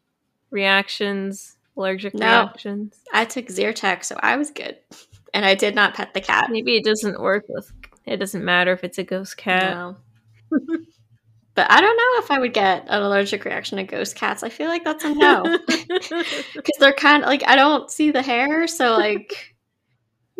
reactions? 0.51 1.57
Allergic 1.77 2.15
No. 2.15 2.43
reactions? 2.45 3.01
I 3.13 3.25
took 3.25 3.47
Zyrtec, 3.47 4.05
so 4.05 4.17
I 4.21 4.37
was 4.37 4.51
good. 4.51 4.79
And 5.33 5.45
I 5.45 5.55
did 5.55 5.77
not 5.77 5.95
pet 5.95 6.13
the 6.13 6.21
cat. 6.21 6.51
Maybe 6.51 6.77
it 6.77 6.85
doesn't 6.85 7.21
work 7.21 7.45
with. 7.49 7.73
It 8.05 8.17
doesn't 8.17 8.45
matter 8.45 8.73
if 8.73 8.83
it's 8.83 8.99
a 8.99 9.05
ghost 9.05 9.37
cat. 9.37 9.77
No. 9.77 9.97
but 11.55 11.71
I 11.71 11.81
don't 11.81 11.97
know 11.97 12.25
if 12.25 12.33
I 12.33 12.41
would 12.41 12.53
get 12.53 12.87
an 12.89 13.01
allergic 13.03 13.45
reaction 13.45 13.79
to 13.79 13.85
ghost 13.85 14.17
cats. 14.17 14.43
I 14.43 14.49
feel 14.49 14.67
like 14.67 14.83
that's 14.83 15.05
a 15.05 15.15
no. 15.15 15.57
Because 15.69 16.77
they're 16.81 16.93
kind 16.93 17.23
of 17.23 17.29
like, 17.29 17.45
I 17.47 17.55
don't 17.55 17.89
see 17.93 18.11
the 18.11 18.23
hair, 18.23 18.67
so 18.67 18.97
like, 18.97 19.50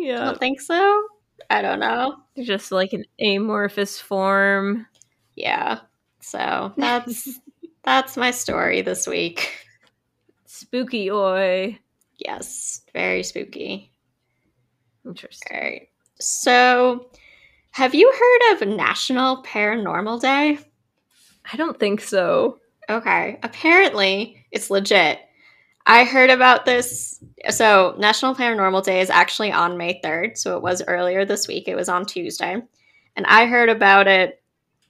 I 0.09 0.25
don't 0.25 0.39
think 0.39 0.61
so. 0.61 1.03
I 1.49 1.61
don't 1.61 1.79
know. 1.79 2.17
They're 2.35 2.45
just 2.45 2.71
like 2.71 2.93
an 2.93 3.05
amorphous 3.19 3.99
form. 3.99 4.87
Yeah. 5.35 5.79
So 6.21 6.73
that's 6.77 7.39
that's 7.83 8.17
my 8.17 8.31
story 8.31 8.81
this 8.81 9.07
week. 9.07 9.51
Spooky 10.45 11.09
oi. 11.09 11.79
Yes, 12.17 12.81
very 12.93 13.23
spooky. 13.23 13.91
Interesting. 15.05 15.57
All 15.57 15.61
right. 15.61 15.87
So, 16.19 17.09
have 17.71 17.95
you 17.95 18.11
heard 18.11 18.53
of 18.61 18.67
National 18.67 19.41
Paranormal 19.43 20.21
Day? 20.21 20.59
I 21.51 21.57
don't 21.57 21.79
think 21.79 22.01
so. 22.01 22.59
Okay. 22.89 23.39
Apparently, 23.41 24.45
it's 24.51 24.69
legit. 24.69 25.19
I 25.85 26.03
heard 26.03 26.29
about 26.29 26.65
this. 26.65 27.23
So, 27.49 27.95
National 27.97 28.35
Paranormal 28.35 28.83
Day 28.83 29.01
is 29.01 29.09
actually 29.09 29.51
on 29.51 29.77
May 29.77 29.99
3rd. 30.03 30.37
So, 30.37 30.55
it 30.55 30.63
was 30.63 30.83
earlier 30.87 31.25
this 31.25 31.47
week. 31.47 31.67
It 31.67 31.75
was 31.75 31.89
on 31.89 32.05
Tuesday. 32.05 32.61
And 33.15 33.25
I 33.25 33.45
heard 33.45 33.69
about 33.69 34.07
it 34.07 34.41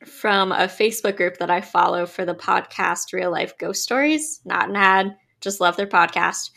from 0.06 0.52
a 0.52 0.68
Facebook 0.68 1.16
group 1.16 1.38
that 1.38 1.52
I 1.52 1.62
follow 1.62 2.06
for 2.06 2.26
the 2.26 2.36
podcast 2.36 3.14
Real 3.14 3.32
Life 3.32 3.58
Ghost 3.58 3.84
Stories. 3.84 4.42
Not 4.46 4.70
an 4.70 4.76
ad, 4.76 5.16
just 5.40 5.62
love 5.62 5.78
their 5.78 5.88
podcast. 5.88 6.52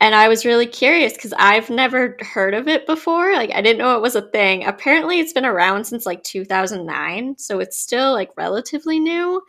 And 0.00 0.14
I 0.14 0.28
was 0.28 0.44
really 0.44 0.66
curious 0.66 1.14
because 1.14 1.34
I've 1.36 1.70
never 1.70 2.16
heard 2.20 2.54
of 2.54 2.68
it 2.68 2.86
before. 2.86 3.32
Like, 3.34 3.50
I 3.52 3.60
didn't 3.60 3.78
know 3.78 3.96
it 3.96 4.02
was 4.02 4.14
a 4.14 4.22
thing. 4.22 4.64
Apparently, 4.64 5.18
it's 5.18 5.32
been 5.32 5.44
around 5.44 5.84
since 5.84 6.06
like 6.06 6.22
2009. 6.22 7.36
So, 7.38 7.58
it's 7.58 7.78
still 7.78 8.12
like 8.12 8.30
relatively 8.36 9.00
new 9.00 9.42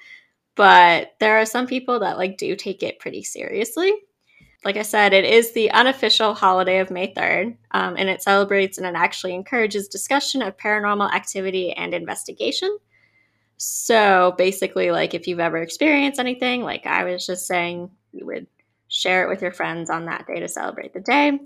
but 0.60 1.14
there 1.22 1.38
are 1.38 1.46
some 1.46 1.68
people 1.68 2.02
that 2.02 2.18
like 2.18 2.38
do 2.38 2.54
take 2.54 2.84
it 2.84 3.00
pretty 3.00 3.24
seriously. 3.24 3.94
Like 4.66 4.76
I 4.76 4.82
said, 4.82 5.14
it 5.14 5.24
is 5.24 5.54
the 5.54 5.72
unofficial 5.72 6.34
holiday 6.34 6.80
of 6.80 6.92
May 6.92 7.14
3rd, 7.14 7.56
um, 7.72 7.96
and 7.98 8.10
it 8.10 8.22
celebrates 8.22 8.78
and 8.78 8.86
it 8.86 8.94
actually 8.94 9.36
encourages 9.36 9.88
discussion 9.88 10.42
of 10.42 10.58
paranormal 10.58 11.14
activity 11.14 11.72
and 11.72 11.94
investigation. 11.94 12.78
So 13.56 14.36
basically, 14.38 14.92
like 14.92 15.14
if 15.14 15.28
you've 15.28 15.40
ever 15.40 15.60
experienced 15.60 16.20
anything, 16.20 16.64
like 16.64 16.86
I 16.86 17.06
was 17.06 17.26
just 17.26 17.48
saying, 17.48 17.90
you 18.12 18.26
would 18.26 18.48
share 18.90 19.24
it 19.24 19.30
with 19.30 19.42
your 19.42 19.54
friends 19.54 19.90
on 19.90 20.08
that 20.08 20.28
day 20.28 20.42
to 20.42 20.50
celebrate 20.50 20.94
the 20.94 21.00
day. 21.00 21.40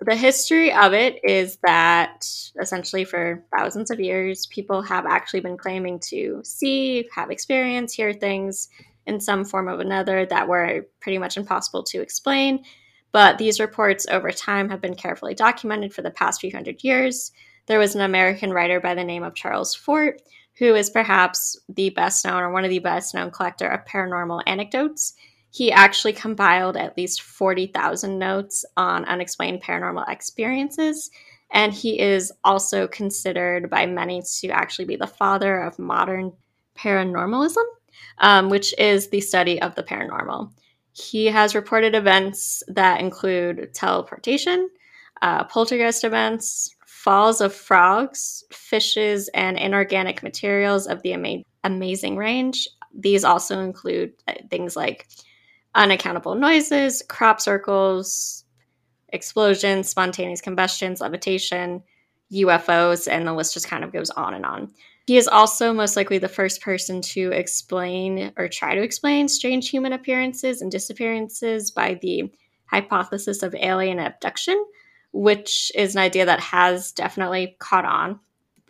The 0.00 0.16
history 0.16 0.72
of 0.72 0.92
it 0.92 1.20
is 1.24 1.58
that 1.64 2.26
essentially 2.60 3.04
for 3.04 3.42
thousands 3.56 3.90
of 3.90 3.98
years, 3.98 4.46
people 4.46 4.82
have 4.82 5.06
actually 5.06 5.40
been 5.40 5.56
claiming 5.56 5.98
to 6.10 6.42
see, 6.44 7.08
have 7.14 7.30
experience, 7.30 7.94
hear 7.94 8.12
things 8.12 8.68
in 9.06 9.20
some 9.20 9.44
form 9.44 9.68
of 9.68 9.80
another 9.80 10.26
that 10.26 10.48
were 10.48 10.86
pretty 11.00 11.16
much 11.16 11.36
impossible 11.36 11.82
to 11.84 12.02
explain. 12.02 12.64
But 13.12 13.38
these 13.38 13.60
reports 13.60 14.06
over 14.10 14.30
time 14.30 14.68
have 14.68 14.82
been 14.82 14.94
carefully 14.94 15.34
documented 15.34 15.94
for 15.94 16.02
the 16.02 16.10
past 16.10 16.40
few 16.40 16.50
hundred 16.50 16.84
years. 16.84 17.32
There 17.66 17.78
was 17.78 17.94
an 17.94 18.02
American 18.02 18.52
writer 18.52 18.80
by 18.80 18.94
the 18.94 19.04
name 19.04 19.22
of 19.22 19.34
Charles 19.34 19.74
Fort, 19.74 20.20
who 20.58 20.74
is 20.74 20.90
perhaps 20.90 21.58
the 21.68 21.90
best 21.90 22.24
known 22.24 22.42
or 22.42 22.50
one 22.50 22.64
of 22.64 22.70
the 22.70 22.80
best 22.80 23.14
known 23.14 23.30
collector 23.30 23.66
of 23.66 23.86
paranormal 23.86 24.42
anecdotes. 24.46 25.14
He 25.56 25.72
actually 25.72 26.12
compiled 26.12 26.76
at 26.76 26.98
least 26.98 27.22
40,000 27.22 28.18
notes 28.18 28.66
on 28.76 29.06
unexplained 29.06 29.62
paranormal 29.62 30.06
experiences. 30.06 31.10
And 31.50 31.72
he 31.72 31.98
is 31.98 32.30
also 32.44 32.86
considered 32.86 33.70
by 33.70 33.86
many 33.86 34.20
to 34.40 34.48
actually 34.48 34.84
be 34.84 34.96
the 34.96 35.06
father 35.06 35.58
of 35.62 35.78
modern 35.78 36.34
paranormalism, 36.76 37.64
um, 38.18 38.50
which 38.50 38.78
is 38.78 39.08
the 39.08 39.22
study 39.22 39.62
of 39.62 39.74
the 39.76 39.82
paranormal. 39.82 40.52
He 40.92 41.24
has 41.24 41.54
reported 41.54 41.94
events 41.94 42.62
that 42.68 43.00
include 43.00 43.72
teleportation, 43.72 44.68
uh, 45.22 45.44
poltergeist 45.44 46.04
events, 46.04 46.68
falls 46.86 47.40
of 47.40 47.54
frogs, 47.54 48.44
fishes, 48.52 49.28
and 49.32 49.56
inorganic 49.56 50.22
materials 50.22 50.86
of 50.86 51.00
the 51.00 51.14
ama- 51.14 51.44
amazing 51.64 52.18
range. 52.18 52.68
These 52.94 53.24
also 53.24 53.60
include 53.60 54.12
uh, 54.28 54.34
things 54.50 54.76
like 54.76 55.06
unaccountable 55.76 56.34
noises, 56.34 57.02
crop 57.08 57.40
circles, 57.40 58.44
explosions, 59.12 59.88
spontaneous 59.88 60.40
combustions, 60.40 61.00
levitation, 61.00 61.82
UFOs, 62.32 63.10
and 63.10 63.26
the 63.26 63.32
list 63.32 63.54
just 63.54 63.68
kind 63.68 63.84
of 63.84 63.92
goes 63.92 64.10
on 64.10 64.34
and 64.34 64.44
on. 64.44 64.70
He 65.06 65.16
is 65.16 65.28
also 65.28 65.72
most 65.72 65.96
likely 65.96 66.18
the 66.18 66.28
first 66.28 66.60
person 66.60 67.00
to 67.02 67.30
explain 67.30 68.32
or 68.36 68.48
try 68.48 68.74
to 68.74 68.82
explain 68.82 69.28
strange 69.28 69.68
human 69.68 69.92
appearances 69.92 70.60
and 70.60 70.72
disappearances 70.72 71.70
by 71.70 71.94
the 72.02 72.32
hypothesis 72.66 73.44
of 73.44 73.54
alien 73.54 74.00
abduction, 74.00 74.60
which 75.12 75.70
is 75.76 75.94
an 75.94 76.02
idea 76.02 76.26
that 76.26 76.40
has 76.40 76.90
definitely 76.90 77.56
caught 77.60 77.84
on 77.84 78.18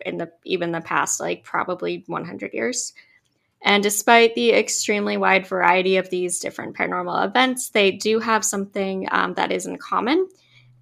in 0.05 0.17
the 0.17 0.31
even 0.45 0.71
the 0.71 0.81
past 0.81 1.19
like 1.19 1.43
probably 1.43 2.03
100 2.05 2.53
years. 2.53 2.93
And 3.63 3.81
despite 3.81 4.35
the 4.35 4.51
extremely 4.51 5.17
wide 5.17 5.47
variety 5.47 5.97
of 5.97 6.09
these 6.09 6.39
different 6.39 6.75
paranormal 6.75 7.25
events, 7.25 7.69
they 7.69 7.91
do 7.91 8.19
have 8.19 8.45
something 8.45 9.07
um, 9.11 9.33
that 9.33 9.51
is 9.51 9.65
in 9.65 9.77
common, 9.77 10.27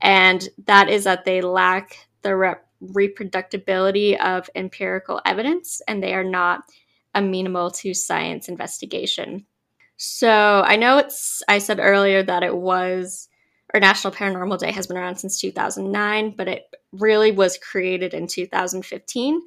and 0.01 0.47
that 0.65 0.89
is 0.89 1.05
that 1.05 1.25
they 1.25 1.41
lack 1.41 2.07
the 2.21 2.35
rep- 2.35 2.67
reproducibility 2.83 4.19
of 4.19 4.49
empirical 4.55 5.21
evidence 5.25 5.81
and 5.87 6.01
they 6.01 6.13
are 6.13 6.23
not 6.23 6.63
amenable 7.13 7.71
to 7.71 7.93
science 7.93 8.49
investigation. 8.49 9.45
So 9.97 10.61
I 10.65 10.75
know 10.75 10.97
it's, 10.97 11.41
I 11.47 11.59
said 11.59 11.79
earlier 11.79 12.21
that 12.23 12.43
it 12.43 12.55
was, 12.55 13.29
or 13.73 13.79
National 13.79 14.13
Paranormal 14.13 14.59
Day 14.59 14.71
has 14.71 14.87
been 14.87 14.97
around 14.97 15.15
since 15.15 15.39
2009, 15.39 16.33
but 16.35 16.47
it 16.47 16.63
really 16.91 17.31
was 17.31 17.57
created 17.57 18.13
in 18.13 18.27
2015. 18.27 19.41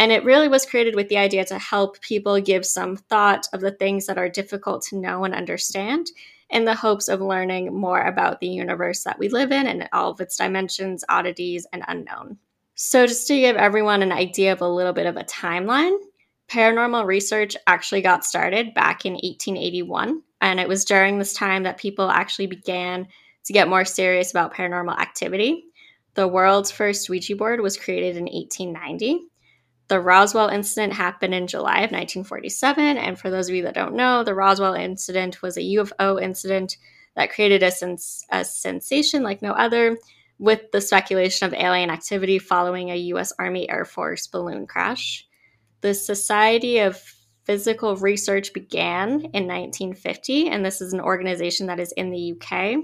And 0.00 0.12
it 0.12 0.24
really 0.24 0.48
was 0.48 0.64
created 0.64 0.96
with 0.96 1.10
the 1.10 1.18
idea 1.18 1.44
to 1.44 1.58
help 1.58 2.00
people 2.00 2.40
give 2.40 2.64
some 2.64 2.96
thought 2.96 3.46
of 3.52 3.60
the 3.60 3.70
things 3.70 4.06
that 4.06 4.16
are 4.16 4.30
difficult 4.30 4.80
to 4.84 4.96
know 4.96 5.24
and 5.24 5.34
understand 5.34 6.06
in 6.48 6.64
the 6.64 6.74
hopes 6.74 7.06
of 7.08 7.20
learning 7.20 7.78
more 7.78 8.00
about 8.00 8.40
the 8.40 8.48
universe 8.48 9.04
that 9.04 9.18
we 9.18 9.28
live 9.28 9.52
in 9.52 9.66
and 9.66 9.90
all 9.92 10.12
of 10.12 10.20
its 10.22 10.38
dimensions, 10.38 11.04
oddities, 11.10 11.66
and 11.74 11.84
unknown. 11.86 12.38
So, 12.76 13.06
just 13.06 13.28
to 13.28 13.38
give 13.38 13.56
everyone 13.56 14.00
an 14.00 14.10
idea 14.10 14.54
of 14.54 14.62
a 14.62 14.68
little 14.68 14.94
bit 14.94 15.04
of 15.04 15.18
a 15.18 15.24
timeline, 15.24 15.98
paranormal 16.48 17.04
research 17.04 17.54
actually 17.66 18.00
got 18.00 18.24
started 18.24 18.72
back 18.72 19.04
in 19.04 19.12
1881. 19.12 20.22
And 20.40 20.58
it 20.58 20.66
was 20.66 20.86
during 20.86 21.18
this 21.18 21.34
time 21.34 21.64
that 21.64 21.76
people 21.76 22.08
actually 22.08 22.46
began 22.46 23.06
to 23.44 23.52
get 23.52 23.68
more 23.68 23.84
serious 23.84 24.30
about 24.30 24.54
paranormal 24.54 24.98
activity. 24.98 25.66
The 26.14 26.26
world's 26.26 26.70
first 26.70 27.10
Ouija 27.10 27.36
board 27.36 27.60
was 27.60 27.76
created 27.76 28.16
in 28.16 28.24
1890. 28.24 29.26
The 29.90 30.00
Roswell 30.00 30.50
incident 30.50 30.92
happened 30.92 31.34
in 31.34 31.48
July 31.48 31.78
of 31.78 31.90
1947. 31.90 32.96
And 32.96 33.18
for 33.18 33.28
those 33.28 33.48
of 33.48 33.56
you 33.56 33.64
that 33.64 33.74
don't 33.74 33.96
know, 33.96 34.22
the 34.22 34.36
Roswell 34.36 34.74
incident 34.74 35.42
was 35.42 35.56
a 35.56 35.62
UFO 35.62 36.22
incident 36.22 36.76
that 37.16 37.32
created 37.32 37.64
a, 37.64 37.72
sens- 37.72 38.24
a 38.30 38.44
sensation 38.44 39.24
like 39.24 39.42
no 39.42 39.50
other 39.50 39.98
with 40.38 40.70
the 40.70 40.80
speculation 40.80 41.48
of 41.48 41.54
alien 41.54 41.90
activity 41.90 42.38
following 42.38 42.90
a 42.92 42.96
US 43.14 43.32
Army 43.36 43.68
Air 43.68 43.84
Force 43.84 44.28
balloon 44.28 44.68
crash. 44.68 45.26
The 45.80 45.92
Society 45.92 46.78
of 46.78 47.02
Psychical 47.48 47.96
Research 47.96 48.52
began 48.52 49.08
in 49.10 49.48
1950, 49.48 50.50
and 50.50 50.64
this 50.64 50.80
is 50.80 50.92
an 50.92 51.00
organization 51.00 51.66
that 51.66 51.80
is 51.80 51.90
in 51.90 52.10
the 52.10 52.34
UK. 52.34 52.76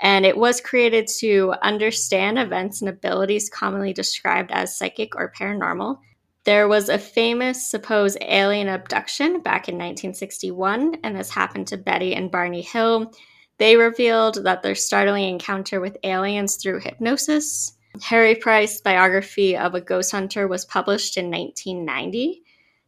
And 0.00 0.26
it 0.26 0.36
was 0.36 0.60
created 0.60 1.06
to 1.20 1.54
understand 1.62 2.40
events 2.40 2.80
and 2.80 2.90
abilities 2.90 3.48
commonly 3.48 3.92
described 3.92 4.50
as 4.50 4.76
psychic 4.76 5.14
or 5.14 5.32
paranormal. 5.38 6.00
There 6.44 6.68
was 6.68 6.88
a 6.88 6.98
famous 6.98 7.70
supposed 7.70 8.16
alien 8.22 8.68
abduction 8.68 9.40
back 9.40 9.68
in 9.68 9.74
1961, 9.74 10.96
and 11.04 11.14
this 11.14 11.30
happened 11.30 11.66
to 11.68 11.76
Betty 11.76 12.14
and 12.14 12.30
Barney 12.30 12.62
Hill. 12.62 13.12
They 13.58 13.76
revealed 13.76 14.44
that 14.44 14.62
their 14.62 14.74
startling 14.74 15.28
encounter 15.28 15.80
with 15.80 15.98
aliens 16.02 16.56
through 16.56 16.80
hypnosis. 16.80 17.74
Harry 18.02 18.34
Price 18.34 18.80
biography 18.80 19.54
of 19.54 19.74
a 19.74 19.82
ghost 19.82 20.12
hunter 20.12 20.48
was 20.48 20.64
published 20.64 21.18
in 21.18 21.30
1990. 21.30 22.42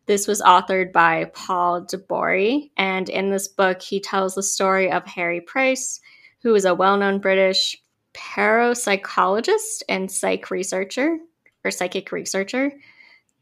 This 0.06 0.26
was 0.26 0.40
authored 0.40 0.90
by 0.90 1.26
Paul 1.34 1.84
Tabori, 1.84 2.70
and 2.78 3.08
in 3.10 3.30
this 3.30 3.48
book, 3.48 3.82
he 3.82 4.00
tells 4.00 4.34
the 4.34 4.42
story 4.42 4.90
of 4.90 5.04
Harry 5.04 5.42
Price, 5.42 6.00
who 6.42 6.54
is 6.54 6.64
a 6.64 6.74
well 6.74 6.96
known 6.96 7.18
British 7.18 7.76
parapsychologist 8.14 9.82
and 9.90 10.10
psych 10.10 10.50
researcher 10.50 11.18
or 11.64 11.70
psychic 11.70 12.10
researcher. 12.12 12.72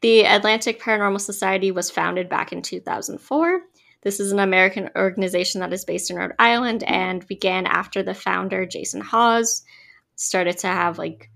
The 0.01 0.23
Atlantic 0.23 0.81
Paranormal 0.81 1.21
Society 1.21 1.71
was 1.71 1.91
founded 1.91 2.27
back 2.27 2.51
in 2.51 2.63
2004. 2.63 3.61
This 4.01 4.19
is 4.19 4.31
an 4.31 4.39
American 4.39 4.89
organization 4.95 5.61
that 5.61 5.73
is 5.73 5.85
based 5.85 6.09
in 6.09 6.17
Rhode 6.17 6.33
Island 6.39 6.83
and 6.83 7.27
began 7.27 7.67
after 7.67 8.01
the 8.01 8.15
founder, 8.15 8.65
Jason 8.65 9.01
Hawes, 9.01 9.63
started 10.15 10.57
to 10.59 10.67
have 10.67 10.97
like 10.97 11.29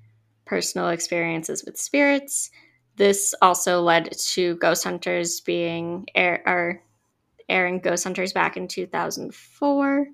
personal 0.46 0.90
experiences 0.90 1.64
with 1.64 1.78
spirits. 1.78 2.50
This 2.96 3.36
also 3.40 3.82
led 3.82 4.12
to 4.30 4.56
Ghost 4.56 4.84
Hunters 4.84 5.42
being 5.42 6.08
air, 6.16 6.42
or 6.48 6.82
airing 7.48 7.80
Ghost 7.80 8.04
Hunters 8.04 8.34
back 8.34 8.58
in 8.58 8.68
2004 8.68 10.08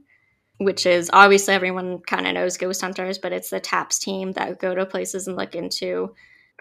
which 0.58 0.86
is 0.86 1.10
obviously 1.12 1.56
everyone 1.56 1.98
kind 2.02 2.28
of 2.28 2.36
knows 2.36 2.56
ghost 2.56 2.82
hunters, 2.82 3.18
but 3.18 3.34
it's 3.34 3.50
the 3.50 3.60
TAPS 3.60 3.98
team 3.98 4.34
that 4.34 4.60
go 4.60 4.76
to 4.76 4.86
places 4.86 5.28
and 5.28 5.36
look 5.36 5.56
into 5.56 6.14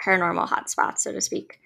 paranormal 0.02 0.48
hotspots, 0.48 0.98
so 0.98 1.12
to 1.12 1.20
speak. 1.20 1.60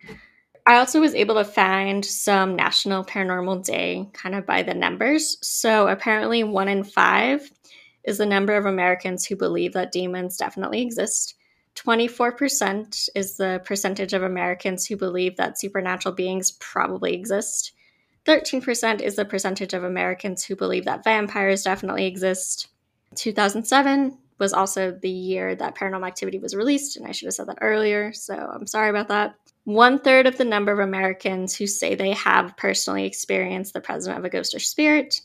I 0.66 0.76
also 0.76 1.00
was 1.00 1.14
able 1.14 1.34
to 1.34 1.44
find 1.44 2.04
some 2.04 2.56
National 2.56 3.04
Paranormal 3.04 3.64
Day 3.64 4.08
kind 4.14 4.34
of 4.34 4.46
by 4.46 4.62
the 4.62 4.72
numbers. 4.72 5.36
So 5.42 5.88
apparently, 5.88 6.42
one 6.42 6.68
in 6.68 6.84
five 6.84 7.50
is 8.02 8.18
the 8.18 8.26
number 8.26 8.56
of 8.56 8.64
Americans 8.64 9.26
who 9.26 9.36
believe 9.36 9.74
that 9.74 9.92
demons 9.92 10.36
definitely 10.36 10.80
exist. 10.80 11.34
24% 11.76 13.08
is 13.14 13.36
the 13.36 13.60
percentage 13.64 14.12
of 14.12 14.22
Americans 14.22 14.86
who 14.86 14.96
believe 14.96 15.36
that 15.36 15.58
supernatural 15.58 16.14
beings 16.14 16.52
probably 16.52 17.14
exist. 17.14 17.72
13% 18.26 19.00
is 19.00 19.16
the 19.16 19.24
percentage 19.24 19.74
of 19.74 19.84
Americans 19.84 20.44
who 20.44 20.56
believe 20.56 20.84
that 20.86 21.04
vampires 21.04 21.64
definitely 21.64 22.06
exist. 22.06 22.68
2007 23.16 24.16
was 24.38 24.52
also 24.52 24.90
the 24.90 25.10
year 25.10 25.54
that 25.54 25.76
Paranormal 25.76 26.06
Activity 26.06 26.38
was 26.38 26.54
released, 26.54 26.96
and 26.96 27.06
I 27.06 27.12
should 27.12 27.26
have 27.26 27.34
said 27.34 27.48
that 27.48 27.58
earlier, 27.60 28.12
so 28.12 28.34
I'm 28.34 28.66
sorry 28.66 28.90
about 28.90 29.08
that. 29.08 29.36
One 29.64 29.98
third 29.98 30.26
of 30.26 30.36
the 30.36 30.44
number 30.44 30.72
of 30.72 30.78
Americans 30.78 31.56
who 31.56 31.66
say 31.66 31.94
they 31.94 32.12
have 32.12 32.56
personally 32.56 33.06
experienced 33.06 33.72
the 33.72 33.80
presence 33.80 34.16
of 34.16 34.24
a 34.24 34.28
ghost 34.28 34.54
or 34.54 34.58
spirit. 34.58 35.20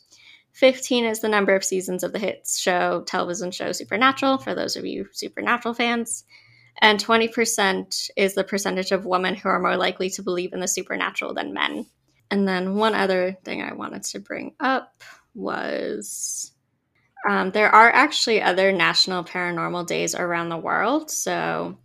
15 0.52 1.04
is 1.04 1.20
the 1.20 1.28
number 1.28 1.54
of 1.54 1.64
seasons 1.64 2.02
of 2.02 2.12
the 2.12 2.18
hit 2.18 2.48
show, 2.48 3.02
television 3.06 3.50
show 3.50 3.72
Supernatural, 3.72 4.38
for 4.38 4.54
those 4.54 4.76
of 4.76 4.86
you 4.86 5.06
Supernatural 5.12 5.74
fans. 5.74 6.24
And 6.80 6.98
20% 6.98 8.10
is 8.16 8.34
the 8.34 8.44
percentage 8.44 8.92
of 8.92 9.04
women 9.04 9.34
who 9.34 9.48
are 9.48 9.60
more 9.60 9.76
likely 9.76 10.08
to 10.10 10.22
believe 10.22 10.52
in 10.52 10.60
the 10.60 10.68
supernatural 10.68 11.34
than 11.34 11.52
men. 11.52 11.86
And 12.30 12.48
then 12.48 12.76
one 12.76 12.94
other 12.94 13.36
thing 13.44 13.60
I 13.60 13.74
wanted 13.74 14.04
to 14.04 14.20
bring 14.20 14.54
up 14.60 15.02
was 15.34 16.52
um, 17.28 17.50
there 17.50 17.68
are 17.70 17.90
actually 17.90 18.40
other 18.42 18.72
national 18.72 19.24
paranormal 19.24 19.86
days 19.86 20.14
around 20.14 20.48
the 20.48 20.56
world. 20.56 21.10
So, 21.10 21.76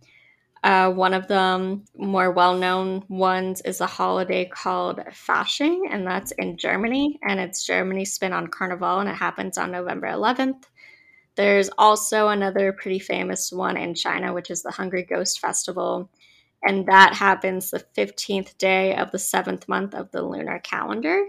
uh, 0.64 0.90
one 0.90 1.14
of 1.14 1.28
them, 1.28 1.84
more 1.96 2.32
well 2.32 2.56
known 2.56 3.04
ones, 3.08 3.60
is 3.60 3.80
a 3.80 3.86
holiday 3.86 4.46
called 4.46 4.98
Fasching, 5.10 5.82
and 5.90 6.06
that's 6.06 6.32
in 6.32 6.56
Germany. 6.58 7.18
And 7.22 7.38
it's 7.38 7.66
Germany's 7.66 8.14
spin 8.14 8.32
on 8.32 8.48
Carnival, 8.48 9.00
and 9.00 9.08
it 9.08 9.14
happens 9.14 9.58
on 9.58 9.70
November 9.70 10.08
11th. 10.08 10.64
There's 11.36 11.70
also 11.76 12.28
another 12.28 12.72
pretty 12.72 12.98
famous 12.98 13.52
one 13.52 13.76
in 13.76 13.94
China, 13.94 14.32
which 14.32 14.50
is 14.50 14.62
the 14.62 14.70
Hungry 14.70 15.02
Ghost 15.02 15.38
Festival 15.40 16.10
and 16.66 16.86
that 16.86 17.14
happens 17.14 17.70
the 17.70 17.84
15th 17.96 18.56
day 18.58 18.94
of 18.96 19.10
the 19.12 19.18
seventh 19.18 19.68
month 19.68 19.94
of 19.94 20.10
the 20.10 20.22
lunar 20.22 20.58
calendar. 20.58 21.24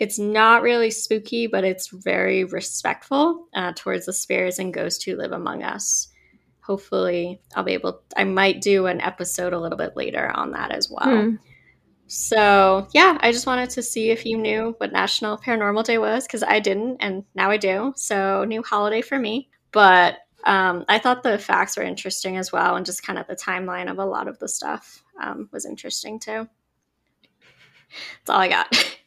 It's 0.00 0.18
not 0.18 0.62
really 0.62 0.90
spooky, 0.90 1.46
but 1.46 1.64
it's 1.64 1.88
very 1.88 2.44
respectful 2.44 3.46
uh, 3.54 3.72
towards 3.76 4.06
the 4.06 4.12
spirits 4.12 4.58
and 4.58 4.74
ghosts 4.74 5.04
who 5.04 5.16
live 5.16 5.32
among 5.32 5.62
us. 5.62 6.08
Hopefully, 6.60 7.40
I'll 7.54 7.64
be 7.64 7.74
able, 7.74 8.02
I 8.16 8.24
might 8.24 8.60
do 8.60 8.86
an 8.86 9.00
episode 9.00 9.52
a 9.52 9.60
little 9.60 9.78
bit 9.78 9.96
later 9.96 10.30
on 10.34 10.52
that 10.52 10.72
as 10.72 10.90
well. 10.90 11.22
Hmm. 11.22 11.34
So, 12.06 12.88
yeah, 12.92 13.18
I 13.20 13.32
just 13.32 13.46
wanted 13.46 13.70
to 13.70 13.82
see 13.82 14.10
if 14.10 14.26
you 14.26 14.36
knew 14.36 14.74
what 14.78 14.92
National 14.92 15.38
Paranormal 15.38 15.84
Day 15.84 15.98
was 15.98 16.26
because 16.26 16.42
I 16.42 16.60
didn't, 16.60 16.98
and 17.00 17.24
now 17.34 17.50
I 17.50 17.56
do. 17.56 17.92
So, 17.96 18.44
new 18.44 18.62
holiday 18.62 19.00
for 19.00 19.18
me. 19.18 19.48
But 19.72 20.18
um, 20.44 20.84
I 20.88 20.98
thought 20.98 21.22
the 21.22 21.38
facts 21.38 21.76
were 21.76 21.82
interesting 21.82 22.36
as 22.36 22.52
well, 22.52 22.76
and 22.76 22.84
just 22.84 23.04
kind 23.04 23.18
of 23.18 23.26
the 23.26 23.36
timeline 23.36 23.90
of 23.90 23.98
a 23.98 24.04
lot 24.04 24.28
of 24.28 24.38
the 24.38 24.48
stuff 24.48 25.02
um, 25.20 25.48
was 25.52 25.64
interesting 25.64 26.18
too. 26.18 26.48
That's 28.26 28.30
all 28.30 28.40
I 28.40 28.48
got. 28.48 28.98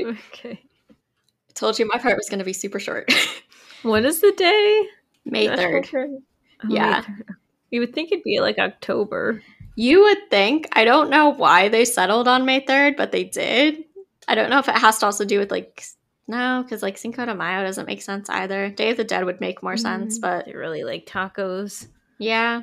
okay. 0.00 0.60
I 0.90 1.52
told 1.54 1.78
you 1.78 1.86
my 1.86 1.98
part 1.98 2.16
was 2.16 2.28
going 2.28 2.38
to 2.38 2.44
be 2.44 2.52
super 2.52 2.78
short. 2.78 3.12
when 3.82 4.04
is 4.04 4.20
the 4.20 4.32
day? 4.32 4.86
May 5.24 5.48
3rd. 5.48 5.88
Oh, 5.94 6.68
yeah. 6.68 7.04
May 7.06 7.14
3rd. 7.14 7.24
You 7.70 7.80
would 7.80 7.94
think 7.94 8.12
it'd 8.12 8.24
be 8.24 8.40
like 8.40 8.58
October. 8.58 9.42
You 9.76 10.02
would 10.02 10.30
think. 10.30 10.68
I 10.72 10.84
don't 10.84 11.10
know 11.10 11.28
why 11.28 11.68
they 11.68 11.84
settled 11.84 12.28
on 12.28 12.46
May 12.46 12.64
3rd, 12.64 12.96
but 12.96 13.12
they 13.12 13.24
did. 13.24 13.84
I 14.26 14.34
don't 14.34 14.50
know 14.50 14.58
if 14.58 14.68
it 14.68 14.76
has 14.76 14.98
to 14.98 15.06
also 15.06 15.24
do 15.24 15.38
with 15.38 15.50
like 15.50 15.84
no, 16.28 16.62
because 16.62 16.82
like 16.82 16.98
Cinco 16.98 17.24
de 17.24 17.34
Mayo 17.34 17.64
doesn't 17.64 17.86
make 17.86 18.02
sense 18.02 18.28
either. 18.28 18.68
Day 18.68 18.90
of 18.90 18.98
the 18.98 19.04
Dead 19.04 19.24
would 19.24 19.40
make 19.40 19.62
more 19.62 19.74
mm, 19.74 19.80
sense, 19.80 20.18
but 20.18 20.44
they 20.44 20.54
really 20.54 20.84
like 20.84 21.06
tacos. 21.06 21.88
Yeah. 22.18 22.62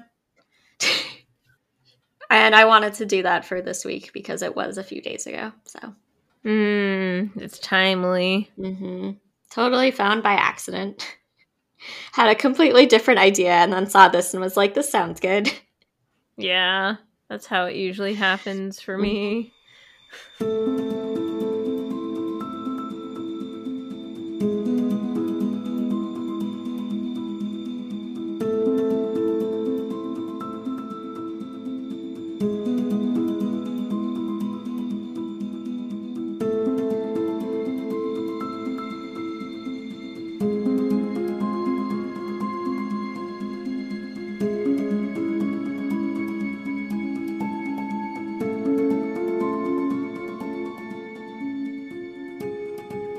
and 2.30 2.54
I 2.54 2.66
wanted 2.66 2.94
to 2.96 3.08
do 3.08 3.24
that 3.24 3.44
for 3.44 3.62
this 3.62 3.84
week 3.84 4.14
because 4.14 4.44
it 4.44 4.56
was 4.56 4.78
a 4.78 4.84
few 4.84 5.02
days 5.02 5.26
ago. 5.26 5.52
So. 5.66 5.96
Mm, 6.46 7.36
it's 7.38 7.60
timely. 7.60 8.52
Mm-hmm. 8.58 9.12
Totally 9.50 9.92
found 9.92 10.22
by 10.22 10.34
accident. 10.34 11.18
Had 12.14 12.30
a 12.30 12.36
completely 12.36 12.86
different 12.86 13.20
idea 13.20 13.52
and 13.52 13.74
then 13.74 13.88
saw 13.88 14.08
this 14.08 14.34
and 14.34 14.42
was 14.42 14.58
like, 14.58 14.74
this 14.74 14.90
sounds 14.90 15.20
good. 15.20 15.52
Yeah, 16.38 16.98
that's 17.30 17.46
how 17.46 17.64
it 17.68 17.78
usually 17.78 18.14
happens 18.14 18.82
for 18.82 18.98
me. 18.98 19.54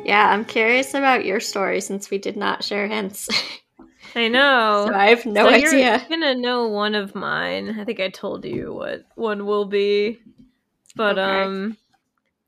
Yeah, 0.06 0.30
I'm 0.30 0.44
curious 0.44 0.94
about 0.94 1.24
your 1.24 1.40
story 1.40 1.80
since 1.80 2.10
we 2.10 2.18
did 2.18 2.36
not 2.36 2.62
share 2.62 2.86
hints. 2.86 3.28
I 4.14 4.28
know. 4.28 4.84
so 4.88 4.94
I 4.94 5.08
have 5.08 5.26
no 5.26 5.48
so 5.48 5.52
idea. 5.52 5.98
You're 5.98 6.20
gonna 6.20 6.36
know 6.36 6.68
one 6.68 6.94
of 6.94 7.16
mine. 7.16 7.76
I 7.80 7.84
think 7.84 7.98
I 7.98 8.08
told 8.10 8.44
you 8.44 8.72
what 8.72 9.04
one 9.16 9.46
will 9.46 9.64
be. 9.64 10.20
But 10.94 11.18
okay. 11.18 11.42
um 11.42 11.76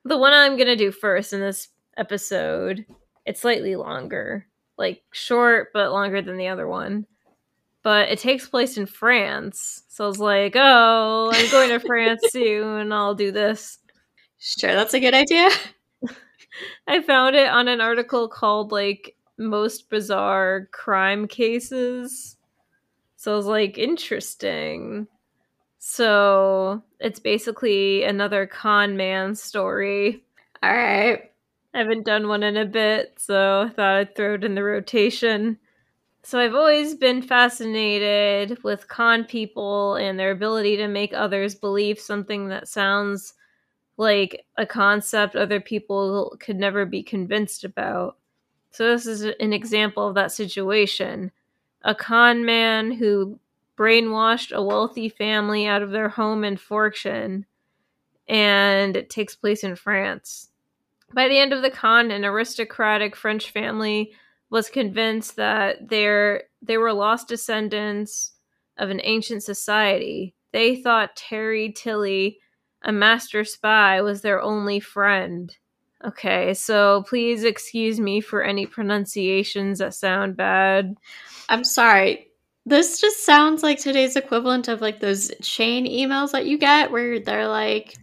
the 0.04 0.16
one 0.16 0.32
I'm 0.32 0.56
gonna 0.56 0.76
do 0.76 0.92
first 0.92 1.32
in 1.32 1.40
this 1.40 1.66
episode, 1.96 2.86
it's 3.26 3.40
slightly 3.40 3.74
longer. 3.74 4.46
Like 4.76 5.02
short 5.10 5.70
but 5.74 5.90
longer 5.90 6.22
than 6.22 6.36
the 6.36 6.46
other 6.46 6.68
one. 6.68 7.06
But 7.82 8.08
it 8.08 8.20
takes 8.20 8.48
place 8.48 8.78
in 8.78 8.86
France. 8.86 9.82
So 9.88 10.04
I 10.04 10.06
was 10.06 10.20
like, 10.20 10.52
oh, 10.54 11.32
I'm 11.34 11.50
going 11.50 11.70
to 11.70 11.80
France 11.80 12.22
soon. 12.30 12.92
I'll 12.92 13.16
do 13.16 13.32
this. 13.32 13.78
Sure, 14.38 14.74
that's 14.74 14.94
a 14.94 15.00
good 15.00 15.14
idea. 15.14 15.48
I 16.88 17.00
found 17.02 17.36
it 17.36 17.48
on 17.48 17.68
an 17.68 17.80
article 17.80 18.28
called 18.28 18.72
like 18.72 19.16
most 19.36 19.90
bizarre 19.90 20.68
crime 20.72 21.28
cases. 21.28 22.36
So 23.16 23.32
I 23.34 23.36
was 23.36 23.46
like, 23.46 23.78
interesting. 23.78 25.08
So 25.78 26.82
it's 27.00 27.20
basically 27.20 28.04
another 28.04 28.46
con 28.46 28.96
man 28.96 29.34
story. 29.34 30.24
All 30.62 30.74
right. 30.74 31.30
I 31.74 31.78
haven't 31.78 32.06
done 32.06 32.28
one 32.28 32.42
in 32.42 32.56
a 32.56 32.66
bit, 32.66 33.14
so 33.18 33.62
I 33.62 33.70
thought 33.70 33.96
I'd 33.96 34.16
throw 34.16 34.34
it 34.34 34.44
in 34.44 34.54
the 34.54 34.64
rotation. 34.64 35.58
So 36.22 36.38
I've 36.40 36.54
always 36.54 36.94
been 36.94 37.22
fascinated 37.22 38.62
with 38.64 38.88
con 38.88 39.24
people 39.24 39.96
and 39.96 40.18
their 40.18 40.30
ability 40.32 40.76
to 40.78 40.88
make 40.88 41.14
others 41.14 41.54
believe 41.54 41.98
something 42.00 42.48
that 42.48 42.68
sounds 42.68 43.34
like 43.98 44.46
a 44.56 44.64
concept 44.64 45.36
other 45.36 45.60
people 45.60 46.36
could 46.40 46.56
never 46.56 46.86
be 46.86 47.02
convinced 47.02 47.64
about. 47.64 48.16
So 48.70 48.88
this 48.88 49.06
is 49.06 49.22
an 49.22 49.52
example 49.52 50.06
of 50.06 50.14
that 50.14 50.32
situation. 50.32 51.32
A 51.82 51.94
con 51.94 52.44
man 52.44 52.92
who 52.92 53.38
brainwashed 53.76 54.52
a 54.52 54.62
wealthy 54.62 55.08
family 55.08 55.66
out 55.66 55.82
of 55.82 55.90
their 55.90 56.08
home 56.08 56.44
and 56.44 56.58
fortune 56.58 57.44
and 58.28 58.96
it 58.96 59.10
takes 59.10 59.34
place 59.34 59.64
in 59.64 59.74
France. 59.74 60.50
By 61.14 61.28
the 61.28 61.38
end 61.38 61.52
of 61.52 61.62
the 61.62 61.70
con, 61.70 62.10
an 62.10 62.24
aristocratic 62.24 63.16
French 63.16 63.50
family 63.50 64.12
was 64.50 64.68
convinced 64.68 65.36
that 65.36 65.88
they're, 65.88 66.44
they 66.60 66.76
were 66.76 66.92
lost 66.92 67.28
descendants 67.28 68.32
of 68.76 68.90
an 68.90 69.00
ancient 69.02 69.42
society. 69.42 70.34
They 70.52 70.76
thought 70.76 71.18
Thierry 71.18 71.72
Tilly, 71.72 72.38
a 72.82 72.92
master 72.92 73.44
spy, 73.44 74.00
was 74.00 74.22
their 74.22 74.40
only 74.40 74.80
friend. 74.80 75.56
Okay, 76.04 76.54
so 76.54 77.04
please 77.08 77.42
excuse 77.42 77.98
me 77.98 78.20
for 78.20 78.42
any 78.42 78.66
pronunciations 78.66 79.80
that 79.80 79.94
sound 79.94 80.36
bad. 80.36 80.96
I'm 81.48 81.64
sorry. 81.64 82.28
This 82.64 83.00
just 83.00 83.24
sounds 83.24 83.62
like 83.62 83.78
today's 83.78 84.14
equivalent 84.14 84.68
of 84.68 84.80
like 84.80 85.00
those 85.00 85.32
chain 85.42 85.86
emails 85.86 86.32
that 86.32 86.46
you 86.46 86.58
get 86.58 86.92
where 86.92 87.18
they're 87.18 87.48
like, 87.48 87.96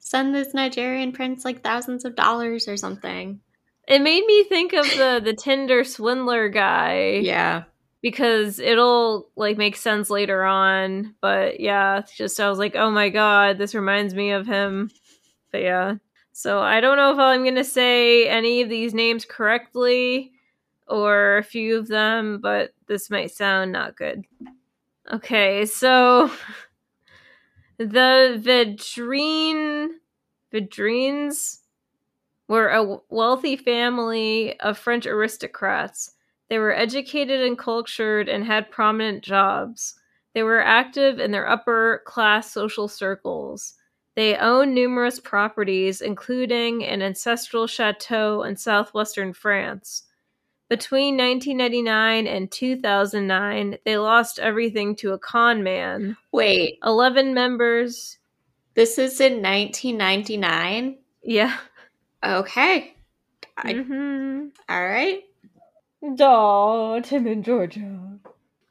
send 0.00 0.34
this 0.34 0.52
Nigerian 0.52 1.12
prince 1.12 1.44
like 1.44 1.62
thousands 1.62 2.04
of 2.04 2.14
dollars 2.14 2.68
or 2.68 2.76
something. 2.76 3.40
It 3.86 4.00
made 4.02 4.24
me 4.26 4.44
think 4.44 4.72
of 4.72 4.84
the 4.84 5.20
the 5.22 5.34
Tinder 5.34 5.84
swindler 5.84 6.48
guy. 6.48 7.20
Yeah. 7.22 7.64
Because 8.04 8.58
it'll 8.58 9.30
like 9.34 9.56
make 9.56 9.76
sense 9.76 10.10
later 10.10 10.44
on. 10.44 11.14
But 11.22 11.58
yeah, 11.58 12.02
just 12.14 12.38
I 12.38 12.50
was 12.50 12.58
like, 12.58 12.76
oh 12.76 12.90
my 12.90 13.08
god, 13.08 13.56
this 13.56 13.74
reminds 13.74 14.14
me 14.14 14.32
of 14.32 14.46
him. 14.46 14.90
But 15.50 15.62
yeah. 15.62 15.94
So 16.32 16.60
I 16.60 16.82
don't 16.82 16.98
know 16.98 17.12
if 17.12 17.18
I'm 17.18 17.44
gonna 17.44 17.64
say 17.64 18.28
any 18.28 18.60
of 18.60 18.68
these 18.68 18.92
names 18.92 19.24
correctly 19.24 20.32
or 20.86 21.38
a 21.38 21.42
few 21.42 21.78
of 21.78 21.88
them, 21.88 22.40
but 22.42 22.74
this 22.88 23.08
might 23.08 23.30
sound 23.30 23.72
not 23.72 23.96
good. 23.96 24.26
Okay, 25.10 25.64
so 25.64 26.30
the 27.78 28.38
Vedrine 28.38 29.92
Vedrines 30.52 31.60
were 32.48 32.68
a 32.68 32.98
wealthy 33.08 33.56
family 33.56 34.60
of 34.60 34.76
French 34.76 35.06
aristocrats. 35.06 36.13
They 36.54 36.60
were 36.60 36.72
educated 36.72 37.40
and 37.40 37.58
cultured 37.58 38.28
and 38.28 38.44
had 38.44 38.70
prominent 38.70 39.24
jobs. 39.24 39.98
They 40.34 40.44
were 40.44 40.60
active 40.60 41.18
in 41.18 41.32
their 41.32 41.48
upper 41.48 42.02
class 42.06 42.52
social 42.52 42.86
circles. 42.86 43.74
They 44.14 44.36
owned 44.36 44.72
numerous 44.72 45.18
properties, 45.18 46.00
including 46.00 46.84
an 46.84 47.02
ancestral 47.02 47.66
chateau 47.66 48.44
in 48.44 48.54
southwestern 48.56 49.32
France. 49.32 50.04
Between 50.68 51.16
1999 51.16 52.28
and 52.28 52.48
2009, 52.52 53.78
they 53.84 53.98
lost 53.98 54.38
everything 54.38 54.94
to 54.94 55.10
a 55.10 55.18
con 55.18 55.64
man. 55.64 56.16
Wait, 56.30 56.78
11 56.84 57.34
members. 57.34 58.18
this 58.74 58.96
is 58.96 59.20
in 59.20 59.42
1999? 59.42 60.98
Yeah. 61.20 61.56
Okay. 62.22 62.94
I, 63.56 63.72
hmm 63.72 64.46
all 64.68 64.86
right. 64.86 65.24
Daw, 66.16 67.00
Tim 67.00 67.26
and 67.26 67.44
Georgia. 67.44 68.18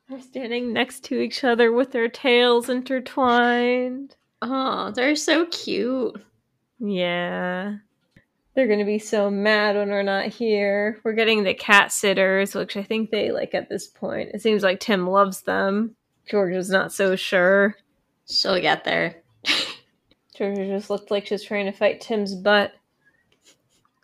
They're 0.08 0.22
standing 0.22 0.74
next 0.74 1.04
to 1.06 1.19
each 1.19 1.43
other 1.43 1.72
with 1.72 1.91
their 1.91 2.08
tails 2.08 2.69
intertwined. 2.69 4.15
Oh, 4.41 4.91
they're 4.91 5.15
so 5.15 5.46
cute. 5.48 6.22
Yeah. 6.80 7.78
They're 8.54 8.67
gonna 8.67 8.86
be 8.86 9.00
so 9.00 9.32
mad 9.32 9.76
when 9.76 9.89
we're 9.89 10.04
not 10.04 10.28
here. 10.28 11.00
We're 11.04 11.13
getting 11.13 11.43
the 11.43 11.56
cat 11.56 11.91
sitters, 11.91 12.54
which 12.54 12.78
I 12.78 12.84
think 12.84 13.10
they 13.10 13.32
like 13.32 13.56
at 13.56 13.69
this 13.69 13.88
point. 13.88 14.32
It 14.34 14.41
seems 14.41 14.62
like 14.62 14.80
Tim 14.80 15.08
loves 15.08 15.41
them. 15.41 15.96
Georgia's 16.30 16.69
not 16.69 16.93
so 16.93 17.15
sure. 17.15 17.76
She'll 18.30 18.62
get 18.62 18.84
there. 18.84 19.15
Georgia 20.36 20.67
just 20.67 20.89
looked 20.89 21.10
like 21.10 21.26
she 21.28 21.34
was 21.34 21.43
trying 21.43 21.65
to 21.65 21.72
fight 21.72 22.02
Tim's 22.02 22.36
butt. 22.36 22.74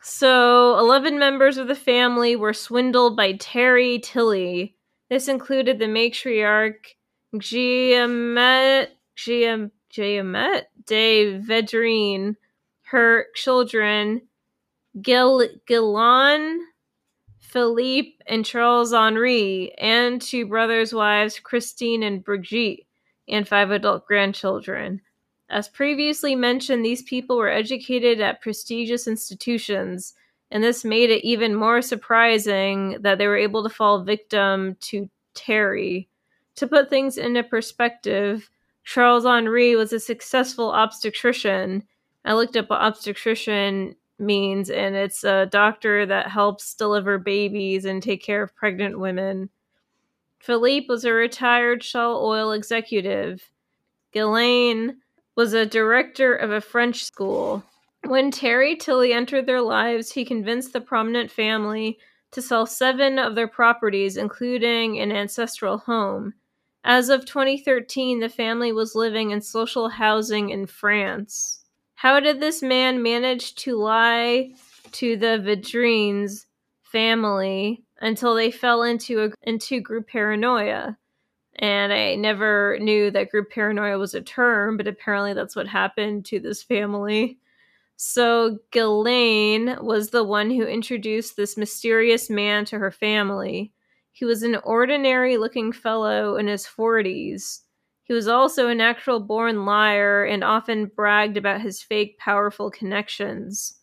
So, 0.01 0.77
11 0.79 1.19
members 1.19 1.57
of 1.57 1.67
the 1.67 1.75
family 1.75 2.35
were 2.35 2.53
swindled 2.53 3.17
by 3.17 3.37
Thierry 3.39 3.99
Tilly. 3.99 4.75
This 5.09 5.27
included 5.27 5.79
the 5.79 5.85
matriarch 5.85 6.95
Giamet, 7.35 8.87
Giam, 9.17 9.71
Giamet 9.93 10.63
de 10.85 11.37
Vedrine, 11.39 12.35
her 12.83 13.27
children 13.35 14.21
Gil, 15.01 15.47
Gillan, 15.67 16.59
Philippe, 17.39 18.17
and 18.25 18.45
Charles 18.45 18.93
Henri, 18.93 19.73
and 19.77 20.21
two 20.21 20.47
brothers' 20.47 20.93
wives, 20.93 21.39
Christine 21.39 22.03
and 22.03 22.23
Brigitte, 22.23 22.85
and 23.27 23.47
five 23.47 23.71
adult 23.71 24.05
grandchildren. 24.07 25.01
As 25.49 25.67
previously 25.67 26.35
mentioned, 26.35 26.85
these 26.85 27.01
people 27.01 27.37
were 27.37 27.49
educated 27.49 28.21
at 28.21 28.41
prestigious 28.41 29.07
institutions, 29.07 30.13
and 30.51 30.63
this 30.63 30.85
made 30.85 31.09
it 31.09 31.25
even 31.25 31.55
more 31.55 31.81
surprising 31.81 32.97
that 33.01 33.17
they 33.17 33.27
were 33.27 33.37
able 33.37 33.63
to 33.63 33.69
fall 33.69 34.03
victim 34.03 34.77
to 34.81 35.09
Thierry. 35.33 36.07
To 36.55 36.67
put 36.67 36.89
things 36.89 37.17
into 37.17 37.43
perspective, 37.43 38.49
Charles 38.83 39.25
Henri 39.25 39.75
was 39.75 39.93
a 39.93 39.99
successful 39.99 40.71
obstetrician. 40.71 41.83
I 42.25 42.33
looked 42.33 42.55
up 42.55 42.69
what 42.69 42.81
obstetrician 42.81 43.95
means, 44.19 44.69
and 44.69 44.95
it's 44.95 45.23
a 45.23 45.47
doctor 45.47 46.05
that 46.05 46.27
helps 46.27 46.73
deliver 46.75 47.17
babies 47.17 47.85
and 47.85 48.03
take 48.03 48.21
care 48.21 48.43
of 48.43 48.55
pregnant 48.55 48.99
women. 48.99 49.49
Philippe 50.39 50.87
was 50.89 51.05
a 51.05 51.13
retired 51.13 51.83
Shell 51.83 52.23
Oil 52.23 52.51
executive. 52.51 53.51
Ghislaine 54.11 54.97
was 55.39 55.53
a 55.53 55.65
director 55.65 56.35
of 56.35 56.51
a 56.51 56.59
French 56.59 57.05
school. 57.05 57.63
When 58.05 58.29
Thierry 58.29 58.75
Tilly 58.75 59.13
entered 59.13 59.45
their 59.45 59.61
lives, 59.61 60.11
he 60.11 60.25
convinced 60.25 60.73
the 60.73 60.81
prominent 60.81 61.31
family 61.31 61.97
to 62.31 62.41
sell 62.41 62.65
seven 62.65 63.17
of 63.17 63.35
their 63.35 63.47
properties, 63.47 64.17
including 64.17 64.99
an 64.99 65.13
ancestral 65.13 65.77
home. 65.77 66.33
As 66.83 67.07
of 67.07 67.23
2013, 67.23 68.19
the 68.19 68.27
family 68.27 68.73
was 68.73 68.95
living 68.95 69.31
in 69.31 69.39
social 69.39 69.87
housing 69.87 70.49
in 70.49 70.65
France. 70.65 71.63
How 71.95 72.19
did 72.19 72.41
this 72.41 72.61
man 72.61 73.01
manage 73.01 73.55
to 73.63 73.77
lie 73.77 74.55
to 74.91 75.15
the 75.15 75.41
Vedrines 75.41 76.47
family 76.83 77.85
until 78.01 78.35
they 78.35 78.51
fell 78.51 78.83
into 78.83 79.23
a, 79.23 79.29
into 79.43 79.79
group 79.79 80.09
paranoia? 80.09 80.97
And 81.59 81.91
I 81.91 82.15
never 82.15 82.77
knew 82.79 83.11
that 83.11 83.29
group 83.29 83.51
paranoia 83.51 83.97
was 83.97 84.13
a 84.13 84.21
term, 84.21 84.77
but 84.77 84.87
apparently 84.87 85.33
that's 85.33 85.55
what 85.57 85.67
happened 85.67 86.25
to 86.25 86.39
this 86.39 86.63
family. 86.63 87.37
So 87.97 88.59
Ghislaine 88.71 89.75
was 89.81 90.09
the 90.09 90.23
one 90.23 90.49
who 90.49 90.63
introduced 90.63 91.35
this 91.35 91.57
mysterious 91.57 92.29
man 92.29 92.63
to 92.65 92.79
her 92.79 92.91
family. 92.91 93.73
He 94.13 94.23
was 94.23 94.41
an 94.41 94.55
ordinary 94.63 95.35
looking 95.35 95.73
fellow 95.73 96.37
in 96.37 96.47
his 96.47 96.65
40s. 96.65 97.59
He 98.03 98.13
was 98.13 98.29
also 98.29 98.69
a 98.69 98.75
natural 98.75 99.19
born 99.19 99.65
liar 99.65 100.23
and 100.23 100.45
often 100.45 100.85
bragged 100.85 101.35
about 101.35 101.59
his 101.59 101.83
fake 101.83 102.17
powerful 102.17 102.71
connections. 102.71 103.79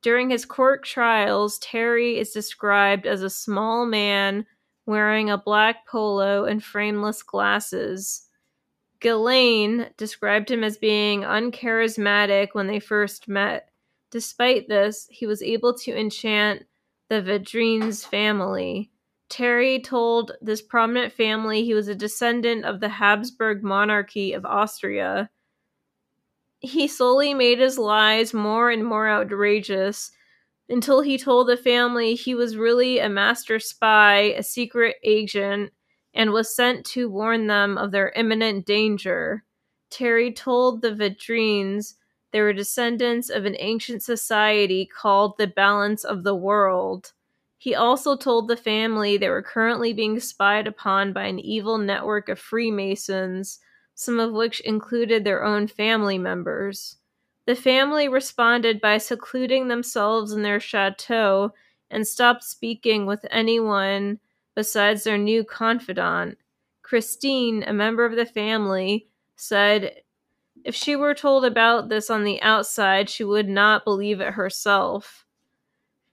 During 0.00 0.30
his 0.30 0.44
court 0.44 0.84
trials, 0.84 1.58
Thierry 1.58 2.18
is 2.18 2.30
described 2.30 3.04
as 3.04 3.22
a 3.22 3.28
small 3.28 3.84
man 3.84 4.46
wearing 4.90 5.30
a 5.30 5.38
black 5.38 5.86
polo 5.86 6.44
and 6.44 6.62
frameless 6.62 7.22
glasses. 7.22 8.26
Ghislaine 8.98 9.86
described 9.96 10.50
him 10.50 10.64
as 10.64 10.76
being 10.76 11.22
uncharismatic 11.22 12.48
when 12.52 12.66
they 12.66 12.80
first 12.80 13.28
met. 13.28 13.70
Despite 14.10 14.68
this, 14.68 15.06
he 15.08 15.26
was 15.26 15.42
able 15.42 15.74
to 15.78 15.96
enchant 15.96 16.64
the 17.08 17.22
Vedrines 17.22 18.04
family. 18.04 18.90
Thierry 19.30 19.80
told 19.80 20.32
this 20.42 20.60
prominent 20.60 21.12
family 21.12 21.64
he 21.64 21.72
was 21.72 21.86
a 21.86 21.94
descendant 21.94 22.64
of 22.64 22.80
the 22.80 22.88
Habsburg 22.88 23.62
monarchy 23.62 24.32
of 24.32 24.44
Austria. 24.44 25.30
He 26.58 26.88
slowly 26.88 27.32
made 27.32 27.60
his 27.60 27.78
lies 27.78 28.34
more 28.34 28.70
and 28.70 28.84
more 28.84 29.08
outrageous 29.08 30.10
until 30.70 31.00
he 31.00 31.18
told 31.18 31.48
the 31.48 31.56
family 31.56 32.14
he 32.14 32.34
was 32.34 32.56
really 32.56 32.98
a 32.98 33.08
master 33.08 33.58
spy, 33.58 34.34
a 34.36 34.42
secret 34.42 34.96
agent, 35.02 35.72
and 36.14 36.30
was 36.30 36.54
sent 36.54 36.84
to 36.86 37.10
warn 37.10 37.46
them 37.46 37.76
of 37.76 37.90
their 37.90 38.10
imminent 38.10 38.64
danger. 38.66 39.44
Thierry 39.90 40.32
told 40.32 40.80
the 40.80 40.92
Vedrines 40.92 41.94
they 42.32 42.40
were 42.40 42.52
descendants 42.52 43.28
of 43.28 43.44
an 43.44 43.56
ancient 43.58 44.02
society 44.02 44.86
called 44.86 45.36
the 45.36 45.48
Balance 45.48 46.04
of 46.04 46.22
the 46.22 46.34
World. 46.34 47.12
He 47.58 47.74
also 47.74 48.16
told 48.16 48.48
the 48.48 48.56
family 48.56 49.16
they 49.16 49.28
were 49.28 49.42
currently 49.42 49.92
being 49.92 50.18
spied 50.20 50.66
upon 50.66 51.12
by 51.12 51.24
an 51.24 51.38
evil 51.38 51.76
network 51.76 52.28
of 52.28 52.38
Freemasons, 52.38 53.58
some 53.94 54.20
of 54.20 54.32
which 54.32 54.60
included 54.60 55.24
their 55.24 55.44
own 55.44 55.66
family 55.66 56.18
members. 56.18 56.96
The 57.50 57.56
family 57.56 58.06
responded 58.06 58.80
by 58.80 58.98
secluding 58.98 59.66
themselves 59.66 60.30
in 60.30 60.42
their 60.42 60.60
chateau 60.60 61.52
and 61.90 62.06
stopped 62.06 62.44
speaking 62.44 63.06
with 63.06 63.26
anyone 63.28 64.20
besides 64.54 65.02
their 65.02 65.18
new 65.18 65.42
confidant. 65.42 66.38
Christine, 66.82 67.64
a 67.64 67.72
member 67.72 68.04
of 68.04 68.14
the 68.14 68.24
family, 68.24 69.08
said 69.34 70.02
if 70.62 70.76
she 70.76 70.94
were 70.94 71.12
told 71.12 71.44
about 71.44 71.88
this 71.88 72.08
on 72.08 72.22
the 72.22 72.40
outside, 72.40 73.10
she 73.10 73.24
would 73.24 73.48
not 73.48 73.82
believe 73.82 74.20
it 74.20 74.34
herself. 74.34 75.26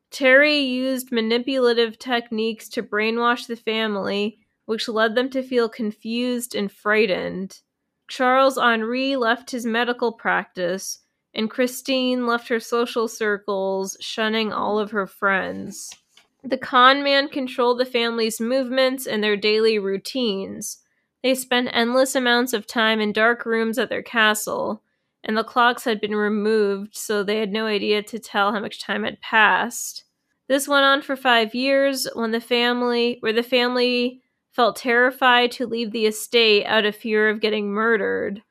Thierry 0.09 0.57
used 0.57 1.11
manipulative 1.11 1.99
techniques 1.99 2.67
to 2.69 2.81
brainwash 2.81 3.45
the 3.45 3.55
family, 3.55 4.39
which 4.65 4.89
led 4.89 5.13
them 5.13 5.29
to 5.29 5.43
feel 5.43 5.69
confused 5.69 6.55
and 6.55 6.71
frightened. 6.71 7.61
Charles 8.07 8.57
Henri 8.57 9.15
left 9.15 9.51
his 9.51 9.67
medical 9.67 10.11
practice, 10.11 11.03
and 11.37 11.51
Christine 11.51 12.25
left 12.25 12.47
her 12.47 12.59
social 12.59 13.07
circles, 13.07 13.95
shunning 13.99 14.51
all 14.51 14.79
of 14.79 14.89
her 14.89 15.05
friends. 15.05 15.95
The 16.43 16.57
con 16.57 17.03
man 17.03 17.29
controlled 17.29 17.79
the 17.79 17.85
family's 17.85 18.41
movements 18.41 19.05
and 19.05 19.23
their 19.23 19.37
daily 19.37 19.77
routines. 19.77 20.79
They 21.21 21.35
spent 21.35 21.69
endless 21.71 22.15
amounts 22.15 22.53
of 22.53 22.65
time 22.65 22.99
in 22.99 23.13
dark 23.13 23.45
rooms 23.45 23.77
at 23.77 23.89
their 23.89 24.01
castle, 24.01 24.81
and 25.23 25.37
the 25.37 25.43
clocks 25.43 25.83
had 25.83 26.01
been 26.01 26.15
removed, 26.15 26.95
so 26.95 27.23
they 27.23 27.37
had 27.37 27.51
no 27.51 27.67
idea 27.67 28.01
to 28.01 28.17
tell 28.17 28.51
how 28.51 28.59
much 28.59 28.81
time 28.81 29.03
had 29.03 29.21
passed. 29.21 30.05
This 30.47 30.67
went 30.67 30.85
on 30.85 31.01
for 31.03 31.15
five 31.15 31.53
years 31.53 32.07
when 32.13 32.31
the 32.31 32.41
family 32.41 33.17
where 33.19 33.33
the 33.33 33.43
family 33.43 34.21
felt 34.53 34.77
terrified 34.77 35.51
to 35.51 35.67
leave 35.67 35.91
the 35.91 36.07
estate 36.07 36.65
out 36.65 36.85
of 36.85 36.95
fear 36.95 37.29
of 37.29 37.41
getting 37.41 37.69
murdered. 37.69 38.41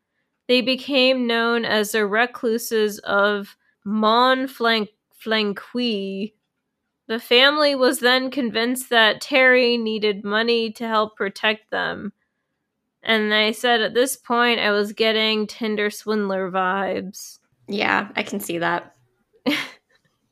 They 0.48 0.60
became 0.60 1.26
known 1.26 1.64
as 1.64 1.92
the 1.92 2.06
recluses 2.06 2.98
of 3.00 3.56
Monflanquin. 3.84 4.88
The 7.08 7.20
family 7.20 7.74
was 7.74 8.00
then 8.00 8.30
convinced 8.30 8.90
that 8.90 9.22
Thierry 9.22 9.76
needed 9.76 10.24
money 10.24 10.72
to 10.72 10.86
help 10.86 11.16
protect 11.16 11.70
them. 11.70 12.12
And 13.02 13.32
I 13.32 13.52
said 13.52 13.80
at 13.80 13.94
this 13.94 14.16
point 14.16 14.58
I 14.60 14.70
was 14.70 14.92
getting 14.92 15.46
Tinder 15.46 15.90
swindler 15.90 16.50
vibes. 16.50 17.38
Yeah, 17.68 18.08
I 18.16 18.22
can 18.22 18.40
see 18.40 18.58
that. 18.58 18.96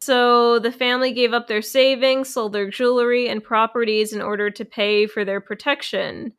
So 0.04 0.58
the 0.58 0.70
family 0.70 1.14
gave 1.14 1.32
up 1.32 1.48
their 1.48 1.62
savings, 1.62 2.28
sold 2.28 2.52
their 2.52 2.68
jewelry 2.68 3.26
and 3.30 3.42
properties 3.42 4.12
in 4.12 4.20
order 4.20 4.50
to 4.50 4.62
pay 4.62 5.06
for 5.06 5.24
their 5.24 5.40
protection. 5.40 6.34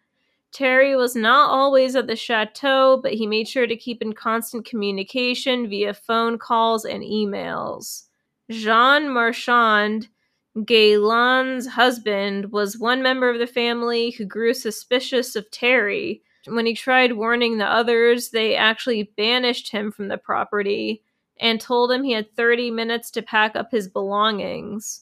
Thierry 0.56 0.96
was 0.96 1.18
not 1.18 1.50
always 1.50 1.98
at 1.98 2.08
the 2.08 2.16
chateau, 2.16 2.98
but 3.04 3.14
he 3.14 3.28
made 3.28 3.46
sure 3.46 3.68
to 3.68 3.76
keep 3.76 4.02
in 4.02 4.14
constant 4.14 4.66
communication 4.66 5.68
via 5.68 5.94
phone 5.94 6.38
calls 6.38 6.86
and 6.86 7.04
emails. 7.04 8.04
Jean 8.50 9.10
Marchand, 9.10 10.08
Ghislaine's 10.64 11.68
husband, 11.68 12.54
was 12.54 12.78
one 12.78 13.04
member 13.04 13.30
of 13.30 13.38
the 13.38 13.48
family 13.48 14.12
who 14.12 14.24
grew 14.24 14.54
suspicious 14.54 15.36
of 15.36 15.46
Thierry. 15.50 16.22
When 16.48 16.66
he 16.66 16.74
tried 16.74 17.14
warning 17.14 17.58
the 17.58 17.66
others, 17.66 18.30
they 18.30 18.56
actually 18.56 19.12
banished 19.18 19.72
him 19.72 19.92
from 19.92 20.08
the 20.08 20.18
property 20.18 21.04
and 21.38 21.60
told 21.60 21.92
him 21.92 22.04
he 22.04 22.14
had 22.14 22.34
30 22.34 22.72
minutes 22.72 23.12
to 23.12 23.22
pack 23.22 23.58
up 23.58 23.72
his 23.72 23.90
belongings. 23.90 25.02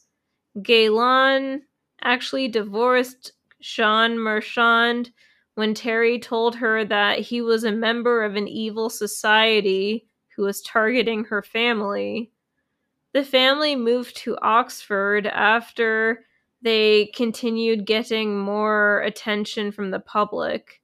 Galen 0.64 1.62
actually 2.02 2.48
divorced 2.48 3.34
Jean 3.62 4.18
Marchand 4.18 5.12
when 5.56 5.76
Thierry 5.76 6.20
told 6.20 6.56
her 6.56 6.84
that 6.86 7.20
he 7.20 7.42
was 7.42 7.64
a 7.64 7.72
member 7.72 8.24
of 8.24 8.36
an 8.36 8.48
evil 8.48 8.90
society 8.90 10.08
who 10.36 10.44
was 10.44 10.62
targeting 10.62 11.26
her 11.26 11.42
family. 11.42 12.32
The 13.14 13.24
family 13.24 13.76
moved 13.76 14.18
to 14.18 14.38
Oxford 14.42 15.28
after 15.28 16.26
they 16.64 17.12
continued 17.14 17.86
getting 17.86 18.40
more 18.40 19.02
attention 19.02 19.72
from 19.72 19.92
the 19.92 20.00
public. 20.00 20.82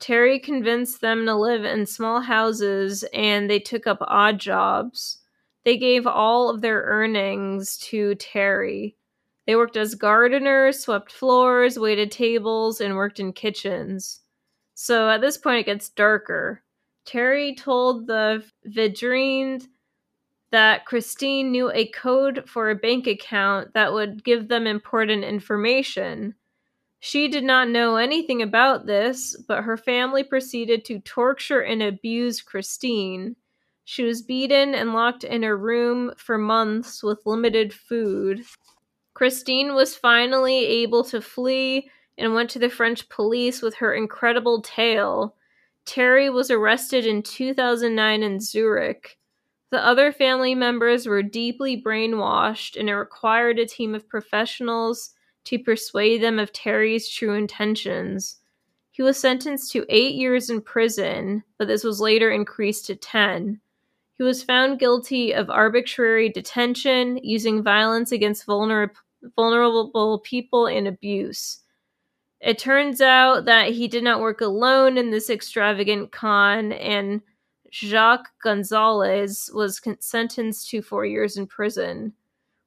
Thierry 0.00 0.40
convinced 0.40 1.00
them 1.00 1.26
to 1.26 1.34
live 1.34 1.64
in 1.64 1.86
small 1.86 2.20
houses 2.20 3.04
and 3.12 3.48
they 3.48 3.60
took 3.60 3.86
up 3.86 3.98
odd 4.00 4.40
jobs. 4.40 5.18
They 5.64 5.76
gave 5.76 6.06
all 6.06 6.48
of 6.48 6.62
their 6.62 6.82
earnings 6.82 7.76
to 7.78 8.14
Thierry. 8.14 8.96
They 9.50 9.56
worked 9.56 9.76
as 9.76 9.96
gardeners, 9.96 10.78
swept 10.78 11.10
floors, 11.10 11.76
waited 11.76 12.12
tables, 12.12 12.80
and 12.80 12.94
worked 12.94 13.18
in 13.18 13.32
kitchens. 13.32 14.20
So 14.76 15.10
at 15.10 15.22
this 15.22 15.36
point, 15.36 15.58
it 15.58 15.66
gets 15.66 15.88
darker. 15.88 16.62
Thierry 17.04 17.56
told 17.56 18.06
the 18.06 18.44
Vedrines 18.64 19.66
that 20.52 20.86
Christine 20.86 21.50
knew 21.50 21.68
a 21.72 21.88
code 21.88 22.44
for 22.48 22.70
a 22.70 22.76
bank 22.76 23.08
account 23.08 23.74
that 23.74 23.92
would 23.92 24.22
give 24.22 24.46
them 24.46 24.68
important 24.68 25.24
information. 25.24 26.36
She 27.00 27.26
did 27.26 27.42
not 27.42 27.68
know 27.68 27.96
anything 27.96 28.42
about 28.42 28.86
this, 28.86 29.36
but 29.48 29.64
her 29.64 29.76
family 29.76 30.22
proceeded 30.22 30.84
to 30.84 31.00
torture 31.00 31.62
and 31.62 31.82
abuse 31.82 32.40
Christine. 32.40 33.34
She 33.84 34.04
was 34.04 34.22
beaten 34.22 34.76
and 34.76 34.94
locked 34.94 35.24
in 35.24 35.42
a 35.42 35.56
room 35.56 36.12
for 36.16 36.38
months 36.38 37.02
with 37.02 37.26
limited 37.26 37.74
food. 37.74 38.44
Christine 39.20 39.74
was 39.74 39.94
finally 39.94 40.64
able 40.64 41.04
to 41.04 41.20
flee 41.20 41.90
and 42.16 42.32
went 42.32 42.48
to 42.48 42.58
the 42.58 42.70
French 42.70 43.06
police 43.10 43.60
with 43.60 43.74
her 43.74 43.92
incredible 43.92 44.62
tale. 44.62 45.36
Thierry 45.84 46.30
was 46.30 46.50
arrested 46.50 47.04
in 47.04 47.22
2009 47.22 48.22
in 48.22 48.40
Zurich. 48.40 49.18
The 49.72 49.84
other 49.84 50.10
family 50.10 50.54
members 50.54 51.06
were 51.06 51.22
deeply 51.22 51.82
brainwashed, 51.82 52.80
and 52.80 52.88
it 52.88 52.94
required 52.94 53.58
a 53.58 53.66
team 53.66 53.94
of 53.94 54.08
professionals 54.08 55.10
to 55.44 55.58
persuade 55.58 56.22
them 56.22 56.38
of 56.38 56.48
Thierry's 56.48 57.06
true 57.06 57.34
intentions. 57.34 58.38
He 58.90 59.02
was 59.02 59.18
sentenced 59.18 59.70
to 59.72 59.84
eight 59.90 60.14
years 60.14 60.48
in 60.48 60.62
prison, 60.62 61.44
but 61.58 61.68
this 61.68 61.84
was 61.84 62.00
later 62.00 62.30
increased 62.30 62.86
to 62.86 62.96
10. 62.96 63.60
He 64.16 64.22
was 64.22 64.42
found 64.42 64.78
guilty 64.78 65.34
of 65.34 65.50
arbitrary 65.50 66.30
detention, 66.30 67.18
using 67.22 67.62
violence 67.62 68.12
against 68.12 68.46
vulner- 68.46 68.88
vulnerable 69.36 70.20
people, 70.20 70.66
and 70.66 70.88
abuse. 70.88 71.60
It 72.40 72.58
turns 72.58 73.00
out 73.00 73.44
that 73.44 73.72
he 73.72 73.86
did 73.88 74.02
not 74.02 74.20
work 74.20 74.40
alone 74.40 74.96
in 74.96 75.10
this 75.10 75.28
extravagant 75.28 76.12
con, 76.12 76.72
and 76.72 77.20
Jacques 77.72 78.30
Gonzalez 78.42 79.50
was 79.54 79.80
sentenced 80.00 80.70
to 80.70 80.82
four 80.82 81.04
years 81.04 81.36
in 81.36 81.46
prison. 81.46 82.14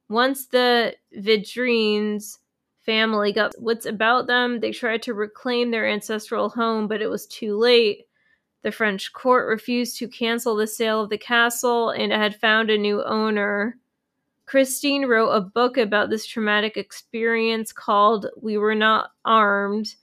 Once 0.08 0.46
the 0.46 0.94
Vedrines 1.16 2.38
family 2.84 3.32
got 3.32 3.54
what's 3.58 3.86
about 3.86 4.26
them. 4.26 4.60
They 4.60 4.72
tried 4.72 5.02
to 5.02 5.14
reclaim 5.14 5.70
their 5.70 5.88
ancestral 5.88 6.50
home, 6.50 6.86
but 6.86 7.02
it 7.02 7.08
was 7.08 7.26
too 7.26 7.56
late. 7.56 8.06
The 8.62 8.72
French 8.72 9.12
court 9.12 9.48
refused 9.48 9.98
to 9.98 10.08
cancel 10.08 10.56
the 10.56 10.66
sale 10.66 11.02
of 11.02 11.10
the 11.10 11.18
castle 11.18 11.90
and 11.90 12.12
it 12.12 12.18
had 12.18 12.40
found 12.40 12.70
a 12.70 12.78
new 12.78 13.02
owner. 13.02 13.78
Christine 14.46 15.06
wrote 15.06 15.30
a 15.30 15.40
book 15.40 15.76
about 15.76 16.10
this 16.10 16.26
traumatic 16.26 16.76
experience 16.76 17.72
called 17.72 18.26
We 18.40 18.58
Were 18.58 18.74
Not 18.74 19.10
Armed, 19.24 19.94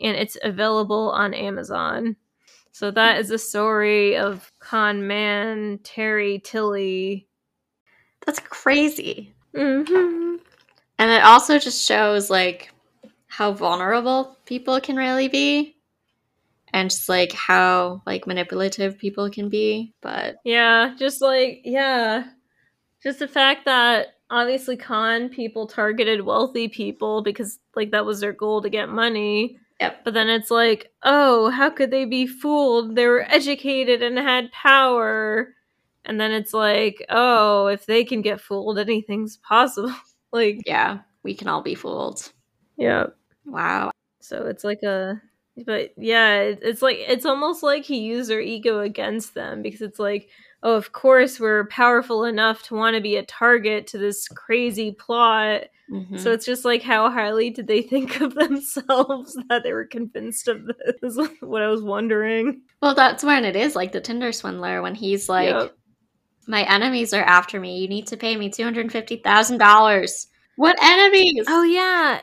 and 0.00 0.16
it's 0.16 0.38
available 0.42 1.10
on 1.10 1.34
Amazon. 1.34 2.16
So 2.72 2.90
that 2.92 3.18
is 3.18 3.28
the 3.28 3.38
story 3.38 4.16
of 4.16 4.50
con 4.58 5.06
man 5.06 5.80
Thierry 5.84 6.40
Tilly. 6.42 7.28
That's 8.24 8.38
crazy. 8.38 9.34
Mm-hmm. 9.54 10.36
And 10.98 11.10
it 11.10 11.22
also 11.22 11.58
just 11.58 11.86
shows 11.86 12.30
like 12.30 12.72
how 13.26 13.52
vulnerable 13.52 14.36
people 14.44 14.80
can 14.80 14.96
really 14.96 15.28
be 15.28 15.76
and 16.72 16.90
just 16.90 17.08
like 17.08 17.32
how 17.32 18.02
like 18.06 18.26
manipulative 18.26 18.98
people 18.98 19.30
can 19.30 19.48
be. 19.48 19.94
But 20.00 20.36
Yeah, 20.44 20.94
just 20.98 21.20
like 21.20 21.62
yeah. 21.64 22.24
Just 23.02 23.18
the 23.18 23.28
fact 23.28 23.64
that 23.64 24.14
obviously 24.30 24.76
con 24.76 25.28
people 25.28 25.66
targeted 25.66 26.22
wealthy 26.22 26.68
people 26.68 27.22
because 27.22 27.58
like 27.74 27.90
that 27.90 28.06
was 28.06 28.20
their 28.20 28.32
goal 28.32 28.62
to 28.62 28.70
get 28.70 28.88
money. 28.88 29.58
Yep. 29.80 30.04
But 30.04 30.14
then 30.14 30.28
it's 30.28 30.50
like, 30.50 30.92
oh, 31.02 31.50
how 31.50 31.70
could 31.70 31.90
they 31.90 32.04
be 32.04 32.26
fooled? 32.26 32.96
They 32.96 33.06
were 33.06 33.24
educated 33.28 34.02
and 34.02 34.18
had 34.18 34.52
power. 34.52 35.54
And 36.04 36.20
then 36.20 36.32
it's 36.32 36.52
like, 36.52 37.04
oh, 37.08 37.66
if 37.66 37.86
they 37.86 38.04
can 38.04 38.20
get 38.20 38.40
fooled, 38.40 38.78
anything's 38.78 39.38
possible. 39.38 39.94
like, 40.32 40.60
yeah, 40.66 40.98
we 41.22 41.34
can 41.34 41.48
all 41.48 41.62
be 41.62 41.74
fooled. 41.74 42.30
yeah. 42.76 43.06
Wow. 43.46 43.90
So 44.20 44.46
it's 44.46 44.64
like 44.64 44.82
a 44.82 45.20
but 45.64 45.92
yeah, 45.96 46.40
it's 46.40 46.82
like 46.82 46.98
it's 47.00 47.26
almost 47.26 47.62
like 47.62 47.84
he 47.84 47.98
used 48.00 48.30
their 48.30 48.40
ego 48.40 48.80
against 48.80 49.34
them 49.34 49.62
because 49.62 49.82
it's 49.82 49.98
like, 49.98 50.28
oh, 50.62 50.76
of 50.76 50.92
course 50.92 51.40
we're 51.40 51.66
powerful 51.66 52.24
enough 52.24 52.62
to 52.64 52.74
want 52.74 52.94
to 52.96 53.00
be 53.00 53.16
a 53.16 53.24
target 53.24 53.86
to 53.88 53.98
this 53.98 54.28
crazy 54.28 54.92
plot. 54.92 55.62
Mhm. 55.90 56.20
So 56.20 56.30
it's 56.32 56.46
just 56.46 56.64
like 56.64 56.82
how 56.82 57.10
highly 57.10 57.50
did 57.50 57.66
they 57.66 57.82
think 57.82 58.20
of 58.20 58.34
themselves 58.36 59.36
that 59.48 59.62
they 59.62 59.72
were 59.72 59.86
convinced 59.86 60.46
of 60.48 60.66
this? 60.66 60.76
Is 61.02 61.28
what 61.40 61.62
I 61.62 61.68
was 61.68 61.82
wondering. 61.82 62.62
well, 62.82 62.94
that's 62.94 63.24
when 63.24 63.44
it 63.44 63.56
is 63.56 63.74
like 63.74 63.92
the 63.92 64.00
Tinder 64.00 64.32
swindler 64.32 64.82
when 64.82 64.94
he's 64.94 65.28
like, 65.28 65.48
Yep. 65.50 65.74
"My 66.46 66.62
enemies 66.64 67.12
are 67.12 67.22
after 67.24 67.58
me. 67.58 67.78
You 67.78 67.88
need 67.88 68.06
to 68.08 68.16
pay 68.16 68.36
me 68.36 68.50
two 68.50 68.62
hundred 68.64 68.90
fifty 68.92 69.16
thousand 69.16 69.58
dollars." 69.58 70.28
What 70.56 70.76
enemies? 70.82 71.44
Oh 71.48 71.62
yeah. 71.62 72.20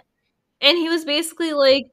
And 0.62 0.78
he 0.78 0.90
was 0.90 1.06
basically 1.06 1.54
like 1.54 1.86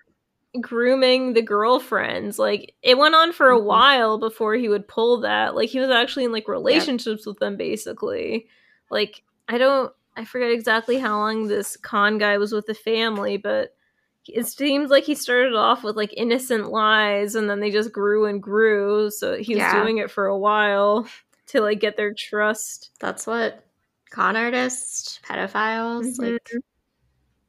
grooming 0.60 1.32
the 1.32 1.42
girlfriends. 1.42 2.38
Like 2.38 2.74
it 2.82 2.96
went 2.98 3.14
on 3.14 3.32
for 3.32 3.50
a 3.50 3.58
Mhm. 3.58 3.64
while 3.64 4.18
before 4.18 4.54
he 4.54 4.68
would 4.68 4.86
pull 4.88 5.18
that. 5.20 5.54
Like 5.54 5.68
he 5.70 5.80
was 5.80 5.90
actually 5.90 6.24
in 6.24 6.32
like 6.32 6.48
relationships 6.48 7.26
with 7.26 7.38
them 7.38 7.56
basically. 7.56 8.48
Like 8.90 9.22
I 9.48 9.58
don't 9.58 9.92
I 10.16 10.24
forget 10.24 10.50
exactly 10.52 10.98
how 10.98 11.18
long 11.18 11.48
this 11.48 11.76
con 11.76 12.18
guy 12.18 12.38
was 12.38 12.52
with 12.52 12.66
the 12.66 12.74
family, 12.74 13.36
but 13.36 13.74
it 14.28 14.46
seems 14.46 14.88
like 14.90 15.04
he 15.04 15.14
started 15.16 15.54
off 15.54 15.82
with 15.82 15.96
like 15.96 16.14
innocent 16.16 16.70
lies 16.70 17.34
and 17.34 17.50
then 17.50 17.60
they 17.60 17.70
just 17.70 17.92
grew 17.92 18.24
and 18.26 18.42
grew. 18.42 19.10
So 19.10 19.36
he 19.36 19.54
was 19.54 19.62
Yeah. 19.62 19.80
doing 19.82 19.98
it 19.98 20.10
for 20.10 20.26
a 20.26 20.38
while 20.38 21.06
to 21.48 21.60
like 21.60 21.80
get 21.80 21.96
their 21.96 22.14
trust. 22.14 22.90
That's 23.00 23.26
what 23.26 23.64
con 24.10 24.36
artists, 24.36 25.18
pedophiles, 25.28 26.16
Mhm. 26.18 26.32
like 26.32 26.52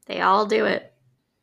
they 0.06 0.20
all 0.20 0.44
do 0.46 0.64
it. 0.66 0.92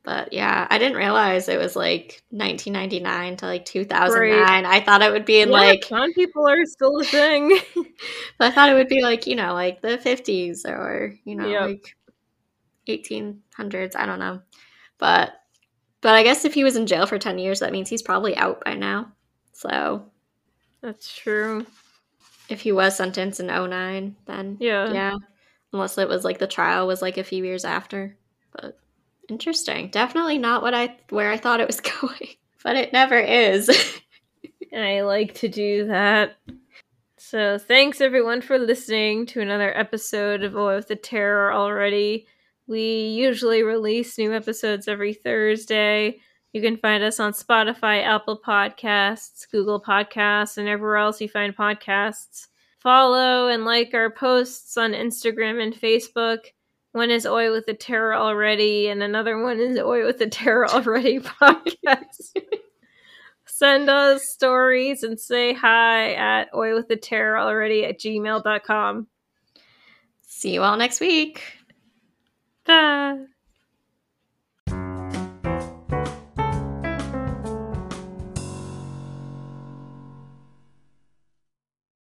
But 0.04 0.34
yeah, 0.34 0.68
I 0.70 0.78
didn't 0.80 0.98
realize 0.98 1.48
it 1.48 1.58
was 1.60 1.78
like 1.78 2.22
1999 2.30 3.38
to 3.38 3.46
like 3.46 3.64
2009. 3.64 4.66
I 4.66 4.82
thought 4.82 5.02
it 5.02 5.12
would 5.14 5.24
be 5.26 5.40
in 5.40 5.50
Yeah, 5.50 5.56
like 5.58 5.88
con 5.88 6.12
people 6.14 6.46
are 6.48 6.66
still 6.66 7.00
a 7.00 7.06
thing. 7.06 7.58
I 8.40 8.52
thought 8.52 8.70
it 8.70 8.74
would 8.74 8.90
be 8.90 9.02
like, 9.02 9.28
you 9.28 9.36
know, 9.36 9.54
like 9.54 9.82
the 9.82 9.98
50s 9.98 10.66
or, 10.66 11.14
you 11.24 11.36
know, 11.36 11.48
Yep. 11.48 11.62
like 11.70 11.96
1800s, 12.88 13.96
I 13.96 14.06
don't 14.06 14.20
know. 14.20 14.42
But 14.98 15.34
but 16.02 16.16
I 16.16 16.24
guess 16.24 16.44
if 16.44 16.54
he 16.54 16.66
was 16.66 16.76
in 16.76 16.86
jail 16.86 17.06
for 17.06 17.18
10 17.18 17.40
years, 17.40 17.62
that 17.62 17.72
means 17.72 17.88
he's 17.88 18.02
probably 18.02 18.36
out 18.36 18.62
by 18.66 18.74
now. 18.74 19.14
So, 19.54 20.12
That's 20.82 21.16
true. 21.16 21.66
if 22.50 22.60
he 22.60 22.74
was 22.74 22.98
sentenced 22.98 23.40
in 23.40 23.48
09, 23.48 24.18
then 24.26 24.58
Yeah. 24.60 24.92
Yeah. 24.92 25.16
Unless 25.72 25.98
it 25.98 26.10
was 26.10 26.26
like 26.26 26.40
the 26.40 26.48
trial 26.48 26.88
was 26.88 27.02
like 27.02 27.18
a 27.18 27.24
few 27.24 27.44
years 27.46 27.64
after. 27.64 28.18
But 28.52 28.78
interesting. 29.30 29.90
Definitely 29.90 30.38
not 30.38 30.62
what 30.62 30.74
I 30.74 30.96
where 31.10 31.32
I 31.32 31.38
thought 31.38 31.60
it 31.60 31.68
was 31.68 31.82
going. 32.02 32.30
But 32.64 32.76
it 32.76 32.94
never 32.94 33.20
is. 33.20 33.70
I 34.76 35.02
like 35.02 35.34
to 35.36 35.50
do 35.50 35.88
that. 35.88 36.38
So 37.18 37.58
thanks 37.58 38.02
everyone 38.02 38.42
for 38.42 38.58
listening 38.58 39.26
to 39.28 39.42
another 39.42 39.78
episode 39.78 40.44
of 40.44 40.56
Away 40.56 40.76
with 40.76 40.88
the 40.88 40.96
Terror 40.96 41.54
already. 41.54 42.28
We 42.68 43.08
usually 43.10 43.64
release 43.64 44.18
new 44.18 44.34
episodes 44.34 44.88
every 44.88 45.14
Thursday. 45.14 46.20
You 46.54 46.62
can 46.62 46.78
find 46.78 47.04
us 47.04 47.20
on 47.20 47.34
Spotify, 47.34 48.04
Apple 48.04 48.40
Podcasts, 48.40 49.50
Google 49.52 49.82
Podcasts, 49.82 50.58
and 50.58 50.68
everywhere 50.68 50.98
else 50.98 51.20
you 51.20 51.28
find 51.28 51.56
podcasts. 51.56 52.48
Follow 52.80 53.48
and 53.48 53.66
like 53.66 53.94
our 53.94 54.12
posts 54.12 54.78
on 54.78 54.92
Instagram 54.92 55.62
and 55.62 55.74
Facebook. 55.74 56.40
One 56.94 57.10
is 57.10 57.26
Oy 57.26 57.52
with 57.52 57.66
the 57.66 57.74
Terror 57.74 58.14
Already, 58.16 58.88
and 58.88 59.02
another 59.02 59.42
one 59.42 59.60
is 59.60 59.80
Oy 59.80 60.06
with 60.06 60.20
the 60.20 60.28
Terror 60.28 60.70
Already 60.70 61.20
podcast. 61.42 62.36
Send 63.46 63.90
us 63.90 64.30
stories 64.30 65.04
and 65.04 65.20
say 65.20 65.54
hi 65.54 66.14
at 66.14 66.50
Oy 66.54 66.76
with 66.76 66.88
the 66.88 66.96
Terror 66.96 67.38
Already 67.38 67.84
at 67.84 68.00
gmail.com. 68.00 69.08
See 70.22 70.54
you 70.54 70.62
all 70.62 70.78
next 70.78 71.00
week. 71.00 71.42
Bye. 72.66 73.26